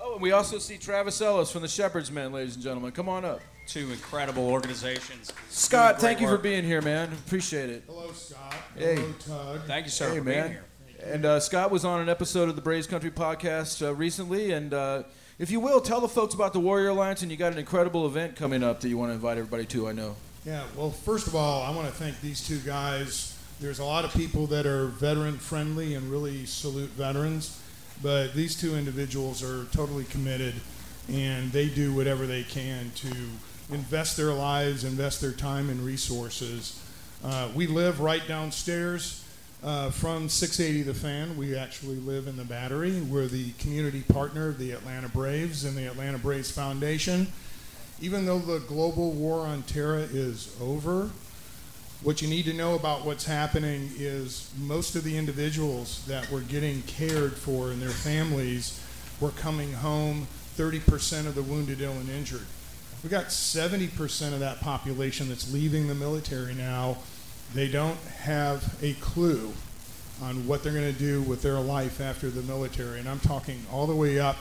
Oh, 0.00 0.14
and 0.14 0.22
we 0.22 0.32
also 0.32 0.58
see 0.58 0.76
Travis 0.78 1.20
Ellis 1.20 1.50
from 1.50 1.62
the 1.62 1.68
Shepherd's 1.68 2.10
Men, 2.10 2.32
ladies 2.32 2.54
and 2.54 2.62
gentlemen. 2.62 2.92
Come 2.92 3.08
on 3.08 3.24
up. 3.24 3.40
Two 3.66 3.90
incredible 3.90 4.48
organizations. 4.48 5.32
Scott, 5.48 6.00
thank 6.00 6.20
you 6.20 6.26
for 6.26 6.36
being 6.36 6.64
here, 6.64 6.82
man. 6.82 7.12
Appreciate 7.12 7.70
it. 7.70 7.84
Hello, 7.86 8.10
Scott. 8.12 8.54
Hey. 8.76 8.96
Hello, 8.96 9.12
Tug. 9.54 9.60
Thank 9.66 9.86
you, 9.86 9.90
sir, 9.90 10.10
Hey, 10.10 10.18
for 10.18 10.24
being 10.24 10.48
here. 10.48 10.64
And 11.04 11.24
uh, 11.24 11.40
Scott 11.40 11.70
was 11.70 11.84
on 11.84 12.00
an 12.00 12.08
episode 12.08 12.48
of 12.48 12.56
the 12.56 12.62
Braves 12.62 12.86
Country 12.86 13.10
podcast 13.10 13.84
uh, 13.86 13.94
recently. 13.94 14.52
And 14.52 14.74
uh, 14.74 15.04
if 15.38 15.50
you 15.50 15.60
will, 15.60 15.80
tell 15.80 16.00
the 16.00 16.08
folks 16.08 16.34
about 16.34 16.52
the 16.52 16.60
Warrior 16.60 16.88
Alliance. 16.88 17.22
And 17.22 17.30
you 17.30 17.36
got 17.36 17.52
an 17.52 17.58
incredible 17.58 18.06
event 18.06 18.36
coming 18.36 18.62
up 18.62 18.80
that 18.80 18.88
you 18.88 18.98
want 18.98 19.10
to 19.10 19.14
invite 19.14 19.38
everybody 19.38 19.66
to, 19.66 19.88
I 19.88 19.92
know. 19.92 20.16
Yeah, 20.44 20.64
well, 20.76 20.90
first 20.90 21.26
of 21.26 21.36
all, 21.36 21.62
I 21.62 21.70
want 21.70 21.86
to 21.88 21.94
thank 21.94 22.20
these 22.20 22.46
two 22.46 22.58
guys. 22.58 23.38
There's 23.60 23.78
a 23.78 23.84
lot 23.84 24.04
of 24.04 24.12
people 24.12 24.46
that 24.48 24.66
are 24.66 24.86
veteran 24.86 25.38
friendly 25.38 25.94
and 25.94 26.10
really 26.10 26.46
salute 26.46 26.90
veterans, 26.90 27.62
but 28.02 28.34
these 28.34 28.60
two 28.60 28.74
individuals 28.74 29.42
are 29.42 29.66
totally 29.66 30.04
committed 30.04 30.54
and 31.08 31.52
they 31.52 31.68
do 31.68 31.94
whatever 31.94 32.26
they 32.26 32.42
can 32.42 32.90
to 32.96 33.08
invest 33.70 34.16
their 34.16 34.32
lives, 34.32 34.82
invest 34.82 35.20
their 35.20 35.32
time 35.32 35.70
and 35.70 35.80
resources. 35.80 36.80
Uh, 37.24 37.48
we 37.54 37.68
live 37.68 38.00
right 38.00 38.26
downstairs 38.26 39.21
uh, 39.62 39.90
from 39.90 40.28
680 40.28 40.82
The 40.82 40.94
Fan. 40.94 41.36
We 41.36 41.56
actually 41.56 41.96
live 41.96 42.26
in 42.26 42.36
the 42.36 42.44
Battery. 42.44 43.00
We're 43.00 43.26
the 43.26 43.52
community 43.52 44.02
partner 44.02 44.48
of 44.48 44.58
the 44.58 44.72
Atlanta 44.72 45.08
Braves 45.08 45.64
and 45.64 45.76
the 45.76 45.86
Atlanta 45.86 46.18
Braves 46.18 46.50
Foundation. 46.50 47.28
Even 48.00 48.26
though 48.26 48.40
the 48.40 48.58
global 48.60 49.12
war 49.12 49.46
on 49.46 49.62
terror 49.62 50.06
is 50.12 50.56
over, 50.60 51.10
what 52.02 52.20
you 52.20 52.28
need 52.28 52.44
to 52.46 52.52
know 52.52 52.74
about 52.74 53.04
what's 53.04 53.24
happening 53.24 53.90
is 53.96 54.50
most 54.58 54.96
of 54.96 55.04
the 55.04 55.16
individuals 55.16 56.04
that 56.06 56.28
were 56.32 56.40
getting 56.40 56.82
cared 56.82 57.34
for 57.34 57.70
and 57.70 57.80
their 57.80 57.90
families 57.90 58.80
were 59.20 59.30
coming 59.30 59.72
home 59.72 60.26
30% 60.56 61.26
of 61.26 61.36
the 61.36 61.42
wounded, 61.42 61.80
ill, 61.80 61.92
and 61.92 62.10
injured. 62.10 62.44
We 63.04 63.08
got 63.08 63.26
70% 63.26 64.32
of 64.32 64.40
that 64.40 64.60
population 64.60 65.28
that's 65.28 65.52
leaving 65.52 65.86
the 65.86 65.94
military 65.94 66.54
now. 66.54 66.98
They 67.54 67.68
don't 67.68 67.98
have 68.22 68.82
a 68.82 68.94
clue 68.94 69.52
on 70.22 70.46
what 70.46 70.62
they're 70.62 70.72
going 70.72 70.92
to 70.92 70.98
do 70.98 71.22
with 71.22 71.42
their 71.42 71.58
life 71.58 72.00
after 72.00 72.30
the 72.30 72.42
military. 72.42 73.00
And 73.00 73.08
I'm 73.08 73.20
talking 73.20 73.64
all 73.72 73.86
the 73.86 73.96
way 73.96 74.18
up 74.18 74.36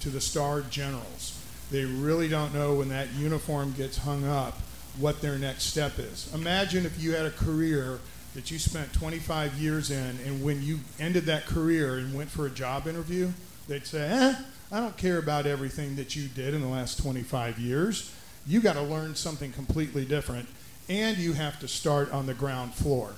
to 0.00 0.10
the 0.10 0.20
star 0.20 0.60
generals. 0.62 1.40
They 1.70 1.84
really 1.84 2.28
don't 2.28 2.52
know 2.52 2.74
when 2.74 2.88
that 2.90 3.12
uniform 3.14 3.72
gets 3.72 3.98
hung 3.98 4.24
up 4.24 4.58
what 4.98 5.20
their 5.20 5.38
next 5.38 5.64
step 5.64 5.98
is. 5.98 6.32
Imagine 6.34 6.84
if 6.86 7.02
you 7.02 7.14
had 7.14 7.26
a 7.26 7.30
career 7.30 7.98
that 8.34 8.50
you 8.50 8.58
spent 8.58 8.92
25 8.92 9.54
years 9.54 9.90
in, 9.90 10.18
and 10.26 10.44
when 10.44 10.62
you 10.62 10.80
ended 10.98 11.24
that 11.24 11.46
career 11.46 11.96
and 11.96 12.14
went 12.14 12.30
for 12.30 12.46
a 12.46 12.50
job 12.50 12.86
interview, 12.86 13.30
they'd 13.68 13.86
say, 13.86 14.08
eh, 14.08 14.34
I 14.72 14.80
don't 14.80 14.96
care 14.96 15.18
about 15.18 15.46
everything 15.46 15.96
that 15.96 16.16
you 16.16 16.28
did 16.28 16.52
in 16.52 16.60
the 16.60 16.68
last 16.68 17.00
25 17.00 17.58
years. 17.58 18.14
You 18.46 18.60
got 18.60 18.74
to 18.74 18.82
learn 18.82 19.14
something 19.14 19.52
completely 19.52 20.04
different, 20.04 20.48
and 20.88 21.16
you 21.18 21.32
have 21.32 21.58
to 21.60 21.68
start 21.68 22.12
on 22.12 22.26
the 22.26 22.34
ground 22.34 22.74
floor. 22.74 23.14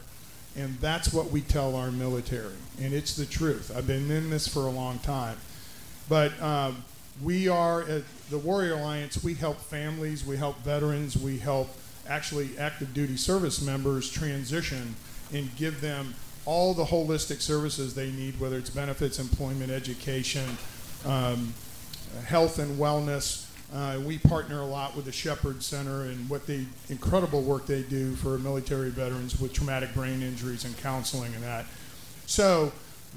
And 0.57 0.79
that's 0.79 1.13
what 1.13 1.31
we 1.31 1.43
tell 1.43 1.77
our 1.77 1.91
military, 1.91 2.55
and 2.81 2.95
it's 2.95 3.15
the 3.15 3.27
truth. 3.27 3.71
I've 3.77 3.87
been 3.87 4.11
in 4.11 4.31
this 4.31 4.49
for 4.49 4.61
a 4.61 4.71
long 4.71 4.99
time. 5.01 5.37
But 6.09 6.41
um, 6.41 6.85
we 7.23 7.49
are 7.49 7.83
at 7.83 8.05
the 8.31 8.39
Warrior 8.39 8.75
Alliance, 8.75 9.23
we 9.23 9.35
help 9.35 9.59
families, 9.59 10.25
we 10.25 10.37
help 10.37 10.59
veterans, 10.61 11.17
we 11.17 11.39
help 11.39 11.69
actually 12.09 12.57
active 12.59 12.95
duty 12.95 13.17
service 13.17 13.61
members 13.61 14.11
transition 14.11 14.95
and 15.33 15.55
give 15.57 15.81
them 15.81 16.15
all 16.45 16.75
the 16.75 16.85
holistic 16.85 17.41
services 17.41 17.95
they 17.95 18.11
need, 18.13 18.39
whether 18.39 18.57
it's 18.57 18.71
benefits, 18.71 19.19
employment, 19.19 19.71
education, 19.71 20.57
um, 21.05 21.53
health 22.25 22.59
and 22.59 22.79
wellness. 22.79 23.46
Uh, 23.75 24.01
we 24.05 24.19
partner 24.19 24.61
a 24.61 24.67
lot 24.67 24.95
with 24.95 25.07
the 25.07 25.13
Shepherd 25.13 25.63
Center 25.63 26.03
and 26.03 26.29
what 26.31 26.47
the 26.47 26.65
incredible 26.89 27.43
work 27.43 27.67
they 27.67 27.83
do 27.83 28.15
for 28.15 28.39
military 28.39 28.91
veterans 28.91 29.41
with 29.41 29.53
traumatic 29.53 29.93
brain 29.93 30.23
injuries 30.23 30.65
and 30.65 30.77
counseling 30.79 31.35
and 31.35 31.43
that. 31.43 31.67
So 32.27 32.73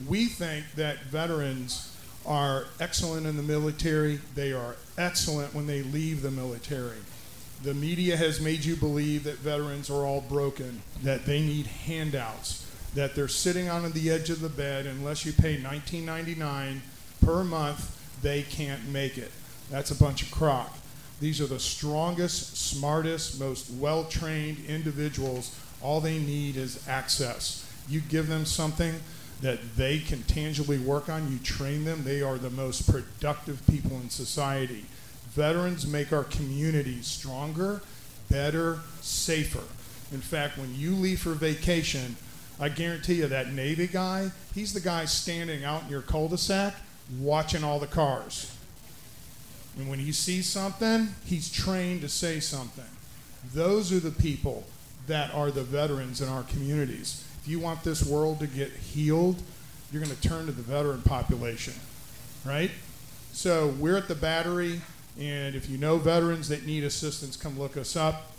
we 0.07 0.25
think 0.25 0.65
that 0.75 1.03
veterans 1.03 1.95
are 2.25 2.65
excellent 2.79 3.27
in 3.27 3.37
the 3.37 3.43
military. 3.43 4.19
They 4.35 4.51
are 4.51 4.75
excellent 4.97 5.53
when 5.53 5.67
they 5.67 5.83
leave 5.83 6.21
the 6.21 6.31
military. 6.31 6.97
The 7.61 7.73
media 7.73 8.15
has 8.15 8.39
made 8.39 8.63
you 8.63 8.75
believe 8.75 9.25
that 9.25 9.37
veterans 9.39 9.89
are 9.89 10.05
all 10.05 10.21
broken, 10.21 10.81
that 11.03 11.25
they 11.25 11.41
need 11.41 11.67
handouts, 11.67 12.65
that 12.95 13.15
they're 13.15 13.27
sitting 13.27 13.69
on 13.69 13.91
the 13.91 14.09
edge 14.09 14.29
of 14.29 14.39
the 14.41 14.49
bed 14.49 14.85
unless 14.85 15.25
you 15.25 15.33
pay 15.33 15.57
$19.99 15.57 16.79
per 17.21 17.43
month, 17.43 17.95
they 18.21 18.43
can't 18.43 18.87
make 18.87 19.17
it. 19.17 19.31
That's 19.69 19.91
a 19.91 19.95
bunch 19.95 20.23
of 20.23 20.31
crock. 20.31 20.75
These 21.19 21.41
are 21.41 21.47
the 21.47 21.59
strongest, 21.59 22.57
smartest, 22.57 23.39
most 23.39 23.69
well 23.71 24.05
trained 24.05 24.65
individuals. 24.67 25.55
All 25.81 26.01
they 26.01 26.17
need 26.17 26.55
is 26.55 26.87
access. 26.87 27.65
You 27.87 28.01
give 28.01 28.27
them 28.27 28.45
something 28.45 28.95
that 29.41 29.77
they 29.77 29.99
can 29.99 30.23
tangibly 30.23 30.77
work 30.77 31.09
on, 31.09 31.31
you 31.31 31.39
train 31.39 31.85
them, 31.85 32.03
they 32.03 32.21
are 32.21 32.37
the 32.37 32.49
most 32.49 32.91
productive 32.91 33.65
people 33.67 33.97
in 34.01 34.09
society. 34.09 34.85
Veterans 35.31 35.87
make 35.87 36.11
our 36.11 36.25
communities 36.25 37.07
stronger, 37.07 37.81
better, 38.29 38.79
safer. 39.01 39.63
In 40.11 40.19
fact, 40.19 40.57
when 40.57 40.75
you 40.75 40.93
leave 40.93 41.21
for 41.21 41.33
vacation, 41.33 42.17
I 42.59 42.67
guarantee 42.69 43.15
you 43.15 43.27
that 43.27 43.53
Navy 43.53 43.87
guy, 43.87 44.31
he's 44.53 44.73
the 44.73 44.81
guy 44.81 45.05
standing 45.05 45.63
out 45.63 45.83
in 45.83 45.89
your 45.89 46.01
cul 46.01 46.27
de 46.27 46.37
sac 46.37 46.75
watching 47.19 47.63
all 47.63 47.79
the 47.79 47.87
cars. 47.87 48.53
And 49.77 49.89
when 49.89 49.99
he 49.99 50.11
sees 50.11 50.47
something, 50.47 51.09
he's 51.25 51.51
trained 51.51 52.01
to 52.01 52.09
say 52.09 52.39
something. 52.39 52.85
Those 53.53 53.91
are 53.91 53.99
the 53.99 54.11
people 54.11 54.65
that 55.07 55.33
are 55.33 55.51
the 55.51 55.63
veterans 55.63 56.21
in 56.21 56.29
our 56.29 56.43
communities. 56.43 57.25
If 57.41 57.47
you 57.47 57.59
want 57.59 57.83
this 57.83 58.05
world 58.05 58.39
to 58.39 58.47
get 58.47 58.71
healed, 58.71 59.41
you're 59.91 60.03
going 60.03 60.15
to 60.15 60.21
turn 60.21 60.45
to 60.45 60.51
the 60.51 60.61
veteran 60.61 61.01
population, 61.01 61.73
right? 62.45 62.71
So 63.31 63.73
we're 63.79 63.97
at 63.97 64.07
the 64.07 64.15
battery, 64.15 64.81
and 65.19 65.55
if 65.55 65.69
you 65.69 65.77
know 65.77 65.97
veterans 65.97 66.49
that 66.49 66.65
need 66.65 66.83
assistance, 66.83 67.37
come 67.37 67.57
look 67.57 67.77
us 67.77 67.95
up, 67.95 68.31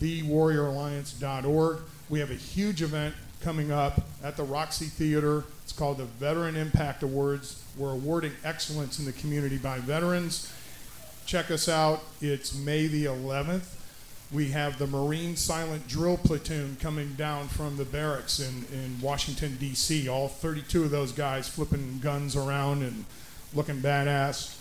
thewarrioralliance.org. 0.00 1.78
We 2.10 2.18
have 2.18 2.30
a 2.30 2.34
huge 2.34 2.82
event 2.82 3.14
coming 3.40 3.72
up 3.72 4.00
at 4.22 4.36
the 4.36 4.44
Roxy 4.44 4.86
Theater. 4.86 5.44
It's 5.64 5.72
called 5.72 5.98
the 5.98 6.04
Veteran 6.04 6.56
Impact 6.56 7.02
Awards. 7.02 7.62
We're 7.76 7.92
awarding 7.92 8.32
excellence 8.44 8.98
in 8.98 9.04
the 9.04 9.12
community 9.12 9.58
by 9.58 9.78
veterans. 9.78 10.52
Check 11.26 11.50
us 11.50 11.68
out. 11.68 12.02
It's 12.20 12.54
May 12.54 12.86
the 12.86 13.06
11th. 13.06 13.76
We 14.32 14.48
have 14.48 14.78
the 14.78 14.86
Marine 14.86 15.36
Silent 15.36 15.86
Drill 15.88 16.16
Platoon 16.16 16.76
coming 16.80 17.12
down 17.14 17.48
from 17.48 17.76
the 17.76 17.84
barracks 17.84 18.40
in, 18.40 18.64
in 18.72 19.00
Washington, 19.00 19.56
D.C. 19.60 20.08
All 20.08 20.28
32 20.28 20.84
of 20.84 20.90
those 20.90 21.12
guys 21.12 21.48
flipping 21.48 22.00
guns 22.02 22.34
around 22.34 22.82
and 22.82 23.04
looking 23.54 23.76
badass. 23.76 24.56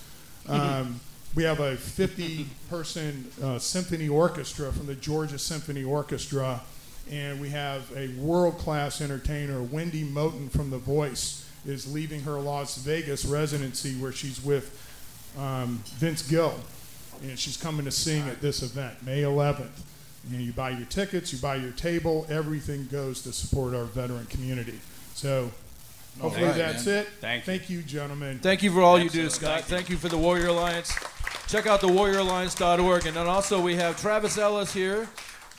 Um, 0.48 1.00
we 1.36 1.44
have 1.44 1.60
a 1.62 1.78
50 1.78 2.48
person 2.70 3.32
uh, 3.42 3.60
symphony 3.60 4.10
orchestra 4.10 4.72
from 4.74 4.88
the 4.88 4.96
Georgia 4.96 5.40
Symphony 5.40 5.84
Orchestra, 5.84 6.62
and 7.10 7.40
we 7.40 7.50
have 7.50 7.90
a 7.96 8.10
world 8.16 8.58
class 8.58 9.00
entertainer, 9.00 9.62
Wendy 9.62 10.04
Moten 10.04 10.50
from 10.50 10.70
The 10.70 10.78
Voice, 10.78 11.50
is 11.66 11.92
leaving 11.92 12.22
her 12.24 12.40
Las 12.40 12.78
Vegas 12.78 13.24
residency 13.24 13.96
where 13.96 14.12
she's 14.12 14.44
with 14.44 14.91
um, 15.38 15.84
Vince 15.98 16.28
Gill, 16.28 16.54
and 17.22 17.38
she's 17.38 17.58
coming 17.58 17.86
to 17.86 17.92
sing 17.92 18.28
at 18.28 18.42
this 18.42 18.64
event, 18.64 19.04
May 19.06 19.22
11th. 19.22 19.70
And 20.32 20.42
you 20.42 20.54
buy 20.54 20.70
your 20.70 20.86
tickets, 20.86 21.34
you 21.34 21.40
buy 21.40 21.56
your 21.56 21.72
table, 21.72 22.28
everything 22.30 22.88
goes 22.92 23.24
to 23.24 23.34
support 23.34 23.74
our 23.74 23.86
veteran 23.86 24.28
community. 24.28 24.80
So 25.16 25.50
hopefully 26.20 26.46
right, 26.46 26.56
that's 26.56 26.86
man. 26.86 27.00
it. 27.00 27.08
Thank 27.20 27.44
Thank 27.44 27.70
you, 27.72 27.82
gentlemen. 27.82 28.38
Thank 28.40 28.62
you 28.62 28.72
for 28.72 28.82
all 28.82 29.00
you 29.00 29.10
do, 29.10 29.30
Scott. 29.30 29.62
Thank 29.64 29.90
you 29.90 29.98
for 29.98 30.10
the 30.10 30.18
Warrior 30.18 30.48
Alliance. 30.48 30.94
Check 31.48 31.68
out 31.68 31.82
the 31.82 31.88
warrioralliance.org. 31.88 33.08
And 33.08 33.16
then 33.16 33.28
also 33.28 33.60
we 33.60 33.76
have 33.76 34.00
Travis 34.00 34.38
Ellis 34.38 34.74
here. 34.74 35.10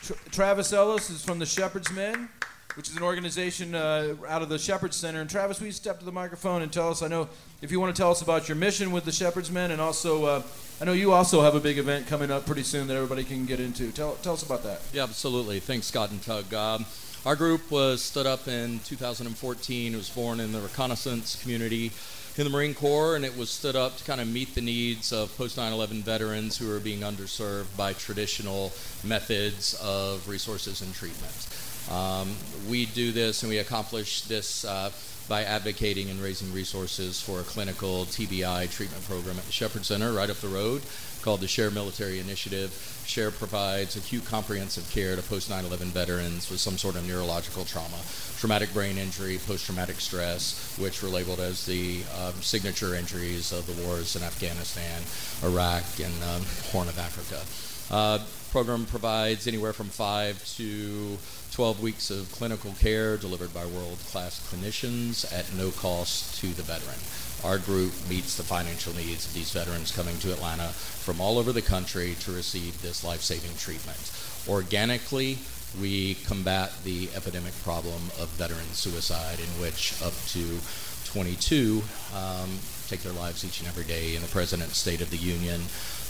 Tra- 0.01 0.15
Travis 0.31 0.73
Ellis 0.73 1.09
is 1.09 1.23
from 1.23 1.39
the 1.39 1.45
Shepherd's 1.45 1.91
Men, 1.91 2.29
which 2.75 2.89
is 2.89 2.97
an 2.97 3.03
organization 3.03 3.75
uh, 3.75 4.15
out 4.27 4.41
of 4.41 4.49
the 4.49 4.57
Shepherd's 4.57 4.95
Center. 4.95 5.21
And 5.21 5.29
Travis, 5.29 5.59
will 5.59 5.67
you 5.67 5.71
step 5.71 5.99
to 5.99 6.05
the 6.05 6.11
microphone 6.11 6.61
and 6.61 6.73
tell 6.73 6.89
us? 6.89 7.03
I 7.03 7.09
know 7.09 7.29
if 7.63 7.71
you 7.71 7.79
want 7.79 7.95
to 7.95 7.99
tell 7.99 8.11
us 8.11 8.21
about 8.21 8.49
your 8.49 8.57
mission 8.57 8.91
with 8.91 9.05
the 9.05 9.11
Shepherd's 9.11 9.49
Men, 9.49 9.71
and 9.71 9.79
also 9.79 10.25
uh, 10.25 10.41
I 10.81 10.85
know 10.85 10.91
you 10.91 11.13
also 11.13 11.41
have 11.41 11.55
a 11.55 11.61
big 11.61 11.77
event 11.77 12.07
coming 12.07 12.29
up 12.29 12.45
pretty 12.45 12.63
soon 12.63 12.87
that 12.87 12.95
everybody 12.95 13.23
can 13.23 13.45
get 13.45 13.61
into. 13.61 13.89
Tell, 13.93 14.15
tell 14.15 14.33
us 14.33 14.43
about 14.43 14.63
that. 14.63 14.81
Yeah, 14.91 15.03
absolutely. 15.03 15.61
Thanks, 15.61 15.87
Scott 15.87 16.11
and 16.11 16.21
Tug. 16.21 16.53
Um, 16.53 16.85
our 17.25 17.37
group 17.37 17.71
was 17.71 18.01
stood 18.01 18.25
up 18.25 18.49
in 18.49 18.79
2014. 18.79 19.93
It 19.93 19.95
was 19.95 20.09
born 20.09 20.41
in 20.41 20.51
the 20.51 20.59
reconnaissance 20.59 21.41
community 21.41 21.93
in 22.35 22.43
the 22.43 22.49
Marine 22.49 22.73
Corps, 22.73 23.15
and 23.15 23.23
it 23.23 23.37
was 23.37 23.49
stood 23.49 23.77
up 23.77 23.95
to 23.95 24.03
kind 24.03 24.19
of 24.19 24.27
meet 24.27 24.55
the 24.55 24.61
needs 24.61 25.13
of 25.13 25.35
post 25.37 25.55
9 25.55 25.71
11 25.71 26.01
veterans 26.01 26.57
who 26.57 26.69
are 26.75 26.81
being 26.81 26.99
underserved 26.99 27.77
by 27.77 27.93
traditional 27.93 28.73
methods 29.05 29.73
of 29.81 30.27
resources 30.27 30.81
and 30.81 30.93
treatment. 30.93 31.47
Um, 31.89 32.35
we 32.69 32.87
do 32.87 33.13
this 33.13 33.43
and 33.43 33.49
we 33.49 33.59
accomplish 33.59 34.23
this 34.23 34.65
uh, 34.65 34.89
by 35.27 35.43
advocating 35.43 36.09
and 36.09 36.21
raising 36.21 36.53
resources 36.53 37.21
for 37.21 37.39
a 37.39 37.43
clinical 37.43 38.05
TBI 38.05 38.69
treatment 38.71 39.03
program 39.05 39.37
at 39.37 39.45
the 39.45 39.51
Shepherd 39.51 39.85
Center 39.85 40.11
right 40.13 40.29
up 40.29 40.37
the 40.37 40.47
road 40.47 40.81
called 41.23 41.39
the 41.39 41.47
Share 41.47 41.71
Military 41.71 42.19
Initiative. 42.19 42.71
Share 43.05 43.31
provides 43.31 43.95
acute 43.95 44.25
comprehensive 44.25 44.89
care 44.91 45.15
to 45.15 45.21
post 45.21 45.49
9 45.49 45.63
11 45.63 45.87
veterans 45.89 46.49
with 46.49 46.59
some 46.59 46.77
sort 46.77 46.95
of 46.95 47.07
neurological 47.07 47.63
trauma, 47.63 47.97
traumatic 48.37 48.73
brain 48.73 48.97
injury, 48.97 49.39
post 49.47 49.65
traumatic 49.65 49.99
stress, 50.01 50.77
which 50.77 51.01
were 51.01 51.09
labeled 51.09 51.39
as 51.39 51.65
the 51.65 52.03
um, 52.21 52.33
signature 52.41 52.93
injuries 52.93 53.53
of 53.53 53.65
the 53.65 53.83
wars 53.83 54.15
in 54.15 54.23
Afghanistan, 54.23 55.01
Iraq, 55.49 55.83
and 55.99 56.23
um, 56.23 56.43
Horn 56.71 56.89
of 56.89 56.99
Africa. 56.99 57.41
Uh, 57.89 58.19
program 58.51 58.85
provides 58.85 59.47
anywhere 59.47 59.73
from 59.73 59.87
five 59.87 60.43
to 60.57 61.17
12 61.53 61.83
weeks 61.83 62.09
of 62.09 62.31
clinical 62.31 62.73
care 62.79 63.15
delivered 63.15 63.53
by 63.53 63.63
world-class 63.63 64.39
clinicians 64.49 65.31
at 65.31 65.53
no 65.53 65.69
cost 65.69 66.39
to 66.41 66.47
the 66.47 66.63
veteran. 66.63 66.97
Our 67.43 67.59
group 67.59 67.93
meets 68.09 68.35
the 68.35 68.43
financial 68.43 68.91
needs 68.95 69.27
of 69.27 69.35
these 69.35 69.51
veterans 69.51 69.91
coming 69.91 70.17
to 70.19 70.33
Atlanta 70.33 70.69
from 70.69 71.21
all 71.21 71.37
over 71.37 71.51
the 71.51 71.61
country 71.61 72.15
to 72.21 72.31
receive 72.31 72.81
this 72.81 73.03
life-saving 73.03 73.55
treatment. 73.57 74.01
Organically, 74.49 75.37
we 75.79 76.15
combat 76.25 76.71
the 76.83 77.09
epidemic 77.15 77.53
problem 77.61 78.01
of 78.19 78.29
veteran 78.29 78.73
suicide 78.73 79.39
in 79.39 79.49
which 79.61 79.93
up 80.01 80.13
to 80.29 80.57
22 81.05 81.83
um, 82.15 82.49
take 82.87 83.03
their 83.03 83.13
lives 83.13 83.45
each 83.45 83.59
and 83.59 83.67
every 83.67 83.83
day. 83.83 84.15
In 84.15 84.23
the 84.23 84.27
President's 84.29 84.79
State 84.79 85.01
of 85.01 85.11
the 85.11 85.17
Union, 85.17 85.61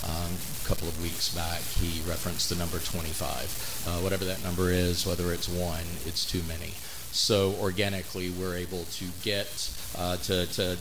um, 0.04 0.32
a 0.64 0.68
couple 0.68 0.88
of 0.88 1.02
weeks 1.02 1.34
back, 1.34 1.62
he 1.62 2.02
referenced 2.10 2.50
the 2.50 2.56
number 2.56 2.80
25. 2.80 3.84
Uh, 3.88 3.90
whatever 4.00 4.26
that 4.26 4.44
number 4.44 4.70
is, 4.70 5.06
whether 5.06 5.32
it's 5.32 5.48
one, 5.48 5.86
it's 6.06 6.26
too 6.26 6.42
many. 6.48 6.74
So 7.12 7.56
organically, 7.62 8.30
we're 8.32 8.56
able 8.56 8.86
to 8.86 9.06
get 9.24 9.48
uh, 9.98 10.18
to, 10.18 10.46
to 10.54 10.78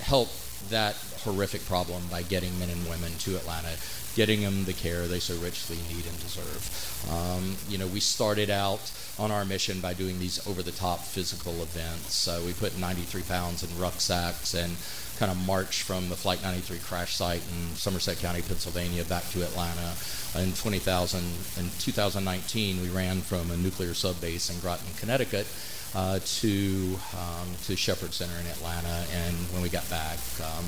help 0.00 0.28
that 0.70 0.94
horrific 1.24 1.64
problem 1.66 2.02
by 2.10 2.22
getting 2.22 2.56
men 2.58 2.70
and 2.70 2.88
women 2.88 3.12
to 3.18 3.36
Atlanta, 3.36 3.76
getting 4.14 4.42
them 4.42 4.64
the 4.64 4.72
care 4.72 5.06
they 5.06 5.18
so 5.18 5.34
richly 5.36 5.76
need 5.88 6.06
and 6.06 6.20
deserve. 6.20 7.08
Um, 7.10 7.56
you 7.68 7.78
know, 7.78 7.86
we 7.86 8.00
started 8.00 8.50
out 8.50 8.92
on 9.18 9.30
our 9.30 9.44
mission 9.44 9.80
by 9.80 9.94
doing 9.94 10.18
these 10.18 10.44
over-the-top 10.46 11.00
physical 11.00 11.52
events. 11.62 12.28
Uh, 12.28 12.40
we 12.44 12.52
put 12.52 12.78
93 12.78 13.22
pounds 13.22 13.62
in 13.62 13.78
rucksacks 13.78 14.54
and 14.54 14.76
kind 15.18 15.30
of 15.30 15.46
marched 15.46 15.82
from 15.82 16.08
the 16.08 16.16
Flight 16.16 16.42
93 16.42 16.78
crash 16.78 17.16
site 17.16 17.42
in 17.52 17.76
Somerset 17.76 18.18
County, 18.18 18.42
Pennsylvania, 18.42 19.04
back 19.04 19.28
to 19.30 19.42
Atlanta. 19.42 19.94
In 20.36 20.52
20,000, 20.52 21.20
in 21.58 21.70
2019, 21.78 22.80
we 22.80 22.88
ran 22.88 23.20
from 23.20 23.50
a 23.50 23.56
nuclear 23.56 23.94
sub 23.94 24.20
base 24.20 24.50
in 24.50 24.58
Groton, 24.60 24.86
Connecticut, 24.96 25.46
uh, 25.94 26.18
to 26.24 26.98
um, 27.14 27.48
to 27.64 27.76
Shepherd 27.76 28.14
Center 28.14 28.38
in 28.40 28.46
Atlanta. 28.46 29.04
And 29.12 29.36
when 29.52 29.62
we 29.62 29.68
got 29.68 29.88
back, 29.90 30.18
um, 30.40 30.64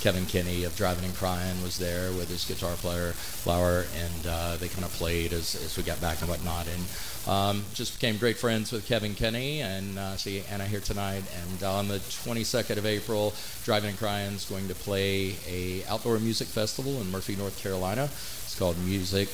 Kevin 0.00 0.26
Kinney 0.26 0.64
of 0.64 0.76
Drivin' 0.76 1.04
N' 1.04 1.12
Cryin' 1.12 1.62
was 1.62 1.78
there 1.78 2.12
with 2.12 2.28
his 2.28 2.44
guitar 2.44 2.74
player 2.76 3.14
Laur, 3.44 3.86
and 3.96 4.26
uh, 4.26 4.56
they 4.56 4.68
kind 4.68 4.84
of 4.84 4.92
played 4.92 5.32
as, 5.32 5.54
as 5.54 5.76
we 5.76 5.82
got 5.82 6.00
back 6.00 6.20
and 6.20 6.28
whatnot. 6.28 6.66
And 6.68 6.84
um, 7.28 7.64
just 7.74 7.98
became 7.98 8.18
great 8.18 8.36
friends 8.36 8.70
with 8.70 8.86
Kevin 8.86 9.14
Kinney, 9.14 9.62
and 9.62 9.98
uh, 9.98 10.16
see 10.16 10.42
Anna 10.50 10.66
here 10.66 10.80
tonight. 10.80 11.24
And 11.42 11.62
on 11.62 11.88
the 11.88 11.98
22nd 11.98 12.76
of 12.76 12.86
April, 12.86 13.34
Drivin' 13.64 13.90
N' 13.90 13.96
Cryin' 13.96 14.34
is 14.34 14.44
going 14.44 14.68
to 14.68 14.74
play 14.74 15.36
a 15.48 15.84
outdoor 15.86 16.18
music 16.18 16.48
festival 16.48 17.00
in 17.00 17.10
Murphy, 17.10 17.34
North 17.36 17.60
Carolina. 17.60 18.04
It's 18.04 18.58
called 18.58 18.78
Music 18.84 19.28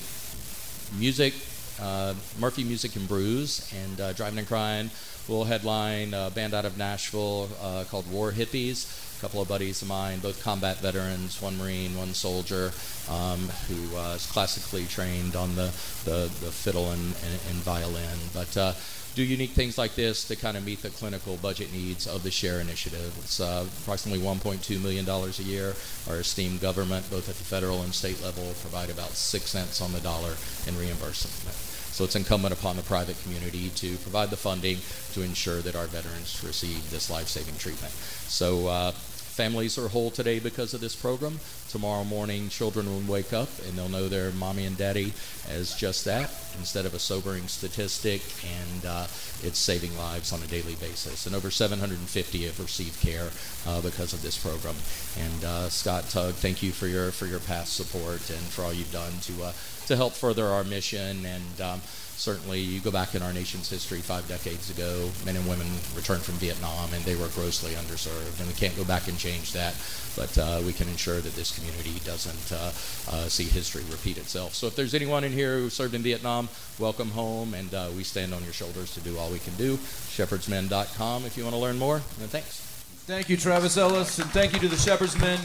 Music 0.99 1.32
uh, 1.80 2.14
Murphy 2.38 2.64
Music 2.64 2.97
and 2.97 3.09
Brews, 3.09 3.72
and 3.84 4.01
uh, 4.01 4.12
Drivin' 4.12 4.38
N' 4.38 4.47
Cryin' 4.47 4.90
will 5.28 5.44
headline 5.44 6.14
a 6.14 6.30
band 6.30 6.54
out 6.54 6.64
of 6.64 6.76
Nashville 6.76 7.48
uh, 7.62 7.84
called 7.88 8.10
War 8.10 8.32
Hippies. 8.32 9.18
A 9.18 9.20
couple 9.20 9.40
of 9.40 9.48
buddies 9.48 9.82
of 9.82 9.88
mine, 9.88 10.18
both 10.18 10.42
combat 10.42 10.78
veterans, 10.78 11.40
one 11.40 11.56
Marine, 11.56 11.96
one 11.96 12.12
soldier, 12.12 12.72
um, 13.08 13.38
who 13.68 13.96
uh, 13.96 14.14
is 14.16 14.26
classically 14.26 14.84
trained 14.86 15.36
on 15.36 15.54
the, 15.54 15.72
the, 16.04 16.28
the 16.40 16.50
fiddle 16.50 16.90
and, 16.90 17.00
and, 17.00 17.40
and 17.48 17.56
violin. 17.62 18.18
But 18.34 18.56
uh, 18.56 18.72
do 19.14 19.22
unique 19.22 19.50
things 19.50 19.76
like 19.76 19.94
this 19.94 20.24
to 20.28 20.36
kind 20.36 20.56
of 20.56 20.64
meet 20.64 20.82
the 20.82 20.90
clinical 20.90 21.36
budget 21.36 21.72
needs 21.72 22.06
of 22.06 22.22
the 22.22 22.30
SHARE 22.30 22.60
initiative. 22.60 23.14
It's 23.18 23.40
uh, 23.40 23.66
approximately 23.82 24.24
$1.2 24.24 24.82
million 24.82 25.08
a 25.08 25.42
year. 25.42 25.74
Our 26.08 26.20
esteemed 26.20 26.60
government, 26.60 27.10
both 27.10 27.28
at 27.28 27.36
the 27.36 27.44
federal 27.44 27.82
and 27.82 27.94
state 27.94 28.22
level, 28.22 28.44
provide 28.60 28.90
about 28.90 29.10
six 29.10 29.50
cents 29.50 29.80
on 29.80 29.92
the 29.92 30.00
dollar 30.00 30.34
in 30.66 30.78
reimbursement. 30.78 31.61
So 31.93 32.05
it's 32.05 32.16
incumbent 32.16 32.55
upon 32.55 32.76
the 32.76 32.82
private 32.82 33.22
community 33.22 33.68
to 33.76 33.97
provide 33.99 34.30
the 34.30 34.36
funding 34.36 34.78
to 35.12 35.22
ensure 35.22 35.61
that 35.61 35.76
our 35.76 35.86
veterans 35.86 36.43
receive 36.43 36.90
this 36.90 37.11
life-saving 37.11 37.57
treatment. 37.59 37.93
So 37.93 38.66
uh, 38.66 38.93
families 38.93 39.78
are 39.78 39.88
whole 39.88 40.11
today 40.11 40.38
because 40.38 40.74
of 40.74 40.80
this 40.80 40.95
program. 40.95 41.38
Tomorrow 41.70 42.05
morning, 42.05 42.51
children 42.51 42.86
will 42.86 43.12
wake 43.12 43.32
up 43.32 43.49
and 43.66 43.76
they'll 43.76 43.88
know 43.88 44.09
their 44.09 44.30
mommy 44.32 44.66
and 44.66 44.76
daddy 44.76 45.14
as 45.49 45.74
just 45.74 46.05
that 46.05 46.30
instead 46.59 46.84
of 46.84 46.95
a 46.95 46.99
sobering 46.99 47.49
statistic, 47.49 48.20
and 48.45 48.86
uh, 48.86 49.07
it's 49.43 49.59
saving 49.59 49.97
lives 49.97 50.32
on 50.32 50.43
a 50.43 50.47
daily 50.47 50.74
basis. 50.74 51.26
And 51.26 51.34
over 51.34 51.51
750 51.51 52.45
have 52.45 52.61
received 52.61 53.01
care 53.01 53.30
uh, 53.66 53.80
because 53.80 54.12
of 54.12 54.20
this 54.20 54.36
program. 54.36 54.76
And 55.18 55.45
uh, 55.45 55.68
Scott 55.70 56.11
Tug, 56.11 56.34
thank 56.34 56.62
you 56.62 56.72
for 56.72 56.86
your 56.86 57.11
for 57.11 57.26
your 57.26 57.40
past 57.40 57.74
support 57.74 58.28
and 58.28 58.45
for 58.53 58.62
all 58.62 58.72
you've 58.72 58.93
done 58.93 59.12
to 59.22 59.45
uh, 59.45 59.53
to 59.86 59.96
help 59.96 60.12
further 60.12 60.46
our 60.46 60.64
mission 60.64 61.24
and. 61.26 61.60
Um, 61.60 61.80
certainly, 62.22 62.60
you 62.60 62.78
go 62.78 62.92
back 62.92 63.16
in 63.16 63.22
our 63.22 63.32
nation's 63.32 63.68
history 63.68 63.98
five 63.98 64.26
decades 64.28 64.70
ago, 64.70 65.10
men 65.26 65.34
and 65.34 65.46
women 65.48 65.66
returned 65.96 66.22
from 66.22 66.34
Vietnam 66.34 66.92
and 66.94 67.02
they 67.04 67.16
were 67.16 67.26
grossly 67.28 67.72
underserved, 67.72 68.38
and 68.38 68.46
we 68.46 68.54
can't 68.54 68.76
go 68.76 68.84
back 68.84 69.08
and 69.08 69.18
change 69.18 69.52
that, 69.52 69.74
but 70.14 70.36
uh, 70.38 70.62
we 70.64 70.72
can 70.72 70.88
ensure 70.88 71.20
that 71.20 71.34
this 71.34 71.50
community 71.58 71.98
doesn't 72.04 72.52
uh, 72.56 72.70
uh, 73.10 73.28
see 73.28 73.44
history 73.44 73.82
repeat 73.90 74.18
itself. 74.18 74.54
So, 74.54 74.68
if 74.68 74.76
there's 74.76 74.94
anyone 74.94 75.24
in 75.24 75.32
here 75.32 75.58
who 75.58 75.68
served 75.68 75.94
in 75.94 76.02
Vietnam, 76.02 76.48
welcome 76.78 77.10
home, 77.10 77.54
and 77.54 77.74
uh, 77.74 77.88
we 77.96 78.04
stand 78.04 78.32
on 78.32 78.44
your 78.44 78.52
shoulders 78.52 78.94
to 78.94 79.00
do 79.00 79.18
all 79.18 79.30
we 79.30 79.40
can 79.40 79.54
do. 79.56 79.76
ShepherdsMen.com 79.76 81.24
if 81.24 81.36
you 81.36 81.42
want 81.42 81.54
to 81.54 81.60
learn 81.60 81.78
more, 81.78 81.96
and 81.96 82.30
thanks. 82.30 82.60
Thank 83.04 83.28
you, 83.28 83.36
Travis 83.36 83.76
Ellis, 83.76 84.20
and 84.20 84.30
thank 84.30 84.52
you 84.52 84.60
to 84.60 84.68
the 84.68 84.76
Shepherd's 84.76 85.18
Men. 85.18 85.40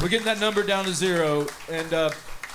We're 0.00 0.08
getting 0.08 0.24
that 0.24 0.40
number 0.40 0.62
down 0.62 0.86
to 0.86 0.94
zero, 0.94 1.46
and 1.70 1.92
uh, 1.92 2.10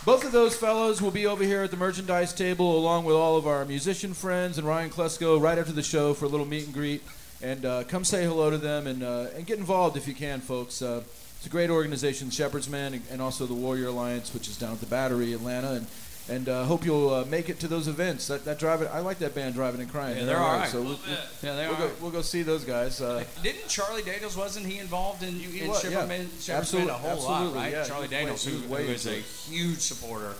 both 0.06 0.24
of 0.24 0.32
those 0.32 0.56
fellows 0.56 1.02
will 1.02 1.12
be 1.12 1.26
over 1.26 1.44
here 1.44 1.64
at 1.64 1.72
the 1.72 1.78
merchandise 1.78 2.34
table 2.34 2.78
along 2.78 3.04
with 3.04 3.16
all 3.16 3.36
of 3.36 3.46
our 3.46 3.66
musician 3.66 4.14
friends 4.14 4.58
and 4.58 4.66
Ryan 4.66 4.90
Klesko 4.90 5.42
right 5.42 5.58
after 5.58 5.74
the 5.74 5.84
show 5.84 6.14
for 6.14 6.26
a 6.26 6.30
little 6.30 6.46
meet 6.46 6.66
and 6.66 6.74
greet. 6.74 7.04
And 7.42 7.66
uh, 7.66 7.84
come 7.84 8.04
say 8.04 8.24
hello 8.26 8.50
to 8.50 8.58
them 8.58 8.88
and, 8.88 9.04
uh, 9.04 9.28
and 9.36 9.46
get 9.46 9.60
involved 9.60 9.98
if 9.98 10.08
you 10.08 10.14
can, 10.14 10.40
folks. 10.40 10.82
Uh, 10.82 11.04
it's 11.38 11.46
a 11.46 11.50
great 11.50 11.70
organization, 11.70 12.30
Shepherd's 12.30 12.70
Men, 12.70 12.94
and, 12.94 13.04
and 13.12 13.22
also 13.22 13.46
the 13.46 13.54
Warrior 13.54 13.88
Alliance, 13.88 14.34
which 14.34 14.48
is 14.48 14.58
down 14.58 14.74
at 14.74 14.80
the 14.80 14.86
Battery, 14.86 15.34
Atlanta. 15.34 15.72
And 15.72 15.88
and 16.30 16.48
uh, 16.48 16.64
hope 16.66 16.86
you'll 16.86 17.10
uh, 17.14 17.26
make 17.26 17.50
it 17.50 17.60
to 17.62 17.68
those 17.68 17.88
events. 17.88 18.28
That, 18.28 18.46
that 18.46 18.60
driving, 18.60 18.88
I 18.90 19.00
like 19.00 19.20
that 19.20 19.34
band, 19.36 19.56
Drivin' 19.56 19.82
N' 19.82 19.88
Cryin'. 19.88 20.18
Yeah, 20.18 20.26
they're 20.26 20.38
all 20.38 20.58
right. 20.58 20.70
So 20.70 20.82
we'll, 20.82 20.94
bit. 20.94 21.20
Yeah, 21.42 21.56
they 21.56 21.68
we'll 21.68 21.76
are. 21.76 21.88
Go, 21.88 21.92
we'll 22.02 22.12
go 22.12 22.22
see 22.22 22.44
those 22.44 22.64
guys. 22.64 23.02
Uh, 23.02 23.24
Didn't 23.44 23.68
Charlie 23.68 24.04
Daniels 24.04 24.38
wasn't 24.38 24.66
he 24.66 24.80
involved 24.80 25.24
in, 25.24 25.40
in 25.40 25.68
was, 25.68 25.82
Shepherdman, 25.82 26.22
yeah. 26.22 26.62
Shepherdman 26.62 26.90
a 26.90 26.94
whole 26.94 27.12
Absolutely, 27.12 27.48
lot, 27.48 27.56
right? 27.56 27.72
yeah. 27.72 27.84
Charlie 27.86 28.08
Daniels, 28.08 28.46
way- 28.46 28.84
who, 28.84 28.88
who 28.88 28.94
is 28.94 29.08
a 29.08 29.16
huge 29.16 29.80
supporter 29.80 30.34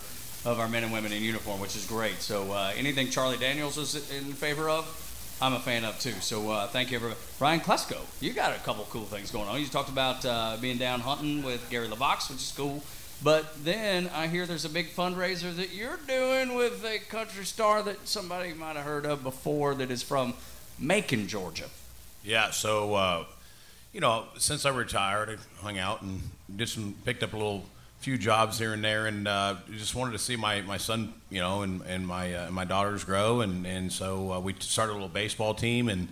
of 0.44 0.58
our 0.58 0.68
men 0.68 0.84
and 0.84 0.92
women 0.92 1.12
in 1.12 1.22
uniform, 1.22 1.60
which 1.60 1.76
is 1.76 1.86
great. 1.86 2.16
So 2.20 2.52
uh, 2.52 2.72
anything 2.76 3.10
Charlie 3.10 3.36
Daniels 3.36 3.76
is 3.76 4.10
in 4.10 4.32
favor 4.32 4.70
of, 4.70 4.86
I'm 5.42 5.54
a 5.54 5.58
fan 5.58 5.84
of 5.84 5.98
too. 5.98 6.12
So 6.20 6.50
uh, 6.50 6.66
thank 6.68 6.90
you, 6.90 6.96
everybody. 6.96 7.20
Ryan 7.40 7.60
Klesko, 7.60 7.98
you 8.22 8.32
got 8.32 8.54
a 8.54 8.60
couple 8.60 8.86
cool 8.90 9.04
things 9.04 9.30
going 9.30 9.48
on. 9.48 9.60
You 9.60 9.66
talked 9.66 9.88
about 9.88 10.24
uh, 10.24 10.56
being 10.60 10.78
down 10.78 11.00
hunting 11.00 11.42
with 11.42 11.68
Gary 11.70 11.88
LeVox, 11.88 12.30
which 12.30 12.38
is 12.40 12.52
cool. 12.56 12.82
But 13.22 13.64
then 13.64 14.08
I 14.14 14.28
hear 14.28 14.46
there's 14.46 14.64
a 14.64 14.70
big 14.70 14.88
fundraiser 14.88 15.54
that 15.56 15.74
you're 15.74 15.98
doing 16.08 16.54
with 16.54 16.84
a 16.84 16.98
country 16.98 17.44
star 17.44 17.82
that 17.82 18.08
somebody 18.08 18.54
might 18.54 18.76
have 18.76 18.84
heard 18.84 19.04
of 19.04 19.22
before 19.22 19.74
that 19.74 19.90
is 19.90 20.02
from 20.02 20.34
Macon, 20.78 21.28
Georgia. 21.28 21.66
Yeah, 22.24 22.50
so 22.50 22.94
uh, 22.94 23.24
you 23.92 24.00
know, 24.00 24.24
since 24.38 24.64
I 24.64 24.70
retired, 24.70 25.28
I 25.28 25.62
hung 25.62 25.78
out 25.78 26.00
and 26.00 26.22
did 26.54 26.68
some, 26.68 26.94
picked 27.04 27.22
up 27.22 27.34
a 27.34 27.36
little 27.36 27.64
few 28.00 28.16
jobs 28.16 28.58
here 28.58 28.72
and 28.72 28.82
there, 28.82 29.06
and 29.06 29.28
uh, 29.28 29.56
just 29.70 29.94
wanted 29.94 30.12
to 30.12 30.18
see 30.18 30.36
my, 30.36 30.62
my 30.62 30.78
son, 30.78 31.12
you 31.28 31.40
know, 31.40 31.62
and 31.62 31.82
and 31.82 32.06
my 32.06 32.34
uh, 32.34 32.50
my 32.50 32.64
daughters 32.64 33.04
grow, 33.04 33.42
and 33.42 33.66
and 33.66 33.92
so 33.92 34.32
uh, 34.32 34.40
we 34.40 34.54
started 34.60 34.92
a 34.92 34.94
little 34.94 35.08
baseball 35.08 35.54
team, 35.54 35.88
and 35.88 36.08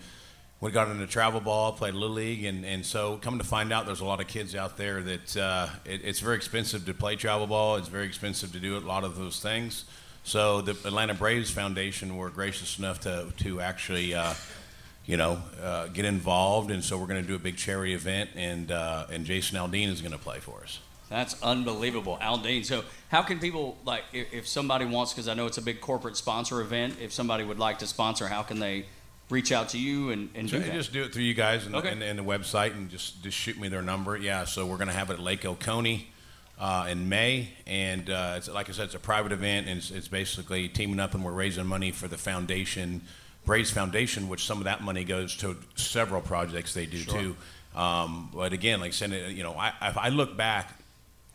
we 0.61 0.72
got 0.72 0.88
into 0.88 1.06
travel 1.06 1.40
ball, 1.40 1.72
played 1.72 1.94
little 1.94 2.16
league, 2.16 2.44
and 2.44 2.64
and 2.64 2.84
so 2.84 3.16
come 3.18 3.38
to 3.38 3.44
find 3.44 3.72
out, 3.72 3.86
there's 3.86 4.00
a 4.00 4.04
lot 4.04 4.20
of 4.20 4.26
kids 4.26 4.54
out 4.54 4.76
there 4.76 5.02
that 5.02 5.36
uh, 5.36 5.68
it, 5.84 6.00
it's 6.04 6.20
very 6.20 6.36
expensive 6.36 6.84
to 6.86 6.94
play 6.94 7.16
travel 7.16 7.46
ball. 7.46 7.76
It's 7.76 7.88
very 7.88 8.06
expensive 8.06 8.52
to 8.52 8.61
do 8.61 8.76
a 8.76 8.80
lot 8.80 9.04
of 9.04 9.16
those 9.16 9.40
things. 9.40 9.84
So 10.24 10.61
the 10.61 10.72
Atlanta 10.72 11.14
Braves 11.14 11.50
Foundation 11.50 12.16
were 12.16 12.30
gracious 12.30 12.78
enough 12.78 13.00
to 13.00 13.32
to 13.38 13.61
actually. 13.61 14.14
Uh, 14.14 14.34
you 15.06 15.16
know, 15.16 15.40
uh, 15.62 15.86
get 15.86 16.04
involved, 16.04 16.70
and 16.70 16.84
so 16.84 16.98
we're 16.98 17.06
going 17.06 17.22
to 17.22 17.26
do 17.26 17.34
a 17.34 17.38
big 17.38 17.56
charity 17.56 17.94
event, 17.94 18.28
and 18.36 18.70
uh, 18.70 19.06
and 19.11 19.24
Jason 19.24 19.56
Aldean 19.56 19.88
is 19.90 20.02
going 20.02 20.12
to 20.12 20.18
play 20.18 20.38
for 20.38 20.61
us. 20.62 20.80
That's 21.09 21.42
unbelievable, 21.42 22.18
Aldean. 22.20 22.62
So, 22.62 22.84
how 23.09 23.22
can 23.22 23.38
people 23.38 23.78
like 23.86 24.04
if, 24.12 24.32
if 24.34 24.46
somebody 24.46 24.84
wants? 24.84 25.14
Because 25.14 25.26
I 25.26 25.32
know 25.32 25.46
it's 25.46 25.56
a 25.56 25.62
big 25.62 25.80
corporate 25.80 26.18
sponsor 26.18 26.61
event. 26.61 26.96
If 27.00 27.14
somebody 27.14 27.42
would 27.42 27.59
like 27.59 27.78
to 27.78 27.86
sponsor, 27.86 28.28
how 28.28 28.42
can 28.42 28.59
they 28.59 28.84
reach 29.30 29.52
out 29.52 29.68
to 29.70 29.78
you 29.78 30.10
and, 30.10 30.30
and 30.34 30.48
So 30.48 30.58
do 30.58 30.70
just 30.72 30.92
do 30.92 31.02
it 31.02 31.12
through 31.12 31.24
you 31.24 31.34
guys 31.34 31.66
and, 31.66 31.74
Okay. 31.74 31.90
and, 31.90 32.02
and 32.02 32.18
the 32.18 32.24
website, 32.24 32.72
and 32.72 32.88
just 32.90 33.22
just 33.22 33.36
shoot 33.36 33.58
me 33.58 33.68
their 33.68 33.82
number. 33.82 34.16
Yeah, 34.16 34.44
so 34.44 34.66
we're 34.66 34.76
going 34.78 34.88
to 34.88 34.94
have 34.94 35.10
it 35.10 35.14
at 35.14 35.20
Lake 35.20 35.44
Oconee 35.44 36.08
uh, 36.58 36.86
in 36.90 37.08
May, 37.08 37.50
and 37.66 38.08
uh, 38.10 38.34
it's 38.36 38.48
like 38.48 38.68
I 38.68 38.72
said, 38.72 38.86
it's 38.86 38.94
a 38.94 38.98
private 38.98 39.32
event, 39.32 39.66
and 39.68 39.78
it's, 39.78 39.90
it's 39.90 40.08
basically 40.08 40.68
teaming 40.68 40.98
up, 41.00 41.14
and 41.14 41.24
we're 41.24 41.32
raising 41.32 41.66
money 41.66 41.90
for 41.90 42.08
the 42.08 42.18
foundation, 42.18 43.02
Braves 43.44 43.70
Foundation, 43.70 44.28
which 44.28 44.44
some 44.44 44.58
of 44.58 44.64
that 44.64 44.82
money 44.82 45.04
goes 45.04 45.36
to 45.36 45.56
several 45.76 46.20
projects 46.20 46.74
they 46.74 46.86
do 46.86 46.98
Sure. 46.98 47.14
too. 47.20 47.36
Um, 47.76 48.30
but 48.34 48.52
again, 48.52 48.80
like 48.80 48.88
I 48.88 48.92
said, 48.92 49.32
you 49.32 49.42
know, 49.42 49.52
I, 49.52 49.72
I 49.80 50.08
look 50.08 50.36
back. 50.36 50.74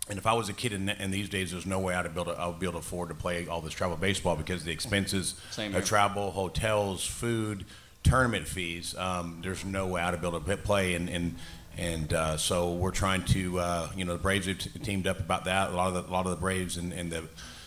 And 0.10 0.20
if 0.20 0.28
I 0.28 0.34
was 0.34 0.50
a 0.50 0.54
kid 0.54 0.74
in, 0.74 0.90
in 0.90 1.12
these 1.12 1.30
days, 1.30 1.52
there's 1.52 1.66
no 1.66 1.80
way 1.80 1.96
I'd 1.96 2.14
be 2.14 2.20
able 2.20 2.34
to, 2.34 2.38
I 2.38 2.48
would 2.48 2.60
be 2.60 2.66
able 2.66 2.74
to 2.74 2.80
afford 2.80 3.08
to 3.08 3.16
play 3.16 3.48
all 3.48 3.62
this 3.62 3.72
travel 3.74 3.96
baseball 3.96 4.36
because 4.36 4.66
the 4.66 4.72
expenses 4.72 5.36
of 5.58 5.86
travel, 5.86 6.32
hotels, 6.32 7.06
food, 7.06 7.64
tournament 8.04 8.48
fees. 8.48 8.96
Um, 8.98 9.40
there's 9.42 9.66
no 9.66 9.88
way 9.88 10.02
I'd 10.02 10.20
be 10.20 10.28
able 10.28 10.40
to 10.40 10.58
play, 10.58 10.96
and 10.96 11.10
and 11.10 11.36
and 11.78 12.14
uh, 12.14 12.38
so 12.38 12.74
we're 12.74 12.92
trying 12.92 13.24
to, 13.26 13.60
uh, 13.60 13.90
you 13.96 14.06
know, 14.06 14.14
the 14.14 14.20
Braves 14.20 14.46
have 14.46 14.60
t- 14.60 14.70
teamed 14.80 15.08
up 15.08 15.20
about 15.20 15.46
that. 15.46 15.72
A 15.72 15.76
lot 15.76 15.88
of 15.88 15.94
the, 15.96 16.12
a 16.12 16.14
lot 16.14 16.26
of 16.26 16.32
the 16.32 16.38
Braves 16.38 16.78
and, 16.78 16.94
and 16.94 17.12
the, 17.12 17.24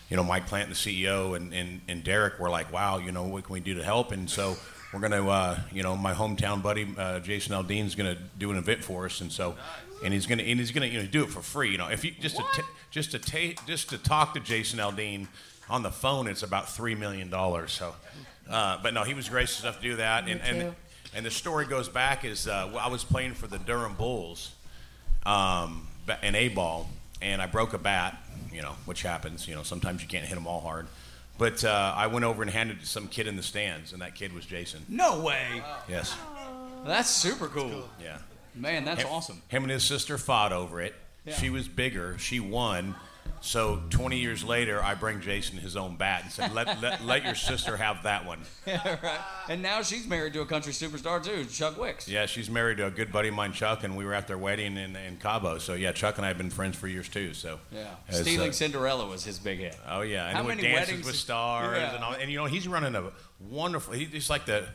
you 0.08 0.16
know, 0.16 0.22
Mike 0.22 0.46
Plant, 0.46 0.68
the 0.68 0.74
CEO, 0.76 1.34
and, 1.36 1.52
and 1.52 1.80
and 1.88 2.04
Derek 2.04 2.38
were 2.38 2.50
like, 2.50 2.72
wow, 2.72 2.98
you 2.98 3.10
know, 3.10 3.24
what 3.24 3.44
can 3.44 3.52
we 3.52 3.60
do 3.60 3.74
to 3.74 3.82
help? 3.84 4.12
And 4.12 4.30
so 4.30 4.56
we're 4.92 5.00
gonna, 5.00 5.28
uh, 5.28 5.58
you 5.72 5.82
know, 5.82 5.96
my 5.96 6.14
hometown 6.14 6.62
buddy 6.62 6.86
uh, 6.96 7.18
Jason 7.20 7.54
Aldean's 7.54 7.94
gonna 7.96 8.16
do 8.38 8.50
an 8.52 8.56
event 8.58 8.84
for 8.84 9.06
us, 9.06 9.20
and 9.20 9.32
so. 9.32 9.56
And 10.04 10.12
he's 10.12 10.26
gonna 10.26 10.42
and 10.42 10.60
he's 10.60 10.72
gonna 10.72 10.86
you 10.86 11.00
know 11.00 11.06
do 11.06 11.22
it 11.22 11.30
for 11.30 11.40
free. 11.40 11.70
You 11.70 11.78
know, 11.78 11.88
if 11.88 12.04
you 12.04 12.10
just 12.20 12.36
to 12.36 12.42
ta- 12.42 12.68
just 12.90 13.12
to 13.12 13.18
ta- 13.18 13.58
just 13.66 13.88
to 13.88 13.98
talk 13.98 14.34
to 14.34 14.40
Jason 14.40 14.78
Aldean 14.78 15.26
on 15.70 15.82
the 15.82 15.90
phone, 15.90 16.26
it's 16.28 16.42
about 16.42 16.68
three 16.68 16.94
million 16.94 17.30
dollars. 17.30 17.72
So, 17.72 17.94
uh, 18.50 18.78
but 18.82 18.94
no, 18.94 19.02
he 19.04 19.14
was 19.14 19.28
gracious 19.28 19.62
enough 19.62 19.76
to 19.76 19.82
do 19.82 19.96
that. 19.96 20.28
And 20.28 20.40
Me 20.40 20.48
and 20.48 20.60
too. 20.60 20.74
and 21.14 21.26
the 21.26 21.30
story 21.30 21.66
goes 21.66 21.88
back 21.88 22.24
is 22.24 22.46
uh, 22.48 22.68
well, 22.72 22.82
I 22.84 22.88
was 22.88 23.04
playing 23.04 23.34
for 23.34 23.46
the 23.46 23.58
Durham 23.58 23.94
Bulls 23.94 24.52
um, 25.24 25.86
ba- 26.06 26.18
an 26.22 26.34
A 26.34 26.48
ball, 26.48 26.88
and 27.22 27.40
I 27.42 27.46
broke 27.46 27.72
a 27.74 27.78
bat. 27.78 28.18
You 28.52 28.62
know, 28.62 28.74
which 28.86 29.02
happens. 29.02 29.46
You 29.46 29.54
know, 29.54 29.62
sometimes 29.62 30.02
you 30.02 30.08
can't 30.08 30.24
hit 30.24 30.34
them 30.34 30.46
all 30.46 30.60
hard. 30.60 30.86
But 31.38 31.62
uh, 31.64 31.92
I 31.94 32.06
went 32.06 32.24
over 32.24 32.40
and 32.42 32.50
handed 32.50 32.78
it 32.78 32.80
to 32.80 32.86
some 32.86 33.08
kid 33.08 33.26
in 33.26 33.36
the 33.36 33.42
stands, 33.42 33.92
and 33.92 34.00
that 34.00 34.14
kid 34.14 34.32
was 34.32 34.46
Jason. 34.46 34.80
No 34.88 35.20
way. 35.20 35.62
Yes. 35.88 36.16
That's 36.86 37.10
super 37.10 37.48
cool. 37.48 37.88
Yeah. 38.02 38.16
Man, 38.54 38.86
that's 38.86 39.02
Him- 39.02 39.08
awesome. 39.10 39.42
Him 39.48 39.64
and 39.64 39.70
his 39.70 39.84
sister 39.84 40.16
fought 40.16 40.52
over 40.52 40.80
it. 40.80 40.94
Yeah. 41.26 41.34
She 41.34 41.50
was 41.50 41.68
bigger. 41.68 42.16
She 42.18 42.40
won. 42.40 42.94
So 43.40 43.82
20 43.90 44.18
years 44.18 44.42
later, 44.44 44.82
I 44.82 44.94
bring 44.94 45.20
Jason 45.20 45.58
his 45.58 45.76
own 45.76 45.96
bat 45.96 46.22
and 46.24 46.32
said, 46.32 46.52
let, 46.52 46.80
let, 46.80 47.04
let 47.04 47.24
your 47.24 47.34
sister 47.34 47.76
have 47.76 48.02
that 48.04 48.24
one. 48.26 48.40
Yeah, 48.66 48.96
right. 49.02 49.20
And 49.48 49.62
now 49.62 49.82
she's 49.82 50.08
married 50.08 50.32
to 50.32 50.40
a 50.40 50.46
country 50.46 50.72
superstar 50.72 51.22
too, 51.22 51.44
Chuck 51.44 51.78
Wicks. 51.78 52.08
Yeah, 52.08 52.26
she's 52.26 52.50
married 52.50 52.78
to 52.78 52.86
a 52.86 52.90
good 52.90 53.12
buddy 53.12 53.28
of 53.28 53.34
mine, 53.34 53.52
Chuck, 53.52 53.84
and 53.84 53.96
we 53.96 54.04
were 54.04 54.12
at 54.14 54.26
their 54.26 54.38
wedding 54.38 54.76
in, 54.76 54.96
in 54.96 55.16
Cabo. 55.18 55.58
So, 55.58 55.74
yeah, 55.74 55.92
Chuck 55.92 56.16
and 56.16 56.24
I 56.24 56.28
have 56.28 56.38
been 56.38 56.50
friends 56.50 56.76
for 56.76 56.88
years, 56.88 57.08
too. 57.08 57.32
So, 57.32 57.60
Yeah. 57.70 57.86
as, 58.08 58.20
Stealing 58.22 58.50
uh, 58.50 58.52
Cinderella 58.52 59.06
was 59.06 59.24
his 59.24 59.38
big 59.38 59.58
hit. 59.60 59.76
Oh 59.88 60.00
yeah, 60.00 60.26
and 60.26 60.36
How 60.36 60.42
with 60.44 60.56
many 60.56 60.68
dances 60.68 60.88
weddings 60.88 61.06
with 61.06 61.14
stars 61.16 61.76
Yeah. 61.78 61.94
and 61.94 62.02
all, 62.04 62.12
and 62.14 62.30
you 62.30 62.38
know 62.38 62.46
he's 62.46 62.66
running 62.66 62.94
a 62.96 63.12
wonderful. 63.38 63.94
He 63.94 64.06
just 64.06 64.30
like 64.30 64.46
the, 64.46 64.66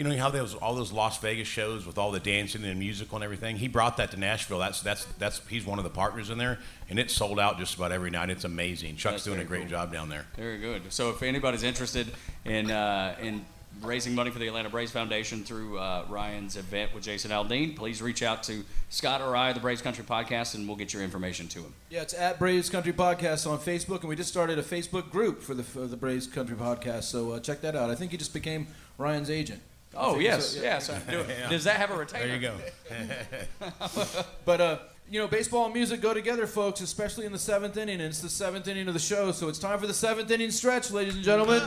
you 0.00 0.08
know 0.08 0.16
how 0.16 0.30
those 0.30 0.54
all 0.54 0.74
those 0.74 0.92
Las 0.92 1.18
Vegas 1.18 1.46
shows 1.46 1.84
with 1.84 1.98
all 1.98 2.10
the 2.10 2.20
dancing 2.20 2.64
and 2.64 2.80
musical 2.80 3.16
and 3.16 3.24
everything. 3.24 3.56
He 3.56 3.68
brought 3.68 3.98
that 3.98 4.12
to 4.12 4.16
Nashville. 4.16 4.58
That's 4.58 4.80
that's 4.80 5.04
that's 5.18 5.46
he's 5.46 5.66
one 5.66 5.76
of 5.76 5.84
the 5.84 5.90
partners 5.90 6.30
in 6.30 6.38
there, 6.38 6.58
and 6.88 6.98
it's 6.98 7.12
sold 7.12 7.38
out 7.38 7.58
just 7.58 7.74
about 7.74 7.92
every 7.92 8.08
night. 8.08 8.30
It's 8.30 8.44
amazing. 8.44 8.96
Chuck's 8.96 9.16
That's 9.16 9.24
doing 9.24 9.40
a 9.40 9.44
great 9.44 9.60
cool. 9.60 9.68
job 9.68 9.92
down 9.92 10.08
there. 10.08 10.24
Very 10.36 10.56
good. 10.56 10.90
So 10.90 11.10
if 11.10 11.22
anybody's 11.22 11.64
interested 11.64 12.06
in 12.46 12.70
uh, 12.70 13.14
in 13.20 13.44
raising 13.82 14.14
money 14.14 14.30
for 14.30 14.38
the 14.38 14.48
Atlanta 14.48 14.70
Braves 14.70 14.90
Foundation 14.90 15.44
through 15.44 15.78
uh, 15.78 16.06
Ryan's 16.08 16.56
event 16.56 16.94
with 16.94 17.04
Jason 17.04 17.30
Aldean, 17.30 17.76
please 17.76 18.00
reach 18.00 18.22
out 18.22 18.42
to 18.44 18.64
Scott 18.88 19.20
or 19.20 19.36
I, 19.36 19.52
the 19.52 19.60
Braves 19.60 19.82
Country 19.82 20.02
Podcast, 20.02 20.54
and 20.54 20.66
we'll 20.66 20.78
get 20.78 20.94
your 20.94 21.02
information 21.02 21.46
to 21.48 21.58
him. 21.58 21.74
Yeah, 21.90 22.00
it's 22.00 22.14
at 22.14 22.38
Braves 22.38 22.70
Country 22.70 22.94
Podcast 22.94 23.46
on 23.46 23.58
Facebook, 23.58 24.00
and 24.00 24.08
we 24.08 24.16
just 24.16 24.30
started 24.30 24.58
a 24.58 24.62
Facebook 24.62 25.10
group 25.10 25.42
for 25.42 25.52
the 25.52 25.62
for 25.62 25.86
the 25.86 25.98
Braves 25.98 26.26
Country 26.26 26.56
Podcast. 26.56 27.02
So 27.02 27.32
uh, 27.32 27.40
check 27.40 27.60
that 27.60 27.76
out. 27.76 27.90
I 27.90 27.94
think 27.96 28.12
he 28.12 28.16
just 28.16 28.32
became 28.32 28.66
Ryan's 28.96 29.28
agent. 29.28 29.60
I 29.94 29.96
Oh 29.96 30.18
yes, 30.18 30.50
so, 30.50 30.62
yes. 30.62 30.88
I 30.90 30.98
do 31.10 31.20
it. 31.20 31.28
Does 31.50 31.64
that 31.64 31.76
have 31.76 31.90
a 31.90 31.96
retainer? 31.96 32.26
There 32.26 32.36
you 32.36 32.40
go. 32.40 34.24
but 34.44 34.60
uh, 34.60 34.78
you 35.10 35.18
know, 35.18 35.26
baseball 35.26 35.64
and 35.64 35.74
music 35.74 36.00
go 36.00 36.14
together, 36.14 36.46
folks, 36.46 36.80
especially 36.80 37.26
in 37.26 37.32
the 37.32 37.38
seventh 37.38 37.76
inning. 37.76 37.96
And 37.96 38.04
it's 38.04 38.20
the 38.20 38.28
seventh 38.28 38.68
inning 38.68 38.86
of 38.86 38.94
the 38.94 39.00
show, 39.00 39.32
so 39.32 39.48
it's 39.48 39.58
time 39.58 39.78
for 39.80 39.88
the 39.88 39.94
seventh 39.94 40.30
inning 40.30 40.52
stretch, 40.52 40.90
ladies 40.92 41.16
and 41.16 41.24
gentlemen. 41.24 41.62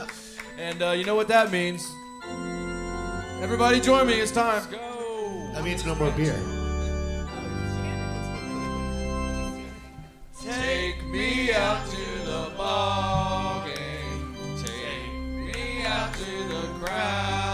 And 0.58 0.82
uh, 0.82 0.90
you 0.92 1.04
know 1.04 1.14
what 1.14 1.28
that 1.28 1.52
means. 1.52 1.86
Everybody, 3.42 3.80
join 3.80 4.06
me. 4.06 4.14
It's 4.14 4.32
time. 4.32 4.54
Let's 4.54 4.66
go. 4.66 5.50
That 5.52 5.62
means 5.62 5.84
no 5.84 5.94
more 5.94 6.10
beer. 6.12 6.32
Take 10.40 11.04
me 11.06 11.52
out 11.52 11.86
to 11.90 12.26
the 12.26 12.52
ball 12.56 13.66
game. 13.66 14.34
Take 14.64 15.22
me 15.34 15.84
out 15.84 16.14
to 16.14 16.48
the 16.48 16.62
crowd. 16.80 17.53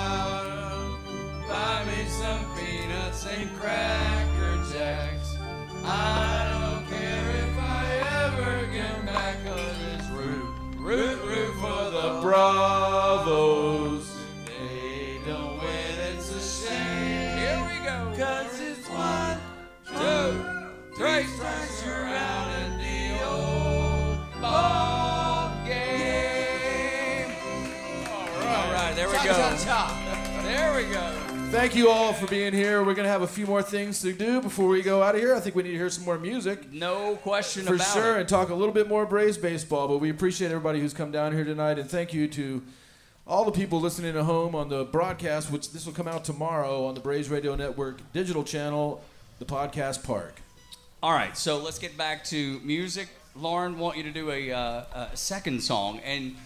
And 3.31 3.49
cracker 3.59 4.57
jacks. 4.73 5.37
I 5.85 6.49
don't 6.53 6.89
care 6.91 7.31
if 7.37 7.59
I 7.59 7.85
ever 8.27 8.67
get 8.73 9.07
back 9.07 9.37
on 9.47 9.57
this 9.57 10.09
route. 10.11 10.55
Root, 10.77 11.23
root 11.25 11.55
for 11.55 11.91
the 11.91 12.21
Bravos. 12.23 14.17
They 14.47 15.21
don't 15.25 15.59
win, 15.59 15.99
it's 16.13 16.33
a 16.33 16.41
shame. 16.41 17.39
Here 17.39 17.63
we 17.69 17.77
go. 17.85 18.13
Cause 18.19 18.61
it's 18.61 18.89
one, 18.89 19.39
two, 19.87 20.45
three 20.97 21.25
strikes 21.25 21.85
you're 21.85 22.07
out 22.07 22.51
in 22.63 22.79
the 22.79 23.25
old 23.25 24.19
ball 24.41 25.53
game. 25.65 27.31
All 28.43 28.73
right, 28.73 28.93
there 28.97 29.09
we 29.09 29.15
go. 29.15 29.57
There 30.43 30.75
we 30.75 30.93
go. 30.93 31.20
Thank 31.51 31.75
you 31.75 31.91
all 31.91 32.13
for 32.13 32.29
being 32.29 32.53
here. 32.53 32.79
We're 32.85 32.95
going 32.95 33.07
to 33.07 33.11
have 33.11 33.23
a 33.23 33.27
few 33.27 33.45
more 33.45 33.63
things 33.63 34.01
to 34.03 34.13
do 34.13 34.41
before 34.41 34.69
we 34.69 34.83
go 34.83 35.03
out 35.03 35.17
of 35.17 35.21
here. 35.21 35.35
I 35.35 35.41
think 35.41 35.57
we 35.57 35.65
need 35.65 35.73
to 35.73 35.77
hear 35.77 35.91
some 35.91 36.05
more 36.05 36.17
music. 36.17 36.73
No 36.73 37.17
question 37.17 37.67
For 37.67 37.75
about 37.75 37.93
sure, 37.93 38.17
it. 38.17 38.21
and 38.21 38.29
talk 38.29 38.51
a 38.51 38.55
little 38.55 38.73
bit 38.73 38.89
more 38.89 39.05
Braves 39.05 39.37
baseball. 39.37 39.89
But 39.89 39.99
we 39.99 40.11
appreciate 40.11 40.49
everybody 40.53 40.79
who's 40.81 40.95
come 40.95 41.11
down 41.11 41.33
here 41.33 41.45
tonight, 41.45 41.79
and 41.79 41.91
thank 41.91 42.15
you 42.15 42.29
to 42.29 42.63
all 43.27 43.45
the 43.45 43.51
people 43.51 43.81
listening 43.81 44.17
at 44.17 44.23
home 44.25 44.55
on 44.55 44.69
the 44.69 44.85
broadcast, 44.85 45.51
which 45.51 45.73
this 45.73 45.87
will 45.87 45.93
come 45.93 46.07
out 46.07 46.25
tomorrow 46.25 46.87
on 46.87 46.95
the 46.95 47.01
Braves 47.01 47.29
Radio 47.29 47.57
Network 47.57 48.01
digital 48.13 48.45
channel, 48.45 49.03
the 49.41 49.45
podcast 49.45 50.05
park. 50.05 50.41
All 51.03 51.13
right, 51.13 51.37
so 51.37 51.59
let's 51.59 51.81
get 51.81 51.97
back 51.97 52.23
to 52.27 52.61
music. 52.61 53.09
Lauren, 53.35 53.77
want 53.79 53.97
you 53.97 54.05
to 54.05 54.13
do 54.13 54.31
a, 54.31 54.53
uh, 54.53 54.85
a 55.13 55.17
second 55.17 55.63
song, 55.63 55.99
and 56.05 56.37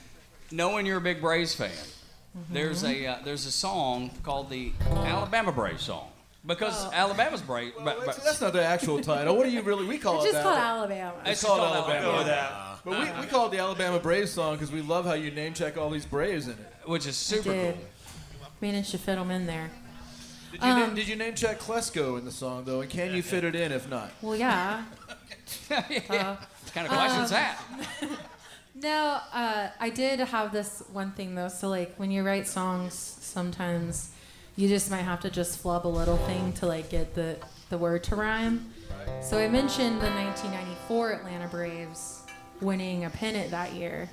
knowing 0.51 0.87
you're 0.87 0.99
a 0.99 1.03
big 1.03 1.21
Braves 1.21 1.55
fan, 1.55 1.71
there's 2.51 2.82
a 2.85 3.07
uh, 3.07 3.16
there's 3.24 3.47
a 3.47 3.51
song 3.51 4.11
called 4.22 4.51
the 4.51 4.72
Alabama 4.91 5.53
Braves 5.53 5.85
song 5.85 6.09
because 6.47 6.93
Alabama's 6.93 7.41
Brave. 7.43 7.72
That's, 7.85 8.16
that's 8.24 8.41
not 8.41 8.53
the 8.53 8.64
actual 8.64 9.01
title. 9.01 9.37
What 9.37 9.45
do 9.45 9.51
you 9.51 9.62
really? 9.62 9.87
We 9.87 9.99
call 9.99 10.16
It's 10.16 10.26
it 10.26 10.32
just 10.32 10.45
that. 10.45 10.45
called 10.45 10.59
Alabama. 10.91 11.14
It's 11.26 11.43
called 11.45 11.61
called 11.61 11.74
Alabama. 11.76 12.07
Alabama. 12.09 12.26
Yeah. 12.28 12.70
But 12.85 12.99
we, 13.16 13.20
we 13.22 13.26
call 13.28 13.47
it 13.47 13.51
the 13.53 13.59
Alabama 13.59 13.99
Braves 13.99 14.30
song 14.32 14.55
because 14.57 14.70
we 14.70 14.82
love 14.82 15.07
how 15.07 15.14
you 15.14 15.30
name 15.30 15.55
check 15.55 15.78
all 15.78 15.89
these 15.91 16.05
Braves 16.07 16.47
in 16.47 16.53
it. 16.55 16.74
Which 16.87 17.07
is 17.07 17.32
I 17.32 17.41
did. 17.43 17.76
Managed 18.61 18.91
to 18.91 18.99
fit 18.99 19.16
them 19.16 19.30
in 19.30 19.47
there. 19.47 19.70
Did 20.53 20.62
you, 20.62 20.68
Um, 20.68 20.80
name, 20.80 20.95
did 20.95 21.09
you 21.09 21.16
name 21.16 21.35
check 21.35 21.59
Klesko 21.59 22.18
in 22.18 22.24
the 22.24 22.30
song 22.30 22.64
though? 22.64 22.80
And 22.82 22.91
can 22.91 23.14
you 23.14 23.22
fit 23.22 23.43
it 23.45 23.55
in 23.55 23.72
if 23.72 23.89
not? 23.89 24.11
Well, 24.22 24.37
yeah. 24.37 24.85
Yeah. 25.70 26.37
What 26.37 26.74
kind 26.74 26.87
of 26.87 26.93
question's 26.93 27.32
Um, 27.32 27.37
that? 27.39 27.59
No, 28.75 29.20
uh, 29.33 29.68
I 29.79 29.91
did 29.91 30.18
have 30.18 30.53
this 30.53 30.83
one 30.93 31.12
thing 31.12 31.35
though. 31.35 31.49
So 31.49 31.68
like 31.68 31.95
when 31.97 32.11
you 32.11 32.25
write 32.25 32.47
songs, 32.49 32.95
sometimes 32.95 34.11
you 34.57 34.68
just 34.68 34.91
might 34.91 35.03
have 35.03 35.20
to 35.20 35.31
just 35.31 35.59
flub 35.59 35.87
a 35.87 35.89
little 35.89 36.16
thing 36.18 36.53
to 36.55 36.66
like 36.66 36.91
get 36.91 37.14
the 37.14 37.39
the 37.70 37.79
word 37.79 38.03
to 38.05 38.16
rhyme. 38.16 38.72
So 39.22 39.39
I 39.39 39.49
mentioned 39.49 40.01
the 40.01 40.11
1994 40.11 41.12
Atlanta 41.12 41.49
Braves 41.49 42.22
winning 42.61 43.05
a 43.05 43.11
pennant 43.11 43.51
that 43.51 43.75
year. 43.75 44.09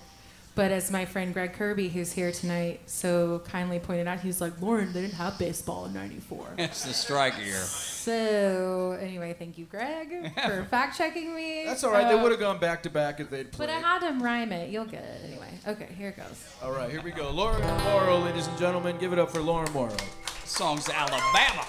But 0.53 0.71
as 0.71 0.91
my 0.91 1.05
friend 1.05 1.33
Greg 1.33 1.53
Kirby, 1.53 1.87
who's 1.87 2.11
here 2.11 2.31
tonight, 2.31 2.81
so 2.85 3.41
kindly 3.47 3.79
pointed 3.79 4.05
out, 4.07 4.19
he 4.19 4.27
was 4.27 4.41
like, 4.41 4.59
Lauren, 4.61 4.91
they 4.91 5.01
didn't 5.01 5.13
have 5.13 5.39
baseball 5.39 5.85
in 5.85 5.93
94. 5.93 6.47
It's 6.57 6.83
the 6.83 6.93
strike 6.93 7.37
year. 7.43 7.55
So 7.55 8.97
anyway, 8.99 9.33
thank 9.37 9.57
you, 9.57 9.65
Greg, 9.65 10.33
for 10.45 10.65
fact 10.65 10.97
checking 10.97 11.33
me. 11.33 11.63
That's 11.65 11.83
all 11.85 11.91
right. 11.91 12.07
they 12.07 12.21
would 12.21 12.31
have 12.31 12.39
gone 12.39 12.59
back 12.59 12.83
to 12.83 12.89
back 12.89 13.19
if 13.21 13.29
they'd 13.29 13.51
played. 13.51 13.67
But. 13.67 13.69
I 13.69 13.79
had 13.79 14.03
him 14.03 14.21
rhyme 14.21 14.51
it. 14.51 14.69
You'll 14.69 14.85
get 14.85 15.03
it 15.03 15.21
anyway. 15.25 15.47
Okay, 15.67 15.87
here 15.97 16.09
it 16.09 16.17
goes. 16.17 16.43
All 16.61 16.71
right, 16.73 16.89
here 16.89 17.01
we 17.01 17.11
go. 17.11 17.29
Lauren 17.31 17.61
Morrow, 17.61 18.17
ladies 18.19 18.47
and 18.47 18.57
gentlemen, 18.57 18.97
give 18.97 19.13
it 19.13 19.19
up 19.19 19.31
for 19.31 19.39
Lauren 19.41 19.71
Morrow. 19.71 19.95
Song's 20.43 20.89
Alabama. 20.89 21.65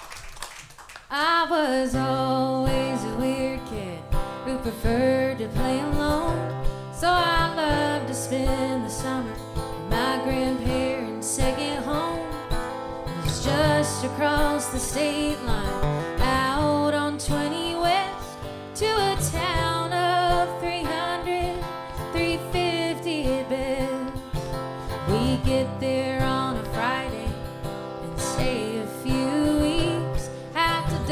I 1.09 1.47
was 1.49 1.95
always 1.95 3.03
a 3.03 3.15
weird 3.17 3.59
kid 3.67 3.99
who 4.45 4.57
preferred 4.57 5.37
to 5.37 5.47
play 5.49 5.79
alone. 5.79 6.52
So 7.03 7.09
I 7.09 7.53
love 7.53 8.07
to 8.07 8.13
spend 8.13 8.85
the 8.85 8.89
summer 8.89 9.35
in 9.57 9.89
my 9.89 10.21
grandparents' 10.23 11.27
second 11.27 11.83
home. 11.83 12.25
It's 13.25 13.43
just 13.43 14.05
across 14.05 14.67
the 14.67 14.79
state 14.79 15.37
line, 15.41 16.21
out 16.21 16.93
on 16.93 17.17
20 17.17 17.75
West, 17.75 18.37
to 18.75 18.85
a 18.85 19.17
town 19.33 19.91
of 19.91 20.61
300, 20.61 21.61
350 22.13 23.23
at. 23.51 24.13
We 25.09 25.35
get 25.43 25.67
there 25.81 26.21
on 26.21 26.55
a 26.55 26.63
Friday 26.71 27.27
and 28.01 28.17
stay 28.17 28.77
a 28.77 28.87
few 29.03 29.57
weeks. 29.59 30.29
Have 30.53 30.87
to 30.87 31.05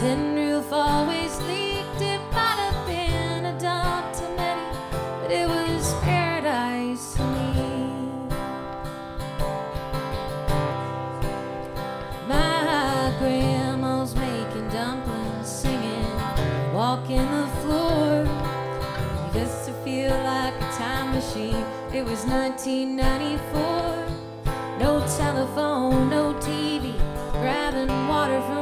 tin 0.00 0.34
roof 0.34 0.72
always 0.72 1.38
leaked. 1.42 2.00
It 2.00 2.22
might 2.32 2.58
have 2.64 2.86
been 2.86 3.44
a 3.44 3.58
dump 3.60 4.14
to 4.14 4.22
many, 4.34 4.68
but 5.20 5.30
it 5.30 5.46
was 5.46 5.92
paradise 6.00 7.14
to 7.16 7.22
me. 7.22 7.52
My 12.26 13.14
grandma's 13.18 14.14
making 14.14 14.68
dumplings, 14.70 15.48
singing, 15.60 16.16
walking 16.72 17.26
the 17.38 17.46
floor. 17.60 18.24
Just 19.34 19.66
to 19.66 19.72
feel 19.84 20.16
like 20.24 20.54
a 20.54 20.70
time 20.80 21.12
machine. 21.12 21.64
It 21.92 22.04
was 22.06 22.24
1994. 22.24 24.06
No 24.78 25.04
telephone, 25.18 26.08
no 26.08 26.32
TV, 26.40 26.94
grabbing 27.32 27.92
water 28.08 28.40
from 28.48 28.59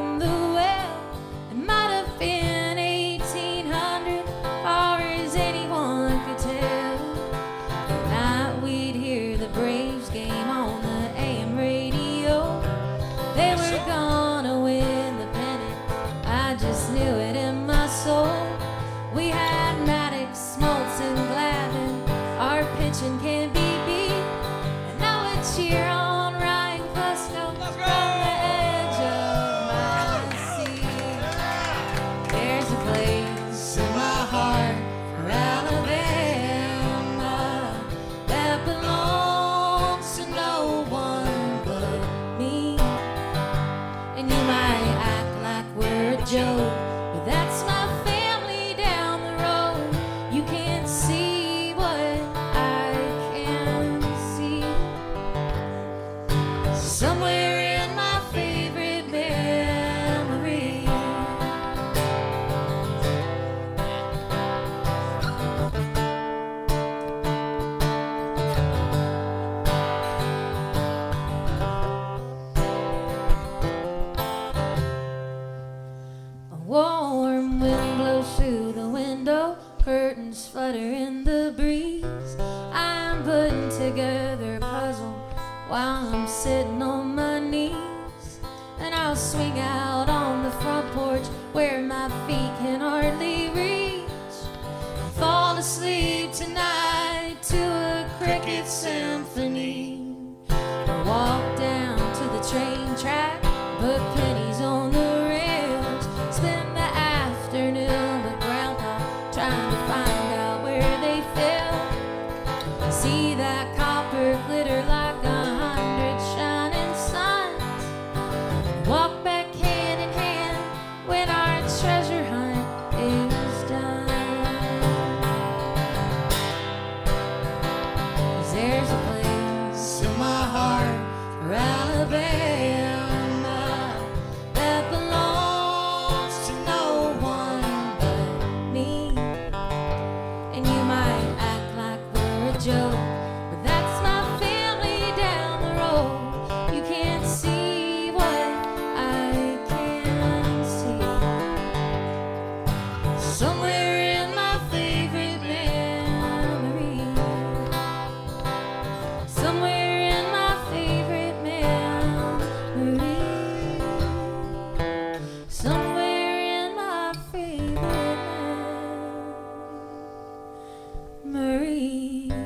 memory. 171.33 172.31
All 172.33 172.39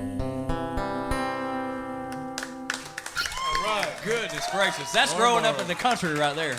right. 3.64 3.88
Goodness 4.04 4.48
gracious. 4.50 4.90
That's 4.92 5.14
growing 5.14 5.44
up 5.44 5.60
in 5.60 5.68
the 5.68 5.74
country 5.74 6.14
right 6.14 6.34
there. 6.34 6.56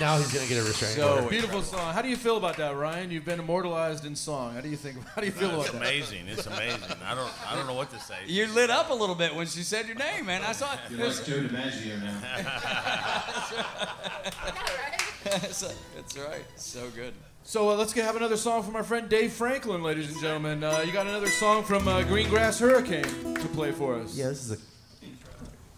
Now 0.00 0.16
he's 0.16 0.32
gonna 0.32 0.46
get 0.46 0.58
a 0.58 0.62
restraining 0.64 0.96
So 0.96 1.16
order. 1.16 1.28
beautiful 1.28 1.60
song. 1.60 1.92
How 1.92 2.02
do 2.02 2.08
you 2.08 2.16
feel 2.16 2.36
about 2.36 2.56
that, 2.58 2.76
Ryan? 2.76 3.10
You've 3.10 3.24
been 3.24 3.40
immortalized 3.40 4.06
in 4.06 4.14
song. 4.14 4.54
How 4.54 4.60
do 4.60 4.68
you 4.68 4.76
think? 4.76 4.96
How 5.14 5.20
do 5.20 5.26
you 5.26 5.32
feel 5.32 5.60
it's 5.60 5.70
about 5.70 5.80
that? 5.80 5.88
amazing. 5.88 6.28
It's 6.28 6.46
amazing. 6.46 6.82
I 7.04 7.16
don't 7.16 7.32
I 7.50 7.56
don't 7.56 7.66
know 7.66 7.74
what 7.74 7.90
to 7.90 7.98
say. 7.98 8.14
You 8.26 8.46
lit 8.46 8.70
up 8.70 8.90
a 8.90 8.94
little 8.94 9.16
bit 9.16 9.34
when 9.34 9.48
she 9.48 9.64
said 9.64 9.88
your 9.88 9.96
name, 9.96 10.26
man. 10.26 10.42
I 10.42 10.52
saw 10.52 10.72
it. 10.74 10.78
You're 10.88 11.00
it 11.00 11.04
was- 11.06 11.18
like 11.18 11.26
Joe 11.28 11.40
DiMaggio 11.48 12.00
that's, 15.24 15.62
right. 15.64 15.74
that's 15.96 16.16
right. 16.16 16.44
So 16.54 16.88
good. 16.94 17.12
So 17.44 17.70
uh, 17.70 17.76
let's 17.76 17.94
get, 17.94 18.04
have 18.04 18.16
another 18.16 18.36
song 18.36 18.62
from 18.62 18.76
our 18.76 18.82
friend 18.82 19.08
Dave 19.08 19.32
Franklin, 19.32 19.82
ladies 19.82 20.10
and 20.12 20.20
gentlemen. 20.20 20.62
Uh, 20.62 20.82
you 20.86 20.92
got 20.92 21.06
another 21.06 21.28
song 21.28 21.62
from 21.64 21.88
uh, 21.88 22.02
Greengrass 22.02 22.60
Hurricane 22.60 23.34
to 23.36 23.48
play 23.48 23.72
for 23.72 23.94
us. 23.96 24.14
Yeah, 24.16 24.28
this 24.28 24.44
is 24.44 24.52
a 24.52 24.58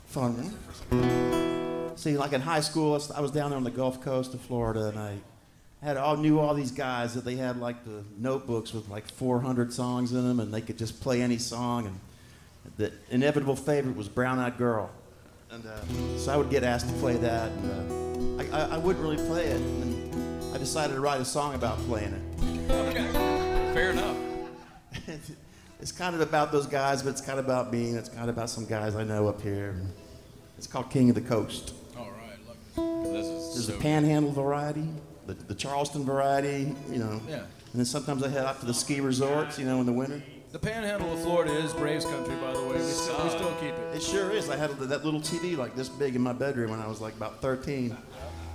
fun 0.07 0.35
one. 0.91 1.97
See, 1.97 2.17
like 2.17 2.33
in 2.33 2.41
high 2.41 2.61
school, 2.61 2.99
I 3.15 3.21
was- 3.21 3.31
down 3.31 3.51
there 3.51 3.57
on 3.57 3.65
the 3.65 3.71
Gulf 3.71 4.03
Coast 4.03 4.35
of 4.35 4.41
Florida, 4.41 4.87
and 4.89 4.99
I 4.99 5.19
had 5.83 5.97
all 5.97 6.17
knew 6.17 6.41
all 6.41 6.55
these 6.55 6.73
guys 6.73 7.15
that 7.15 7.25
they 7.25 7.37
had 7.37 7.59
like 7.59 7.85
the 7.85 8.03
notebooks 8.19 8.73
with 8.73 8.89
like 8.89 9.09
400 9.13 9.73
songs 9.73 10.13
in 10.13 10.27
them, 10.27 10.41
and 10.41 10.53
they 10.53 10.61
could 10.63 10.77
just 10.79 11.01
play 11.01 11.23
any 11.23 11.39
song. 11.39 11.87
And 11.87 12.01
the 12.79 12.93
inevitable 13.11 13.55
favorite 13.57 13.97
was 13.97 14.09
Brown 14.09 14.39
Eyed 14.41 14.59
Girl, 14.59 14.91
and 15.53 15.65
uh, 15.65 16.19
so 16.19 16.33
I 16.33 16.37
would 16.37 16.51
get 16.51 16.65
asked 16.65 16.89
to 16.89 16.95
play 16.95 17.17
that. 17.19 17.51
And, 17.53 18.41
uh, 18.51 18.57
I, 18.57 18.61
I, 18.63 18.75
I 18.75 18.79
wouldn't 18.79 19.05
really 19.05 19.25
play 19.29 19.45
it, 19.47 19.61
and 19.61 20.00
I 20.53 20.59
decided 20.59 20.95
to 20.95 21.01
write 21.01 21.21
a 21.21 21.25
song 21.25 21.55
about 21.55 21.79
playing 21.87 22.13
it. 22.13 22.71
Okay, 22.71 23.07
fair 23.73 23.91
enough. 23.91 24.17
it's 25.81 25.93
kind 25.93 26.15
of 26.15 26.21
about 26.21 26.51
those 26.51 26.67
guys, 26.67 27.03
but 27.03 27.11
it's 27.11 27.21
kind 27.21 27.39
of 27.39 27.45
about 27.45 27.73
me, 27.73 27.91
it's 27.91 28.09
kind 28.09 28.29
of 28.29 28.37
about 28.37 28.51
some 28.51 28.67
guys 28.67 28.97
I 28.97 29.05
know 29.05 29.29
up 29.29 29.41
here. 29.41 29.81
It's 30.59 30.67
called 30.67 30.91
King 30.91 31.09
of 31.09 31.15
the 31.15 31.21
Coast. 31.21 31.75
All 31.97 32.11
right. 32.11 33.13
This 33.13 33.27
is 33.27 33.55
There's 33.55 33.67
so 33.67 33.73
the 33.73 33.79
Panhandle 33.79 34.33
variety, 34.33 34.89
the, 35.27 35.35
the 35.35 35.55
Charleston 35.55 36.05
variety, 36.05 36.75
you 36.91 36.99
know. 36.99 37.21
Yeah. 37.29 37.37
And 37.37 37.79
then 37.79 37.85
sometimes 37.85 38.25
I 38.25 38.29
head 38.29 38.45
out 38.45 38.59
to 38.61 38.67
the 38.67 38.75
ski 38.75 39.01
resorts, 39.01 39.59
you 39.59 39.65
know, 39.65 39.79
in 39.81 39.87
the 39.87 39.93
winter. 39.93 40.21
The 40.51 40.59
Panhandle 40.59 41.13
of 41.13 41.23
Florida 41.23 41.53
is 41.53 41.73
Braves 41.73 42.05
country, 42.05 42.35
by 42.43 42.53
the 42.53 42.61
way. 42.65 42.79
We 42.79 42.81
still, 42.81 43.23
we 43.23 43.31
still 43.31 43.55
keep 43.61 43.71
it. 43.71 43.97
It 43.97 44.03
sure 44.03 44.33
is. 44.33 44.51
I 44.51 44.57
had 44.57 44.71
that 44.71 45.05
little 45.05 45.21
TV 45.21 45.57
like 45.57 45.77
this 45.77 45.89
big 45.89 46.17
in 46.17 46.23
my 46.23 46.33
bedroom 46.33 46.73
when 46.73 46.81
I 46.81 46.89
was 46.89 47.01
like 47.01 47.15
about 47.15 47.41
13, 47.41 47.97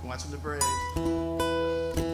watching 0.06 0.30
the 0.30 0.36
Braves. 0.38 2.05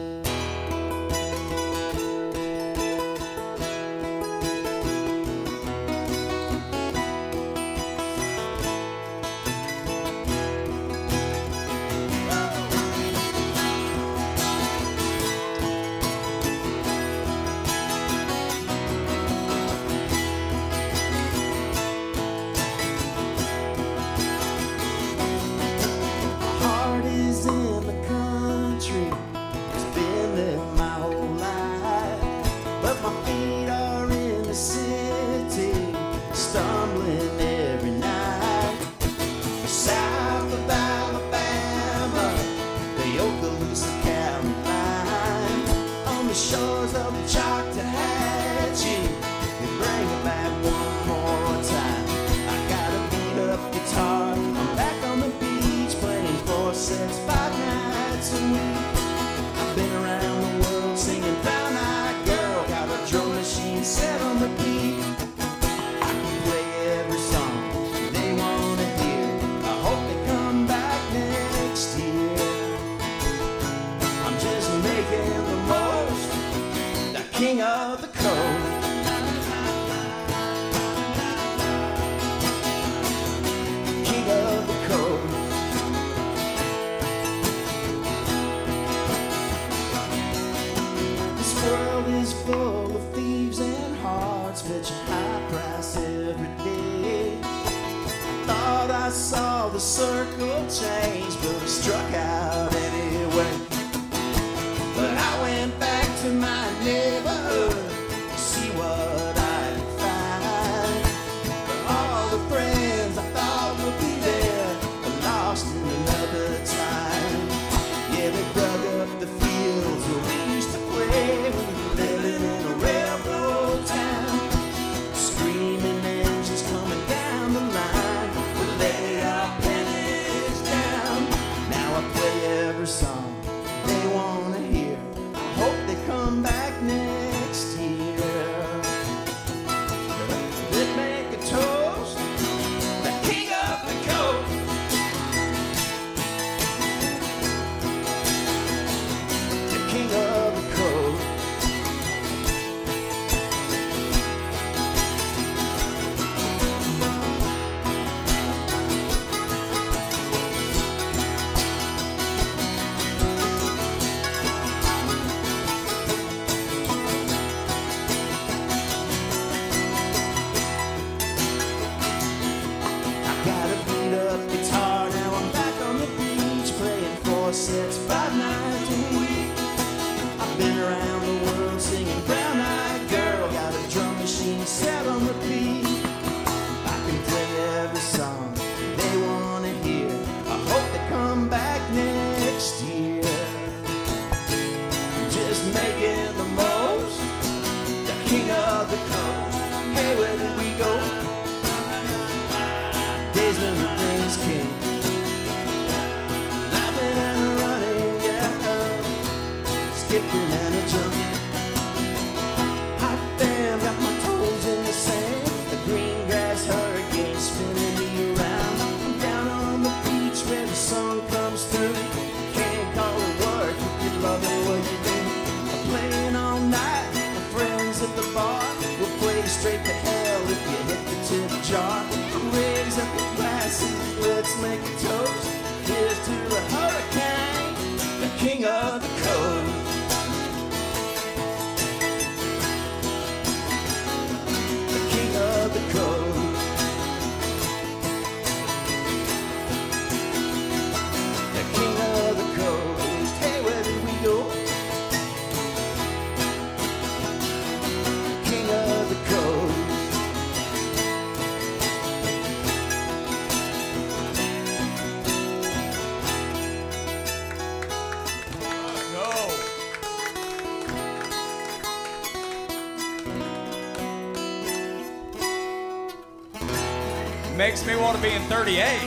Makes 277.63 277.87
me 277.87 277.95
want 277.95 278.17
to 278.17 278.21
be 278.21 278.29
in 278.29 278.41
38. 278.41 278.99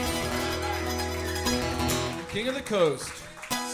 King 2.31 2.47
of 2.47 2.55
the 2.55 2.61
Coast. 2.61 3.13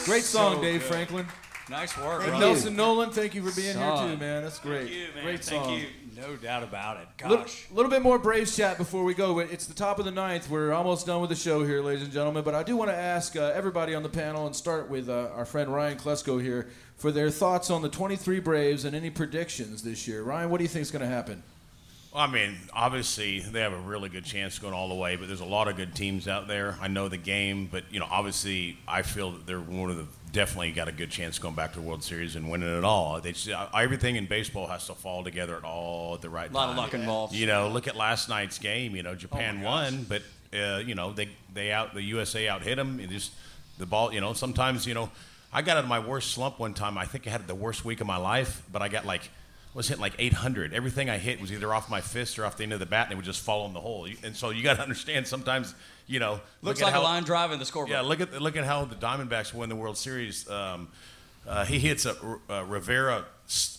Great 0.03 0.23
song, 0.23 0.55
So 0.55 0.61
Dave 0.61 0.81
good. 0.81 0.89
Franklin. 0.89 1.25
Nice 1.69 1.97
work, 1.97 2.25
brother. 2.25 2.37
Nelson 2.37 2.75
Nolan, 2.75 3.09
thank 3.11 3.33
you 3.33 3.49
for 3.49 3.55
being 3.55 3.77
here 3.77 3.95
too, 3.95 4.17
man. 4.17 4.43
That's 4.43 4.59
great. 4.59 4.89
Thank 4.89 4.91
you, 4.91 5.07
man. 5.15 5.23
Great 5.23 5.41
Thank 5.41 5.63
song. 5.63 5.73
you. 5.79 5.85
No 6.17 6.35
doubt 6.35 6.63
about 6.63 6.97
it. 6.97 7.07
Gosh. 7.15 7.29
Little, 7.29 7.47
little 7.71 7.91
bit 7.91 8.01
more 8.01 8.19
Braves 8.19 8.57
chat 8.57 8.77
before 8.77 9.05
we 9.05 9.13
go. 9.13 9.39
It's 9.39 9.67
the 9.67 9.73
top 9.73 9.99
of 9.99 10.05
the 10.05 10.11
ninth. 10.11 10.49
We're 10.49 10.73
almost 10.73 11.05
done 11.05 11.21
with 11.21 11.29
the 11.29 11.37
show 11.37 11.63
here, 11.63 11.81
ladies 11.81 12.03
and 12.03 12.11
gentlemen. 12.11 12.43
But 12.43 12.53
I 12.53 12.63
do 12.63 12.75
want 12.75 12.91
to 12.91 12.97
ask 12.97 13.37
uh, 13.37 13.53
everybody 13.55 13.95
on 13.95 14.03
the 14.03 14.09
panel 14.09 14.47
and 14.47 14.53
start 14.53 14.89
with 14.89 15.07
uh, 15.07 15.29
our 15.33 15.45
friend 15.45 15.73
Ryan 15.73 15.97
Klesko 15.97 16.41
here 16.41 16.67
for 16.97 17.09
their 17.09 17.29
thoughts 17.29 17.69
on 17.69 17.83
the 17.83 17.89
23 17.89 18.41
Braves 18.41 18.83
and 18.83 18.93
any 18.97 19.09
predictions 19.09 19.81
this 19.81 20.09
year. 20.09 20.23
Ryan, 20.23 20.49
what 20.49 20.57
do 20.57 20.65
you 20.65 20.69
think 20.69 20.81
is 20.81 20.91
going 20.91 21.03
to 21.03 21.07
happen? 21.07 21.41
Well, 22.13 22.21
I 22.21 22.27
mean, 22.27 22.55
obviously 22.71 23.39
they 23.39 23.61
have 23.61 23.73
a 23.73 23.79
really 23.79 24.07
good 24.07 24.23
chance 24.23 24.59
going 24.59 24.75
all 24.75 24.87
the 24.87 24.93
way, 24.95 25.15
but 25.15 25.27
there's 25.27 25.39
a 25.39 25.45
lot 25.45 25.67
of 25.67 25.75
good 25.75 25.95
teams 25.95 26.27
out 26.27 26.47
there. 26.47 26.77
I 26.79 26.87
know 26.87 27.09
the 27.09 27.17
game, 27.17 27.67
but 27.71 27.85
you 27.89 27.99
know, 27.99 28.07
obviously, 28.09 28.77
I 28.87 29.01
feel 29.01 29.31
that 29.31 29.47
they're 29.47 29.59
one 29.59 29.89
of 29.89 29.97
the 29.97 30.05
definitely 30.31 30.71
got 30.71 30.87
a 30.87 30.91
good 30.91 31.09
chance 31.09 31.39
going 31.39 31.55
back 31.55 31.73
to 31.73 31.79
the 31.79 31.85
World 31.85 32.03
Series 32.03 32.35
and 32.35 32.51
winning 32.51 32.77
it 32.77 32.83
all. 32.83 33.19
They 33.19 33.31
just, 33.31 33.49
uh, 33.49 33.67
everything 33.73 34.15
in 34.15 34.27
baseball 34.27 34.67
has 34.67 34.85
to 34.87 34.93
fall 34.93 35.23
together 35.23 35.55
at 35.55 35.63
all 35.63 36.13
at 36.13 36.21
the 36.21 36.29
right 36.29 36.47
time. 36.47 36.53
Lot 36.53 36.69
of 36.69 36.77
luck 36.77 36.93
involved. 36.93 37.33
You 37.33 37.47
know, 37.47 37.69
look 37.69 37.87
at 37.87 37.95
last 37.95 38.29
night's 38.29 38.59
game. 38.59 38.95
You 38.95 39.01
know, 39.01 39.15
Japan 39.15 39.61
Oh 39.61 39.65
won, 39.65 40.05
but 40.07 40.21
uh, 40.53 40.81
you 40.85 40.93
know 40.93 41.13
they 41.13 41.29
they 41.51 41.71
out 41.71 41.95
the 41.95 42.03
USA 42.03 42.47
out 42.47 42.61
hit 42.61 42.75
them. 42.75 42.99
It 42.99 43.09
just 43.09 43.31
the 43.79 43.87
ball. 43.87 44.13
You 44.13 44.21
know, 44.21 44.33
sometimes 44.33 44.85
you 44.85 44.93
know. 44.93 45.09
I 45.55 45.61
got 45.61 45.77
out 45.77 45.83
of 45.83 45.89
my 45.89 45.99
worst 45.99 46.31
slump 46.31 46.57
one 46.57 46.73
time. 46.73 46.97
I 46.97 47.05
think 47.05 47.27
I 47.27 47.29
had 47.29 47.47
the 47.47 47.53
worst 47.53 47.85
week 47.85 48.01
of 48.01 48.07
my 48.07 48.17
life, 48.17 48.63
but 48.71 48.81
I 48.81 48.89
got 48.89 49.05
like 49.05 49.29
was 49.73 49.87
hitting 49.87 50.01
like 50.01 50.15
800. 50.19 50.73
Everything 50.73 51.09
I 51.09 51.17
hit 51.17 51.41
was 51.41 51.51
either 51.51 51.73
off 51.73 51.89
my 51.89 52.01
fist 52.01 52.37
or 52.37 52.45
off 52.45 52.57
the 52.57 52.63
end 52.63 52.73
of 52.73 52.79
the 52.79 52.85
bat, 52.85 53.07
and 53.07 53.13
it 53.13 53.15
would 53.15 53.25
just 53.25 53.41
fall 53.41 53.65
in 53.65 53.73
the 53.73 53.79
hole. 53.79 54.07
And 54.23 54.35
so 54.35 54.49
you 54.49 54.63
got 54.63 54.75
to 54.75 54.81
understand 54.83 55.27
sometimes, 55.27 55.73
you 56.07 56.19
know, 56.19 56.39
Looks 56.61 56.81
like 56.81 56.95
a 56.95 56.99
line 56.99 57.23
drive 57.23 57.51
in 57.51 57.59
the 57.59 57.65
scoreboard. 57.65 57.91
Yeah, 57.91 58.01
look 58.01 58.21
at 58.21 58.41
look 58.41 58.55
at 58.55 58.65
how 58.65 58.85
the 58.85 58.95
Diamondbacks 58.95 59.53
win 59.53 59.69
the 59.69 59.75
World 59.75 59.97
Series. 59.97 60.49
Um, 60.49 60.89
uh, 61.47 61.65
he 61.65 61.79
hits 61.79 62.05
a, 62.05 62.15
a 62.47 62.63
Rivera 62.63 63.25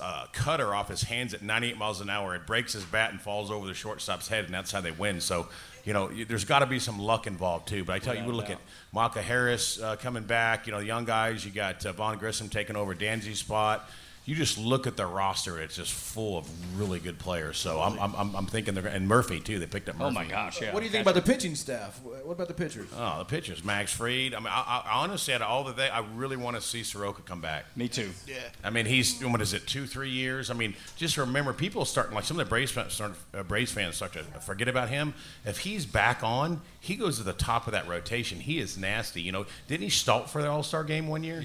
uh, 0.00 0.26
cutter 0.32 0.74
off 0.74 0.88
his 0.88 1.02
hands 1.02 1.32
at 1.32 1.42
98 1.42 1.78
miles 1.78 2.00
an 2.00 2.10
hour. 2.10 2.34
It 2.34 2.46
breaks 2.46 2.74
his 2.74 2.84
bat 2.84 3.10
and 3.10 3.20
falls 3.20 3.50
over 3.50 3.66
the 3.66 3.74
shortstop's 3.74 4.28
head, 4.28 4.44
and 4.44 4.52
that's 4.52 4.70
how 4.70 4.82
they 4.82 4.90
win. 4.90 5.20
So, 5.20 5.48
you 5.84 5.94
know, 5.94 6.10
you, 6.10 6.26
there's 6.26 6.44
got 6.44 6.58
to 6.58 6.66
be 6.66 6.78
some 6.78 6.98
luck 6.98 7.26
involved 7.26 7.68
too. 7.68 7.84
But 7.84 7.94
I 7.94 7.98
tell 8.00 8.14
you, 8.14 8.20
you 8.20 8.26
would 8.26 8.36
look 8.36 8.50
at 8.50 8.58
Michael 8.92 9.22
Harris 9.22 9.80
uh, 9.80 9.96
coming 9.96 10.24
back. 10.24 10.66
You 10.66 10.72
know, 10.72 10.80
the 10.80 10.86
young 10.86 11.06
guys. 11.06 11.44
You 11.44 11.52
got 11.52 11.84
uh, 11.86 11.92
Vaughn 11.92 12.18
Grissom 12.18 12.48
taking 12.50 12.76
over 12.76 12.94
Dansby's 12.94 13.38
spot. 13.38 13.88
You 14.26 14.34
just 14.34 14.56
look 14.56 14.86
at 14.86 14.96
the 14.96 15.04
roster; 15.04 15.58
it's 15.60 15.76
just 15.76 15.92
full 15.92 16.38
of 16.38 16.48
really 16.78 16.98
good 16.98 17.18
players. 17.18 17.58
So 17.58 17.80
I'm, 17.82 17.98
I'm, 17.98 18.14
I'm- 18.16 18.34
I'm 18.34 18.46
thinking 18.46 18.72
they're 18.72 18.86
and 18.86 19.06
Murphy 19.06 19.38
too. 19.38 19.58
They 19.58 19.66
picked 19.66 19.88
up. 19.88 19.96
Murphy. 19.96 20.08
Oh 20.08 20.10
my 20.12 20.24
gosh, 20.24 20.62
yeah. 20.62 20.72
What 20.72 20.80
do 20.80 20.86
you 20.86 20.90
think 20.92 21.02
about 21.02 21.14
the 21.14 21.20
pitching 21.20 21.54
staff? 21.54 22.00
What 22.02 22.32
about 22.32 22.48
the 22.48 22.54
pitchers? 22.54 22.88
Oh, 22.96 23.18
the 23.18 23.24
pitchers, 23.26 23.62
Max 23.62 23.92
Fried. 23.92 24.32
I 24.34 24.38
mean, 24.38 24.48
I, 24.48 24.82
I 24.86 24.90
honestly, 25.02 25.34
out 25.34 25.42
of 25.42 25.48
all 25.48 25.64
the 25.64 25.72
they, 25.72 25.90
I 25.90 26.00
really 26.14 26.36
want 26.38 26.56
to 26.56 26.62
see 26.62 26.82
Soroka 26.84 27.20
come 27.22 27.42
back. 27.42 27.66
Me 27.76 27.86
too. 27.86 28.10
Yeah. 28.26 28.36
I 28.62 28.70
mean, 28.70 28.86
he's 28.86 29.22
what 29.22 29.42
is 29.42 29.52
it, 29.52 29.66
two, 29.66 29.86
three 29.86 30.08
years? 30.10 30.50
I 30.50 30.54
mean, 30.54 30.74
just 30.96 31.18
remember, 31.18 31.52
people 31.52 31.84
starting 31.84 32.14
like 32.14 32.24
some 32.24 32.38
of 32.40 32.46
the 32.46 32.48
Braves 32.48 32.70
fans, 32.72 32.94
start, 32.94 33.12
uh, 33.34 33.42
Braves 33.42 33.72
fans 33.72 33.96
start 33.96 34.14
to 34.14 34.22
forget 34.40 34.68
about 34.68 34.88
him. 34.88 35.12
If 35.44 35.58
he's 35.58 35.84
back 35.84 36.22
on, 36.22 36.62
he 36.80 36.96
goes 36.96 37.18
to 37.18 37.24
the 37.24 37.34
top 37.34 37.66
of 37.66 37.72
that 37.72 37.86
rotation. 37.88 38.40
He 38.40 38.58
is 38.58 38.78
nasty. 38.78 39.20
You 39.20 39.32
know, 39.32 39.44
didn't 39.68 39.82
he 39.82 39.90
start 39.90 40.30
for 40.30 40.40
the 40.40 40.48
All 40.48 40.62
Star 40.62 40.82
game 40.82 41.08
one 41.08 41.22
year? 41.24 41.44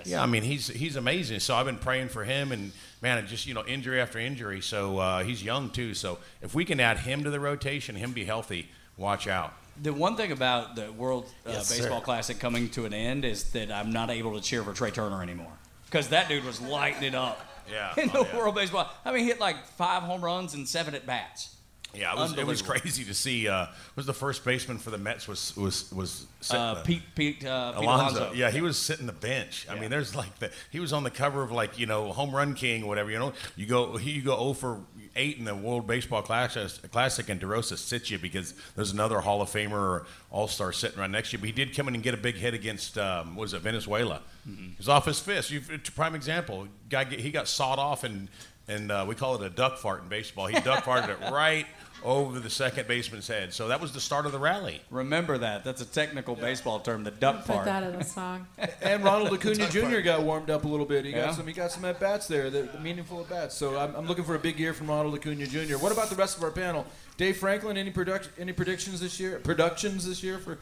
Yes. 0.00 0.12
Yeah, 0.12 0.22
I 0.22 0.26
mean, 0.26 0.42
he's 0.42 0.68
he's 0.68 0.96
amazing. 0.96 1.40
So 1.40 1.54
I've 1.54 1.66
been 1.66 1.78
praying 1.78 2.08
for 2.08 2.24
him, 2.24 2.52
and 2.52 2.72
man, 3.02 3.18
it 3.18 3.26
just 3.26 3.46
you 3.46 3.54
know, 3.54 3.64
injury 3.64 4.00
after 4.00 4.18
injury. 4.18 4.60
So 4.60 4.98
uh, 4.98 5.22
he's 5.22 5.42
young 5.42 5.70
too. 5.70 5.94
So 5.94 6.18
if 6.42 6.54
we 6.54 6.64
can 6.64 6.80
add 6.80 6.98
him 6.98 7.24
to 7.24 7.30
the 7.30 7.40
rotation, 7.40 7.94
him 7.96 8.12
be 8.12 8.24
healthy, 8.24 8.68
watch 8.96 9.26
out. 9.26 9.52
The 9.82 9.92
one 9.92 10.16
thing 10.16 10.32
about 10.32 10.76
the 10.76 10.92
World 10.92 11.26
uh, 11.46 11.50
Yes, 11.52 11.70
Baseball 11.70 12.00
sir. 12.00 12.04
Classic 12.04 12.38
coming 12.38 12.68
to 12.70 12.84
an 12.84 12.92
end 12.92 13.24
is 13.24 13.44
that 13.52 13.70
I'm 13.70 13.92
not 13.92 14.10
able 14.10 14.34
to 14.34 14.40
cheer 14.40 14.62
for 14.62 14.72
Trea 14.72 14.90
Turner 14.90 15.22
anymore 15.22 15.52
because 15.86 16.08
that 16.08 16.28
dude 16.28 16.44
was 16.44 16.60
lighting 16.60 17.04
it 17.04 17.14
up. 17.14 17.40
Yeah, 17.70 17.92
In 18.02 18.10
oh, 18.14 18.24
the 18.24 18.28
yeah. 18.30 18.36
World 18.36 18.54
Baseball, 18.54 18.90
I 19.04 19.12
mean, 19.12 19.22
he 19.22 19.28
hit 19.28 19.40
like 19.40 19.64
five 19.66 20.02
home 20.02 20.22
runs 20.22 20.54
and 20.54 20.68
seven 20.68 20.94
at 20.94 21.06
bats. 21.06 21.54
Yeah, 21.94 22.12
it 22.12 22.16
was, 22.16 22.38
it 22.38 22.46
was 22.46 22.62
crazy 22.62 23.04
to 23.04 23.14
see. 23.14 23.48
Uh, 23.48 23.66
was 23.96 24.06
the 24.06 24.14
first 24.14 24.44
baseman 24.44 24.78
for 24.78 24.90
the 24.90 24.98
Mets 24.98 25.26
was 25.26 25.56
was 25.56 25.92
was 25.92 26.26
sitting 26.40 26.62
Uh, 26.62 26.82
Pete 26.82 27.02
Pete 27.14 27.44
uh, 27.44 27.72
Pete 27.72 27.82
Alonso. 27.82 28.18
Alonso. 28.20 28.34
Yeah, 28.34 28.50
he 28.50 28.60
was 28.60 28.78
sitting 28.78 29.06
the 29.06 29.12
bench. 29.12 29.66
I 29.68 29.74
mean, 29.78 29.90
there's 29.90 30.14
like 30.14 30.38
the 30.38 30.50
he 30.70 30.80
was 30.80 30.92
on 30.92 31.02
the 31.02 31.10
cover 31.10 31.42
of 31.42 31.50
like 31.50 31.78
you 31.78 31.86
know 31.86 32.12
home 32.12 32.34
run 32.34 32.54
king 32.54 32.84
or 32.84 32.88
whatever. 32.88 33.10
You 33.10 33.18
know, 33.18 33.32
you 33.56 33.66
go 33.66 33.98
you 33.98 34.22
go 34.22 34.36
0 34.36 34.52
for 34.54 34.80
eight 35.16 35.38
in 35.38 35.44
the 35.44 35.54
World 35.54 35.86
Baseball 35.86 36.22
Classic, 36.22 36.90
Classic 36.92 37.28
and 37.28 37.40
DeRosa 37.40 37.76
sits 37.76 38.10
you 38.10 38.18
because 38.18 38.54
there's 38.76 38.92
another 38.92 39.20
Hall 39.20 39.42
of 39.42 39.50
Famer 39.50 39.72
or 39.72 40.06
All 40.30 40.46
Star 40.48 40.72
sitting 40.72 40.98
right 41.00 41.10
next 41.10 41.30
to 41.30 41.36
you. 41.36 41.40
But 41.40 41.46
he 41.46 41.52
did 41.52 41.74
come 41.76 41.88
in 41.88 41.94
and 41.94 42.02
get 42.02 42.14
a 42.14 42.18
big 42.18 42.36
hit 42.36 42.54
against 42.54 42.96
um, 42.96 43.34
what 43.34 43.42
was 43.42 43.54
it 43.54 43.62
Venezuela? 43.62 44.22
It 44.46 44.78
was 44.78 44.88
off 44.88 45.04
his 45.06 45.20
fist. 45.20 45.50
You've, 45.50 45.70
it's 45.70 45.88
a 45.88 45.92
prime 45.92 46.14
example. 46.14 46.66
Guy 46.88 47.04
he 47.04 47.30
got 47.30 47.46
sawed 47.46 47.78
off 47.78 48.04
and 48.04 48.28
and 48.70 48.92
uh, 48.92 49.04
we 49.08 49.14
call 49.14 49.34
it 49.34 49.42
a 49.44 49.50
duck 49.50 49.78
fart 49.78 50.02
in 50.02 50.08
baseball. 50.08 50.46
He 50.46 50.58
duck 50.60 50.84
farted 50.84 51.10
it 51.10 51.30
right 51.32 51.66
over 52.02 52.40
the 52.40 52.48
second 52.48 52.88
baseman's 52.88 53.28
head. 53.28 53.52
So 53.52 53.68
that 53.68 53.80
was 53.80 53.92
the 53.92 54.00
start 54.00 54.24
of 54.24 54.32
the 54.32 54.38
rally. 54.38 54.80
Remember 54.90 55.36
that. 55.36 55.64
That's 55.64 55.82
a 55.82 55.84
technical 55.84 56.34
baseball 56.34 56.80
term, 56.80 57.04
the 57.04 57.10
duck 57.10 57.44
fart. 57.44 57.46
Put 57.46 57.54
fart. 57.54 57.66
that 57.66 57.82
in 57.82 57.94
a 58.00 58.04
song. 58.04 58.46
And 58.82 59.04
Ronald 59.04 59.32
Acuna 59.34 59.68
Jr. 59.68 60.00
got 60.00 60.22
warmed 60.22 60.48
up 60.48 60.64
a 60.64 60.68
little 60.68 60.86
bit. 60.86 61.04
He 61.04 61.10
Yeah. 61.10 61.26
got 61.26 61.34
some. 61.34 61.46
He 61.46 61.52
got 61.52 61.70
some 61.70 61.84
at 61.84 62.00
bats 62.00 62.26
there, 62.26 62.48
the, 62.48 62.62
the 62.62 62.80
meaningful 62.80 63.20
at 63.20 63.28
bats. 63.28 63.54
So 63.54 63.78
I'm, 63.78 63.94
I'm 63.94 64.06
looking 64.06 64.24
for 64.24 64.34
a 64.34 64.38
big 64.38 64.58
year 64.58 64.72
from 64.72 64.88
Ronald 64.88 65.14
Acuna 65.14 65.46
Jr. 65.46 65.76
What 65.76 65.92
about 65.92 66.08
the 66.08 66.16
rest 66.16 66.38
of 66.38 66.42
our 66.42 66.50
panel? 66.50 66.86
Dave 67.18 67.36
Franklin, 67.36 67.76
any 67.76 67.90
product, 67.90 68.30
any 68.38 68.52
predictions 68.52 69.00
this 69.00 69.20
year? 69.20 69.38
Productions 69.40 70.06
this 70.06 70.22
year 70.22 70.38
for 70.38 70.56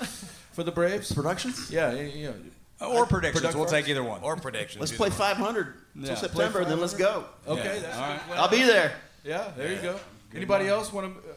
for 0.52 0.64
the 0.64 0.72
Braves? 0.72 1.12
Productions? 1.12 1.70
Yeah, 1.70 1.92
yeah. 1.92 2.32
Yeah. 2.80 2.86
Or 2.86 3.06
predictions. 3.06 3.40
Product 3.42 3.56
We'll 3.58 3.66
farts? 3.66 3.70
take 3.70 3.88
either 3.88 4.04
one. 4.04 4.22
Or 4.22 4.36
predictions. 4.36 4.80
Let's 4.80 4.92
play 4.92 5.10
500 5.10 5.74
until 5.94 6.10
Yeah. 6.10 6.14
September, 6.16 6.60
and 6.60 6.70
then 6.70 6.80
let's 6.80 6.94
go. 6.94 7.24
Okay, 7.46 7.62
Yeah. 7.64 7.78
that's 7.80 7.96
All 7.96 8.02
right. 8.02 8.20
good. 8.28 8.36
I'll 8.38 8.48
be 8.48 8.62
there. 8.62 8.92
Yeah, 9.24 9.50
there 9.56 9.72
you 9.72 9.80
go. 9.82 9.98
Anybody 10.34 10.68
else 10.68 10.92
want 10.92 11.12
to 11.12 11.30
uh, 11.30 11.32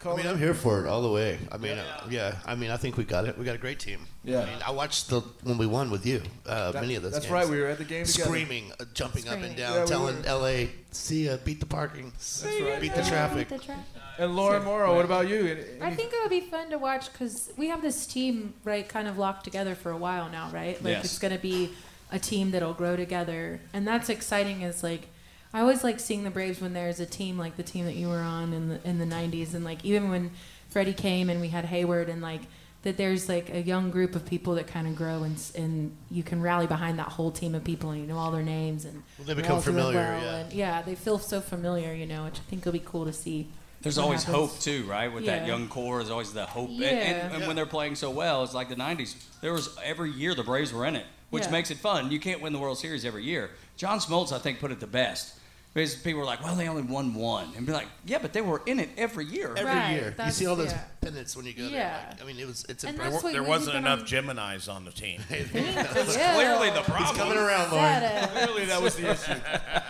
call? 0.00 0.12
I 0.14 0.16
mean, 0.18 0.26
in? 0.26 0.32
I'm 0.32 0.38
here 0.38 0.54
for 0.54 0.84
it 0.84 0.88
all 0.88 1.02
the 1.02 1.10
way. 1.10 1.38
I 1.50 1.56
mean, 1.56 1.78
uh, 1.78 2.06
yeah. 2.10 2.36
I 2.46 2.54
mean, 2.54 2.70
I 2.70 2.76
think 2.76 2.96
we 2.96 3.04
got 3.04 3.26
it. 3.26 3.36
We 3.38 3.44
got 3.44 3.54
a 3.54 3.58
great 3.58 3.80
team. 3.80 4.00
Yeah. 4.22 4.40
I 4.40 4.44
mean, 4.46 4.58
I 4.66 4.70
watched 4.70 5.08
the 5.10 5.20
when 5.42 5.58
we 5.58 5.66
won 5.66 5.90
with 5.90 6.06
you. 6.06 6.22
Uh, 6.46 6.72
That- 6.72 6.80
many 6.82 6.94
of 6.94 7.02
those. 7.02 7.12
that's 7.12 7.24
games. 7.24 7.32
right, 7.32 7.48
we 7.48 7.58
were 7.60 7.66
at 7.66 7.78
the 7.78 7.84
game 7.84 8.04
together. 8.06 8.28
Screaming, 8.28 8.72
uh, 8.78 8.84
jumping 8.94 9.26
up 9.28 9.38
and 9.38 9.56
down, 9.56 9.74
Yeah, 9.74 9.84
telling 9.86 10.22
were. 10.22 10.28
L.A. 10.28 10.70
See 10.92 11.26
ya, 11.26 11.36
beat 11.44 11.58
the 11.60 11.66
parking, 11.66 12.12
that's 12.12 12.44
right. 12.44 12.80
beat 12.80 12.94
the 12.94 13.02
traffic. 13.02 13.48
Beat 13.48 13.58
The 13.60 13.64
track. 13.66 13.78
And 14.18 14.36
Lauren 14.36 14.64
Morrow, 14.64 14.94
what 14.94 15.04
about 15.04 15.28
you? 15.28 15.46
Any- 15.46 15.82
I 15.82 15.94
think 15.94 16.12
it 16.12 16.18
would 16.22 16.30
be 16.30 16.40
fun 16.40 16.70
to 16.70 16.78
watch 16.78 17.12
because 17.12 17.52
we 17.56 17.68
have 17.68 17.82
this 17.82 18.06
team 18.06 18.54
right 18.64 18.88
kind 18.88 19.08
of 19.08 19.18
locked 19.18 19.44
together 19.44 19.74
for 19.74 19.90
a 19.90 19.96
while 19.96 20.28
now, 20.30 20.50
right? 20.52 20.82
Like 20.82 20.92
Yes. 20.92 21.04
it's 21.04 21.18
going 21.18 21.34
to 21.34 21.40
be 21.40 21.70
a 22.12 22.18
team 22.18 22.50
that'll 22.52 22.74
grow 22.74 22.96
together, 22.96 23.60
and 23.72 23.86
that's 23.86 24.08
exciting. 24.08 24.62
Is 24.62 24.82
like 24.82 25.08
I 25.52 25.60
always 25.60 25.82
like 25.84 25.98
seeing 26.00 26.22
the 26.24 26.30
Braves 26.30 26.60
when 26.60 26.72
there's 26.74 27.00
a 27.00 27.06
team 27.06 27.38
like 27.38 27.56
the 27.56 27.62
team 27.62 27.84
that 27.86 27.94
you 27.96 28.08
were 28.08 28.20
on 28.20 28.52
in 28.52 28.68
the 28.68 28.88
in 28.88 28.98
the 28.98 29.04
'90s, 29.06 29.54
and 29.54 29.64
like 29.64 29.84
even 29.84 30.10
when 30.10 30.30
Freddie 30.68 30.92
came 30.94 31.28
and 31.30 31.40
we 31.40 31.48
had 31.48 31.64
Heyward, 31.66 32.08
and 32.08 32.22
like 32.22 32.42
that 32.82 32.96
there's 32.98 33.28
like 33.28 33.48
a 33.50 33.62
young 33.62 33.90
group 33.90 34.14
of 34.14 34.26
people 34.26 34.54
that 34.56 34.66
kind 34.66 34.86
of 34.86 34.94
grow 34.94 35.22
and 35.22 35.36
s- 35.36 35.52
and 35.56 35.96
you 36.10 36.22
can 36.22 36.42
rally 36.42 36.66
behind 36.66 36.98
that 36.98 37.08
whole 37.08 37.30
team 37.32 37.54
of 37.54 37.64
people 37.64 37.90
and 37.90 38.00
you 38.02 38.06
know 38.06 38.18
all 38.18 38.30
their 38.30 38.42
names 38.42 38.84
and 38.84 39.02
Well, 39.18 39.26
they 39.26 39.32
become 39.34 39.56
all 39.56 39.62
doing 39.62 39.74
familiar, 39.76 39.98
well, 40.00 40.22
yeah. 40.22 40.36
and 40.36 40.52
yeah 40.52 40.82
they 40.82 40.94
feel 40.94 41.18
so 41.18 41.40
familiar 41.40 41.94
you 41.94 42.04
know 42.04 42.24
which 42.26 42.38
I 42.38 42.42
think 42.50 42.64
will 42.66 42.72
be 42.72 42.80
cool 42.84 43.06
to 43.06 43.12
see. 43.12 43.48
There's 43.84 43.98
always 43.98 44.24
happens. 44.24 44.50
hope 44.50 44.60
too, 44.60 44.82
right? 44.84 45.12
With 45.12 45.26
that 45.26 45.46
young 45.46 45.68
core, 45.68 45.98
there's 45.98 46.10
always 46.10 46.32
the 46.32 46.46
hope. 46.46 46.70
And- 46.70 46.78
Yeah. 46.80 46.88
And, 46.88 47.34
and 47.36 47.46
when 47.46 47.54
they're 47.54 47.66
playing 47.66 47.94
so 47.94 48.10
well, 48.10 48.42
it's 48.42 48.54
like 48.54 48.68
the 48.68 48.74
'90s. 48.76 49.14
There 49.40 49.52
was 49.52 49.76
every 49.84 50.10
year 50.10 50.34
the 50.34 50.42
Braves 50.42 50.72
were 50.72 50.86
in 50.86 50.96
it, 50.96 51.06
which 51.30 51.44
Yeah. 51.44 51.50
makes 51.50 51.70
it 51.70 51.78
fun. 51.78 52.10
You 52.10 52.18
can't 52.18 52.40
win 52.40 52.52
the 52.52 52.58
World 52.58 52.78
Series 52.78 53.04
every 53.04 53.24
year. 53.24 53.50
John 53.76 53.98
Smoltz, 54.00 54.32
I 54.32 54.38
think, 54.38 54.58
put 54.58 54.72
it 54.72 54.80
the 54.80 54.86
best. 54.86 55.34
Because 55.74 55.96
people 55.96 56.20
were 56.20 56.24
like, 56.26 56.40
"Well, 56.44 56.54
they 56.54 56.68
only 56.68 56.82
won 56.82 57.14
one," 57.14 57.52
and 57.56 57.66
be 57.66 57.72
like, 57.72 57.88
"Yeah, 58.06 58.18
but 58.22 58.32
they 58.32 58.40
were 58.40 58.62
in 58.64 58.78
it 58.78 58.90
every 58.96 59.24
year." 59.24 59.54
Every 59.56 59.64
Right, 59.64 59.90
year, 59.90 60.14
you 60.24 60.30
see 60.30 60.46
all 60.46 60.54
those 60.54 60.70
yeah. 60.70 60.84
pennants 61.00 61.36
when 61.36 61.46
you 61.46 61.52
go 61.52 61.64
Yeah. 61.64 61.70
there. 61.70 62.06
Like, 62.10 62.22
I 62.22 62.24
mean, 62.26 62.38
it 62.38 62.46
was 62.46 62.64
it's 62.68 62.84
And 62.84 62.94
a 62.94 62.98
There, 63.02 63.10
that's 63.10 63.22
wa- 63.24 63.26
what 63.28 63.32
there 63.32 63.42
wasn't 63.42 63.76
enough 63.78 64.00
on- 64.00 64.06
Geminis 64.06 64.72
on 64.72 64.84
the 64.84 64.92
team. 64.92 65.20
That's 65.28 66.16
Yeah. 66.16 66.34
clearly 66.34 66.70
the 66.70 66.78
It's 66.78 66.88
problem. 66.88 67.16
coming 67.16 67.38
around, 67.38 67.72
Lauren. 67.72 68.00
Said. 68.00 68.30
Clearly, 68.30 68.64
that 68.66 68.80
was 68.82 68.94
the 68.94 69.10
issue. 69.10 69.32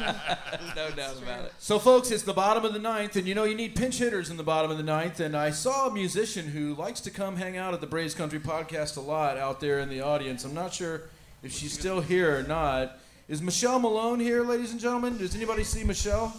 no 0.77 0.91
doubt 0.93 1.19
about 1.23 1.45
it. 1.45 1.53
So, 1.59 1.79
folks, 1.79 2.11
it's 2.11 2.23
the 2.23 2.33
bottom 2.33 2.65
of 2.65 2.73
the 2.73 2.79
ninth, 2.79 3.17
and 3.17 3.27
you 3.29 3.35
know 3.35 3.45
you 3.45 3.55
need 3.55 3.77
pinch 3.77 3.99
hitters 3.99 4.31
in 4.31 4.39
the 4.39 4.43
bottom 4.43 4.71
of 4.71 4.79
the 4.79 4.83
ninth. 4.83 5.21
And 5.21 5.37
I 5.37 5.51
saw 5.51 5.89
a 5.89 5.93
musician 5.93 6.47
who 6.49 6.75
likes 6.75 7.01
to 7.03 7.11
come 7.11 7.37
hang 7.37 7.59
out 7.59 7.75
at 7.75 7.83
the 7.83 7.87
Braves 7.87 8.15
Country 8.15 8.41
Podcast 8.41 8.97
a 8.97 9.01
lot 9.01 9.37
out 9.37 9.61
there 9.61 9.81
in 9.81 9.91
the 9.91 10.01
audience. 10.01 10.45
I'm 10.45 10.55
not 10.55 10.73
sure 10.73 11.03
if 11.43 11.53
she's 11.53 11.73
still 11.75 12.01
here 12.01 12.39
or 12.39 12.43
not. 12.43 12.99
Is 13.29 13.41
Michelle 13.41 13.79
Malone 13.79 14.21
here, 14.21 14.43
ladies 14.43 14.73
and 14.73 14.81
gentlemen? 14.81 15.17
Does 15.17 15.35
anybody 15.35 15.65
see 15.65 15.83
Michelle? 15.85 16.33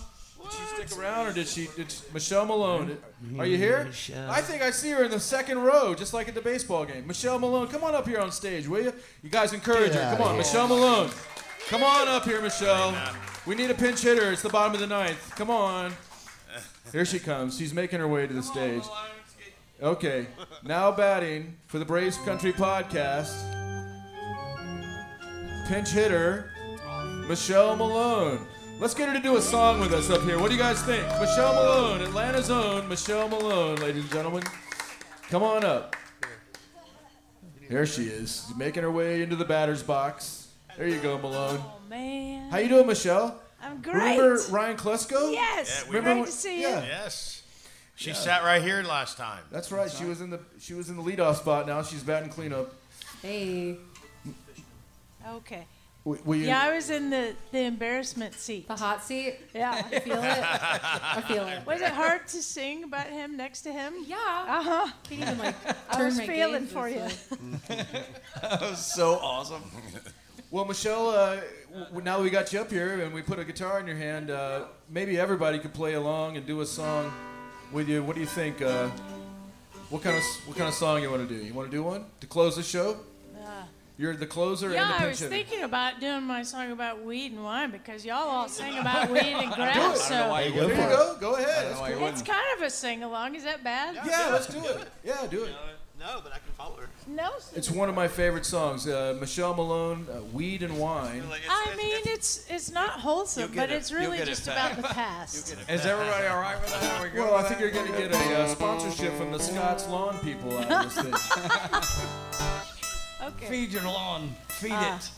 Did 0.44 0.52
she 0.52 0.88
stick 0.88 1.00
around, 1.00 1.28
or 1.28 1.34
did 1.34 1.48
she? 1.48 1.68
Did 1.76 1.92
she- 1.92 2.04
Michelle 2.14 2.46
Malone? 2.46 2.98
Are 3.40 3.48
you 3.48 3.58
here? 3.58 3.90
I 4.30 4.42
think 4.42 4.62
I 4.62 4.70
see 4.70 4.92
her 4.92 5.04
in 5.04 5.10
the 5.10 5.20
second 5.20 5.58
row, 5.64 5.96
just 5.96 6.14
like 6.14 6.28
at 6.28 6.36
the 6.36 6.42
baseball 6.42 6.86
game. 6.86 7.08
Michelle 7.08 7.40
Malone, 7.40 7.68
come 7.68 7.84
on 7.84 7.96
up 7.96 8.08
here 8.08 8.20
on 8.20 8.32
stage, 8.32 8.68
will 8.68 8.84
you? 8.84 8.94
You 9.24 9.30
guys 9.32 9.54
encourage 9.54 9.94
Get 9.94 10.04
her. 10.04 10.16
Come 10.16 10.22
on, 10.22 10.30
here. 10.30 10.38
Michelle 10.38 10.68
Malone. 10.68 11.10
Come 11.70 11.82
on 11.82 12.08
up 12.08 12.26
here, 12.26 12.42
Michelle. 12.42 12.96
We 13.48 13.56
need 13.56 13.72
a 13.72 13.74
pinch 13.74 14.02
hitter. 14.02 14.32
It's 14.32 14.44
the 14.44 14.50
bottom 14.50 14.76
of 14.76 14.80
the 14.80 14.86
ninth. 14.88 15.34
Come 15.36 15.50
on. 15.50 15.92
Here 16.92 17.06
she 17.06 17.18
comes. 17.18 17.58
She's 17.58 17.74
making 17.74 18.00
her 18.00 18.08
way 18.08 18.28
to 18.28 18.34
the 18.34 18.44
stage. 18.44 18.84
Okay. 19.82 20.28
Now 20.64 20.92
batting 20.92 21.58
for 21.66 21.80
the 21.80 21.86
Braves 21.86 22.18
Country 22.20 22.54
Podcast. 22.54 23.34
Pinch 25.68 25.90
hitter, 25.90 26.52
Michelle 27.28 27.76
Malone. 27.76 28.46
Let's 28.80 28.94
get 28.94 29.08
her 29.10 29.16
to 29.16 29.22
do 29.22 29.38
a 29.38 29.42
song 29.42 29.80
with 29.80 29.94
us 29.94 30.10
up 30.10 30.22
here. 30.24 30.38
What 30.38 30.50
do 30.50 30.56
you 30.56 30.62
guys 30.62 30.82
think? 30.84 31.04
Michelle 31.20 31.54
Malone, 31.54 32.02
Atlanta's 32.02 32.50
own 32.52 32.88
Michelle 32.88 33.28
Malone, 33.30 33.78
ladies 33.78 34.04
and 34.04 34.12
gentlemen. 34.12 34.44
Come 35.30 35.42
on 35.44 35.64
up. 35.64 35.96
Here 37.68 37.86
she 37.86 38.04
is, 38.04 38.52
making 38.58 38.84
her 38.84 38.92
way 38.92 39.24
into 39.24 39.36
the 39.36 39.46
batter's 39.46 39.82
box. 39.82 40.50
There 40.78 40.88
you 40.88 41.00
go, 41.00 41.18
Malone. 41.18 41.60
Oh 41.64 41.80
man. 41.90 42.52
How 42.52 42.58
you 42.60 42.68
doing, 42.70 42.86
Michelle? 42.86 43.42
I'm 43.62 43.82
great. 43.82 43.96
Remember 44.20 44.40
Ryan 44.52 44.78
Klesko? 44.78 45.32
Yes. 45.32 45.82
Yeah, 45.84 45.90
we 45.90 45.96
Remember 45.98 46.10
great 46.10 46.20
when- 46.22 46.26
to 46.26 46.32
see 46.32 46.62
yeah. 46.62 46.82
you. 46.82 46.88
Yes. 46.88 47.42
She 47.96 48.10
Yeah. 48.10 48.16
sat 48.18 48.44
right 48.44 48.62
here 48.62 48.84
last 48.84 49.18
time. 49.18 49.42
That's 49.52 49.72
right. 49.72 49.90
She 49.90 50.04
was 50.04 50.20
in 50.22 50.30
the 50.30 50.40
she 50.60 50.74
was 50.74 50.90
in 50.90 50.98
the 50.98 51.02
leadoff 51.02 51.38
spot. 51.38 51.66
Now 51.66 51.82
she's 51.82 52.04
batting 52.04 52.30
cleanup. 52.30 52.74
Hey. 53.22 53.78
Okay. 55.28 55.66
W- 56.06 56.22
will 56.24 56.36
you- 56.38 56.48
Yeah, 56.48 56.62
I 56.62 56.76
was 56.76 56.90
in 56.92 57.10
the, 57.10 57.34
the 57.52 57.62
embarrassment 57.62 58.36
seat. 58.36 58.68
The 58.68 58.76
hot 58.76 59.04
seat? 59.04 59.40
Yeah. 59.56 59.72
I 59.74 60.00
feel 60.00 60.20
it. 60.24 60.44
I 61.18 61.22
feel 61.28 61.48
it. 61.48 61.66
Was 61.66 61.82
it 61.82 61.92
hard 61.92 62.28
to 62.28 62.42
sing 62.44 62.84
about 62.84 63.08
him 63.08 63.36
next 63.36 63.62
to 63.64 63.72
him? 63.74 63.94
Yeah. 64.06 64.16
Uh 64.48 64.62
huh. 64.64 64.88
He 65.10 65.16
even 65.16 65.38
like 65.40 65.56
I 65.90 66.04
was 66.04 66.20
feeling 66.22 66.68
for 66.68 66.88
you. 66.88 67.02
that 67.68 68.62
was 68.62 68.86
so 68.86 69.16
awesome. 69.16 69.64
Well, 70.52 70.66
Michelle, 70.66 71.10
uh, 71.10 71.38
w- 71.90 72.04
now 72.04 72.18
that 72.18 72.24
we 72.24 72.30
got 72.30 72.54
you 72.54 72.62
up 72.62 72.70
here 72.70 73.02
and 73.02 73.14
we 73.14 73.22
put 73.22 73.40
a 73.40 73.44
guitar 73.44 73.80
in 73.80 73.88
your 73.88 73.98
hand, 73.98 74.30
uh, 74.30 74.66
maybe 74.90 75.20
everybody 75.20 75.58
could 75.60 75.74
play 75.74 75.94
along 75.96 76.38
and 76.38 76.46
do 76.46 76.62
a 76.62 76.66
song 76.66 77.12
with 77.72 77.90
you. 77.90 78.04
What 78.04 78.14
do 78.16 78.22
you 78.22 78.28
think? 78.28 78.62
Uh, 78.62 78.90
what 79.90 80.04
kind 80.04 80.16
of 80.16 80.22
s- 80.22 80.40
what 80.46 80.56
kind 80.56 80.70
of 80.70 80.76
song 80.76 81.02
you 81.02 81.10
want 81.10 81.28
to 81.28 81.36
do? 81.38 81.44
You 81.44 81.54
want 81.54 81.70
to 81.72 81.76
do 81.76 81.84
one 81.84 82.06
to 82.22 82.28
close 82.28 82.56
the 82.56 82.64
show? 82.64 82.98
You're 83.98 84.16
the 84.16 84.26
closer 84.26 84.66
and 84.66 84.74
the 84.76 84.78
Yeah, 84.80 84.98
I 85.00 85.08
was 85.08 85.20
hitter. 85.20 85.30
thinking 85.30 85.64
about 85.64 86.00
doing 86.02 86.24
my 86.24 86.44
song 86.44 86.72
about 86.72 87.04
weed 87.04 87.32
and 87.32 87.44
wine 87.44 87.72
because 87.72 88.06
y'all 88.06 88.28
all 88.28 88.50
sing 88.50 88.78
about 88.78 89.10
weed 89.12 89.20
and 89.22 89.52
grass. 89.54 89.76
Do 89.76 89.92
it. 89.92 89.98
So 89.98 90.16
There 90.16 90.50
you 90.50 90.56
go. 90.76 91.18
Go 91.22 91.36
ahead. 91.36 91.72
That's 91.76 91.80
cool. 91.98 92.08
it's 92.08 92.22
kind 92.22 92.46
of 92.58 92.64
a 92.64 92.70
sing 92.70 93.04
along. 93.04 93.36
Is 93.36 93.44
that 93.46 93.64
bad? 93.64 93.96
Yeah, 94.06 94.30
let's 94.34 94.48
do 94.48 94.60
it. 94.66 94.88
Yeah, 95.04 95.26
do 95.28 95.44
it. 95.46 95.52
No, 95.98 96.20
but 96.22 96.34
I 96.34 96.40
can 96.40 96.52
follow 96.58 96.76
her. 96.76 96.90
No. 97.08 97.32
It's 97.56 97.72
one 97.72 97.88
of 97.88 97.96
my 97.96 98.08
favorite 98.10 98.46
songs. 98.46 98.86
Uh, 98.86 99.16
Michelle 99.20 99.54
Malone, 99.56 100.06
uh, 100.12 100.22
"Weed 100.34 100.62
and 100.62 100.78
Wine." 100.78 101.24
I 101.50 101.74
mean, 101.78 102.02
it's 102.06 102.46
it's 102.50 102.70
not 102.70 103.00
wholesome, 103.00 103.52
but 103.56 103.70
it. 103.72 103.76
it's 103.76 103.94
really 103.94 104.18
get 104.18 104.28
it, 104.28 104.32
just 104.32 104.46
about 104.48 104.76
the 104.76 104.84
past. 104.84 105.56
Is 105.70 105.86
everybody 105.86 106.28
all 106.28 106.42
right 106.42 106.60
with 106.62 106.70
that? 106.82 107.00
Are 107.00 107.04
we 107.04 107.10
good 107.12 107.20
Well, 107.22 107.34
I 107.36 107.38
with 107.38 107.48
think 107.48 107.60
that? 107.62 107.74
you're 107.74 107.86
going 107.86 107.92
to 107.92 107.98
get 107.98 108.12
a 108.14 108.40
uh, 108.42 108.48
sponsorship 108.50 109.14
from 109.14 109.32
the 109.32 109.40
Scott's 109.40 109.88
Lawn 109.88 110.20
people 110.20 110.58
out 110.58 110.70
of 110.86 110.94
this 110.94 111.02
thing. 111.02 111.14
Okay. 113.24 113.46
Feed 113.48 113.72
your 113.72 113.84
lawn. 113.84 114.36
Feed 114.50 114.72
Ah. 114.74 114.98
it. 114.98 115.10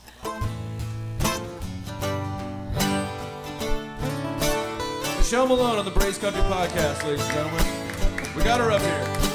Michelle 5.18 5.48
Malone 5.48 5.78
on 5.80 5.86
the 5.86 5.92
Braves 5.92 6.18
Country 6.18 6.42
Podcast, 6.44 7.04
ladies 7.04 7.22
and 7.26 7.34
gentlemen. 7.34 7.66
We 8.36 8.44
got 8.44 8.60
her 8.62 8.72
up 8.72 8.82
here. 8.82 9.27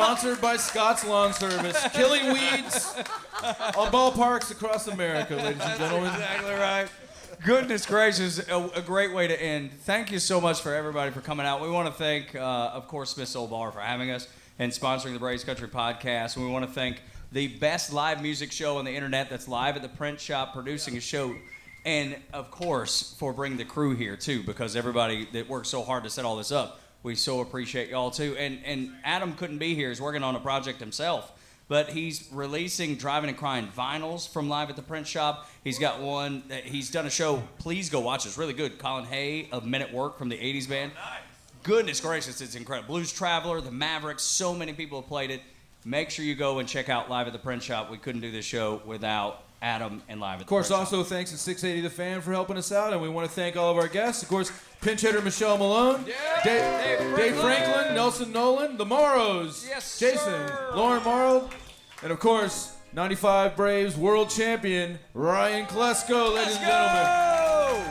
Sponsored 0.00 0.40
by 0.40 0.56
Scott's 0.56 1.04
Lawn 1.04 1.34
Service, 1.34 1.86
killing 1.92 2.32
weeds 2.32 2.94
on 3.44 3.92
ballparks 3.92 4.50
across 4.50 4.88
America, 4.88 5.36
ladies 5.36 5.60
and 5.60 5.78
gentlemen. 5.78 6.04
That's 6.04 6.22
exactly 6.22 6.54
right. 6.54 6.88
Goodness 7.44 7.84
gracious, 7.84 8.38
a, 8.48 8.70
a 8.76 8.80
great 8.80 9.12
way 9.12 9.28
to 9.28 9.38
end. 9.40 9.72
Thank 9.72 10.10
you 10.10 10.18
so 10.18 10.40
much 10.40 10.62
for 10.62 10.74
everybody 10.74 11.10
for 11.10 11.20
coming 11.20 11.44
out. 11.44 11.60
We 11.60 11.68
want 11.68 11.86
to 11.86 11.92
thank, 11.92 12.34
uh, 12.34 12.38
of 12.72 12.88
course, 12.88 13.10
Smith's 13.10 13.36
Olde 13.36 13.50
Bar 13.50 13.72
for 13.72 13.80
having 13.80 14.10
us 14.10 14.26
and 14.58 14.72
sponsoring 14.72 15.12
the 15.12 15.18
Braves 15.18 15.44
Country 15.44 15.68
podcast. 15.68 16.36
And 16.36 16.46
we 16.46 16.50
want 16.50 16.66
to 16.66 16.72
thank 16.72 17.02
the 17.30 17.48
best 17.48 17.92
live 17.92 18.22
music 18.22 18.52
show 18.52 18.78
on 18.78 18.86
the 18.86 18.92
internet 18.92 19.28
that's 19.28 19.48
live 19.48 19.76
at 19.76 19.82
the 19.82 19.88
print 19.90 20.18
shop 20.18 20.54
producing 20.54 20.96
a 20.96 21.00
show. 21.00 21.34
And 21.84 22.16
of 22.32 22.50
course, 22.50 23.14
for 23.18 23.34
bringing 23.34 23.58
the 23.58 23.66
crew 23.66 23.94
here 23.94 24.16
too, 24.16 24.42
because 24.44 24.76
everybody 24.76 25.28
that 25.34 25.46
worked 25.46 25.66
so 25.66 25.82
hard 25.82 26.04
to 26.04 26.10
set 26.10 26.24
all 26.24 26.36
this 26.36 26.52
up, 26.52 26.80
we 27.02 27.14
so 27.14 27.40
appreciate 27.40 27.90
y'all 27.90 28.10
too. 28.10 28.36
And 28.38 28.60
and 28.64 28.90
Adam 29.04 29.34
couldn't 29.34 29.58
be 29.58 29.74
here; 29.74 29.88
he's 29.88 30.00
working 30.00 30.22
on 30.22 30.36
a 30.36 30.40
project 30.40 30.80
himself 30.80 31.32
but 31.70 31.88
he's 31.90 32.28
releasing 32.32 32.96
Drivin' 32.96 33.28
N' 33.28 33.36
Cryin' 33.36 33.68
vinyls 33.68 34.28
from 34.28 34.48
live 34.48 34.70
at 34.70 34.76
the 34.76 34.82
print 34.82 35.06
shop. 35.06 35.48
He's 35.62 35.78
got 35.78 36.00
one 36.00 36.42
that 36.48 36.64
he's 36.64 36.90
done 36.90 37.06
a 37.06 37.10
show. 37.10 37.44
Please 37.60 37.88
go 37.88 38.00
watch 38.00 38.24
it. 38.26 38.30
It's 38.30 38.38
really 38.38 38.54
good. 38.54 38.80
Colin 38.80 39.04
Hay 39.04 39.48
of 39.52 39.64
Men 39.64 39.80
at 39.80 39.94
Work 39.94 40.18
from 40.18 40.28
the 40.28 40.36
80s 40.36 40.68
band. 40.68 40.90
Oh, 40.96 41.10
nice. 41.10 41.20
Goodness 41.62 42.00
gracious, 42.00 42.40
it's 42.40 42.56
incredible. 42.56 42.94
Blues 42.94 43.12
Traveler, 43.12 43.60
The 43.60 43.70
Mavericks, 43.70 44.24
so 44.24 44.52
many 44.52 44.72
people 44.72 45.00
have 45.00 45.08
played 45.08 45.30
it. 45.30 45.42
Make 45.84 46.10
sure 46.10 46.24
you 46.24 46.34
go 46.34 46.58
and 46.58 46.68
check 46.68 46.88
out 46.88 47.08
Live 47.08 47.28
at 47.28 47.32
the 47.32 47.38
Print 47.38 47.62
Shop. 47.62 47.88
We 47.88 47.98
couldn't 47.98 48.22
do 48.22 48.32
this 48.32 48.44
show 48.44 48.82
without 48.84 49.44
Adam 49.62 50.02
and 50.08 50.20
Live 50.20 50.36
at 50.36 50.42
Of 50.42 50.46
course, 50.46 50.70
also 50.70 51.02
thanks 51.02 51.30
to 51.32 51.36
680 51.36 51.82
The 51.86 51.94
Fan 51.94 52.20
for 52.22 52.32
helping 52.32 52.56
us 52.56 52.72
out, 52.72 52.92
and 52.92 53.02
we 53.02 53.08
want 53.08 53.28
to 53.28 53.34
thank 53.34 53.56
all 53.56 53.70
of 53.70 53.76
our 53.76 53.88
guests. 53.88 54.22
Of 54.22 54.28
course, 54.28 54.50
pinch 54.80 55.02
hitter 55.02 55.20
Michelle 55.20 55.58
Malone, 55.58 56.04
Dave, 56.04 56.44
Dave 56.44 56.98
Dave 57.16 57.34
Franklin. 57.36 57.40
Franklin, 57.40 57.94
Nelson 57.94 58.32
Nolan, 58.32 58.76
the 58.78 58.86
Morrows, 58.86 59.66
Yes, 59.68 59.98
Jason, 59.98 60.18
sir. 60.48 60.70
Lauren 60.74 61.02
Morrow, 61.02 61.50
and 62.02 62.10
of 62.10 62.18
course, 62.18 62.74
95 62.94 63.54
Braves 63.54 63.96
world 63.96 64.30
champion 64.30 64.98
Ryan 65.14 65.66
Klesko, 65.66 66.34
ladies 66.34 66.56
and 66.56 66.64
gentlemen. 66.66 67.04
Go! 67.04 67.84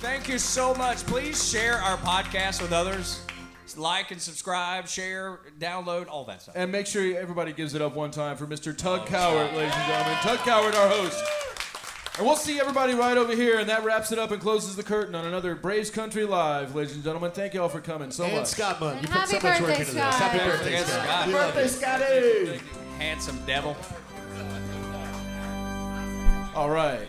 Thank 0.00 0.28
you 0.28 0.38
so 0.38 0.74
much. 0.74 0.98
Please 1.06 1.48
share 1.48 1.76
our 1.76 1.96
podcast 1.98 2.60
with 2.60 2.72
others. 2.72 3.20
Like 3.76 4.10
and 4.12 4.20
subscribe, 4.20 4.86
share, 4.86 5.40
download, 5.58 6.08
all 6.08 6.24
that 6.26 6.42
stuff. 6.42 6.54
And 6.56 6.70
make 6.70 6.86
sure 6.86 7.16
everybody 7.18 7.52
gives 7.52 7.74
it 7.74 7.82
up 7.82 7.96
one 7.96 8.10
time 8.12 8.36
for 8.36 8.46
Mr. 8.46 8.76
Tug 8.76 9.06
Cowart, 9.06 9.52
ladies 9.54 9.74
and 9.74 9.86
gentlemen. 9.86 10.16
Tug 10.22 10.38
Cowart, 10.40 10.74
our 10.76 10.88
host. 10.88 11.24
And 12.16 12.24
we'll 12.24 12.36
see 12.36 12.60
everybody 12.60 12.94
right 12.94 13.16
over 13.16 13.34
here, 13.34 13.58
and 13.58 13.68
that 13.68 13.82
wraps 13.84 14.12
it 14.12 14.18
up 14.20 14.30
and 14.30 14.40
closes 14.40 14.76
the 14.76 14.84
curtain 14.84 15.16
on 15.16 15.24
another 15.26 15.56
Braves 15.56 15.90
Country 15.90 16.24
Live, 16.24 16.72
ladies 16.76 16.94
and 16.94 17.02
gentlemen. 17.02 17.32
Thank 17.32 17.54
you 17.54 17.62
all 17.62 17.68
for 17.68 17.80
coming 17.80 18.12
so 18.12 18.22
And 18.24 18.34
much. 18.36 18.46
Scott 18.46 18.78
Bunn, 18.78 19.02
you 19.02 19.08
Happy 19.08 19.38
birthday, 19.40 19.82
Scott. 19.82 20.14
Happy 20.14 20.38
birthday, 20.38 20.70
Yes, 20.70 20.86
Scott. 20.92 21.30
Birthday 21.30 21.66
Scott. 21.66 21.98
We 22.00 22.04
love 22.06 22.24
you. 22.24 22.46
Scotty! 22.46 22.60
Handsome 22.98 23.38
devil. 23.46 23.76
All 26.54 26.70
right. 26.70 27.08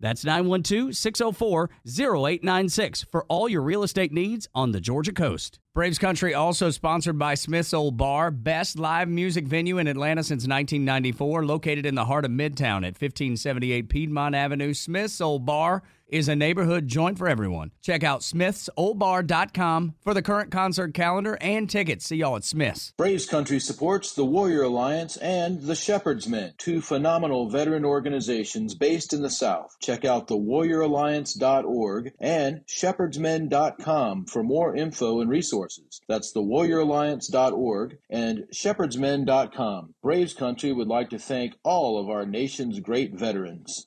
That's 0.00 0.24
912 0.24 0.94
604 0.94 1.70
0896 1.86 3.06
for 3.10 3.24
all 3.24 3.48
your 3.48 3.62
real 3.62 3.82
estate 3.82 4.12
needs 4.12 4.48
on 4.54 4.70
the 4.70 4.80
Georgia 4.80 5.12
coast. 5.12 5.58
Braves 5.74 5.98
Country 5.98 6.34
also 6.34 6.70
sponsored 6.70 7.18
by 7.18 7.34
Smith's 7.34 7.74
Olde 7.74 7.96
Bar, 7.96 8.30
best 8.30 8.78
live 8.78 9.08
music 9.08 9.46
venue 9.46 9.78
in 9.78 9.86
Atlanta 9.86 10.22
since 10.22 10.42
1994, 10.46 11.44
located 11.44 11.86
in 11.86 11.94
the 11.94 12.04
heart 12.04 12.24
of 12.24 12.30
Midtown 12.30 12.78
at 12.78 12.94
1578 13.00 13.88
Piedmont 13.88 14.34
Avenue. 14.34 14.72
Smith's 14.72 15.20
Olde 15.20 15.44
Bar 15.44 15.82
is 16.08 16.28
a 16.28 16.36
neighborhood 16.36 16.88
joint 16.88 17.18
for 17.18 17.28
everyone. 17.28 17.70
Check 17.82 18.02
out 18.02 18.20
smithsoldbar.com 18.20 19.94
for 20.00 20.14
the 20.14 20.22
current 20.22 20.50
concert 20.50 20.94
calendar 20.94 21.38
and 21.40 21.68
tickets. 21.68 22.06
See 22.06 22.16
y'all 22.16 22.36
at 22.36 22.44
Smith's. 22.44 22.92
Braves 22.96 23.26
Country 23.26 23.60
supports 23.60 24.14
the 24.14 24.24
Warrior 24.24 24.62
Alliance 24.62 25.16
and 25.18 25.62
the 25.62 25.74
Shepherd's 25.74 26.26
Men, 26.26 26.54
two 26.58 26.80
phenomenal 26.80 27.48
veteran 27.50 27.84
organizations 27.84 28.74
based 28.74 29.12
in 29.12 29.22
the 29.22 29.30
South. 29.30 29.76
Check 29.80 30.04
out 30.04 30.26
the 30.26 30.36
thewarrioralliance.org 30.36 32.12
and 32.20 32.60
shepherdsmen.com 32.66 34.26
for 34.26 34.42
more 34.42 34.74
info 34.74 35.20
and 35.20 35.30
resources. 35.30 36.00
That's 36.08 36.32
the 36.32 36.40
thewarrioralliance.org 36.40 37.98
and 38.10 38.44
shepherdsmen.com. 38.54 39.94
Braves 40.02 40.34
Country 40.34 40.72
would 40.72 40.88
like 40.88 41.10
to 41.10 41.18
thank 41.18 41.54
all 41.62 42.00
of 42.00 42.08
our 42.08 42.26
nation's 42.26 42.80
great 42.80 43.14
veterans. 43.14 43.86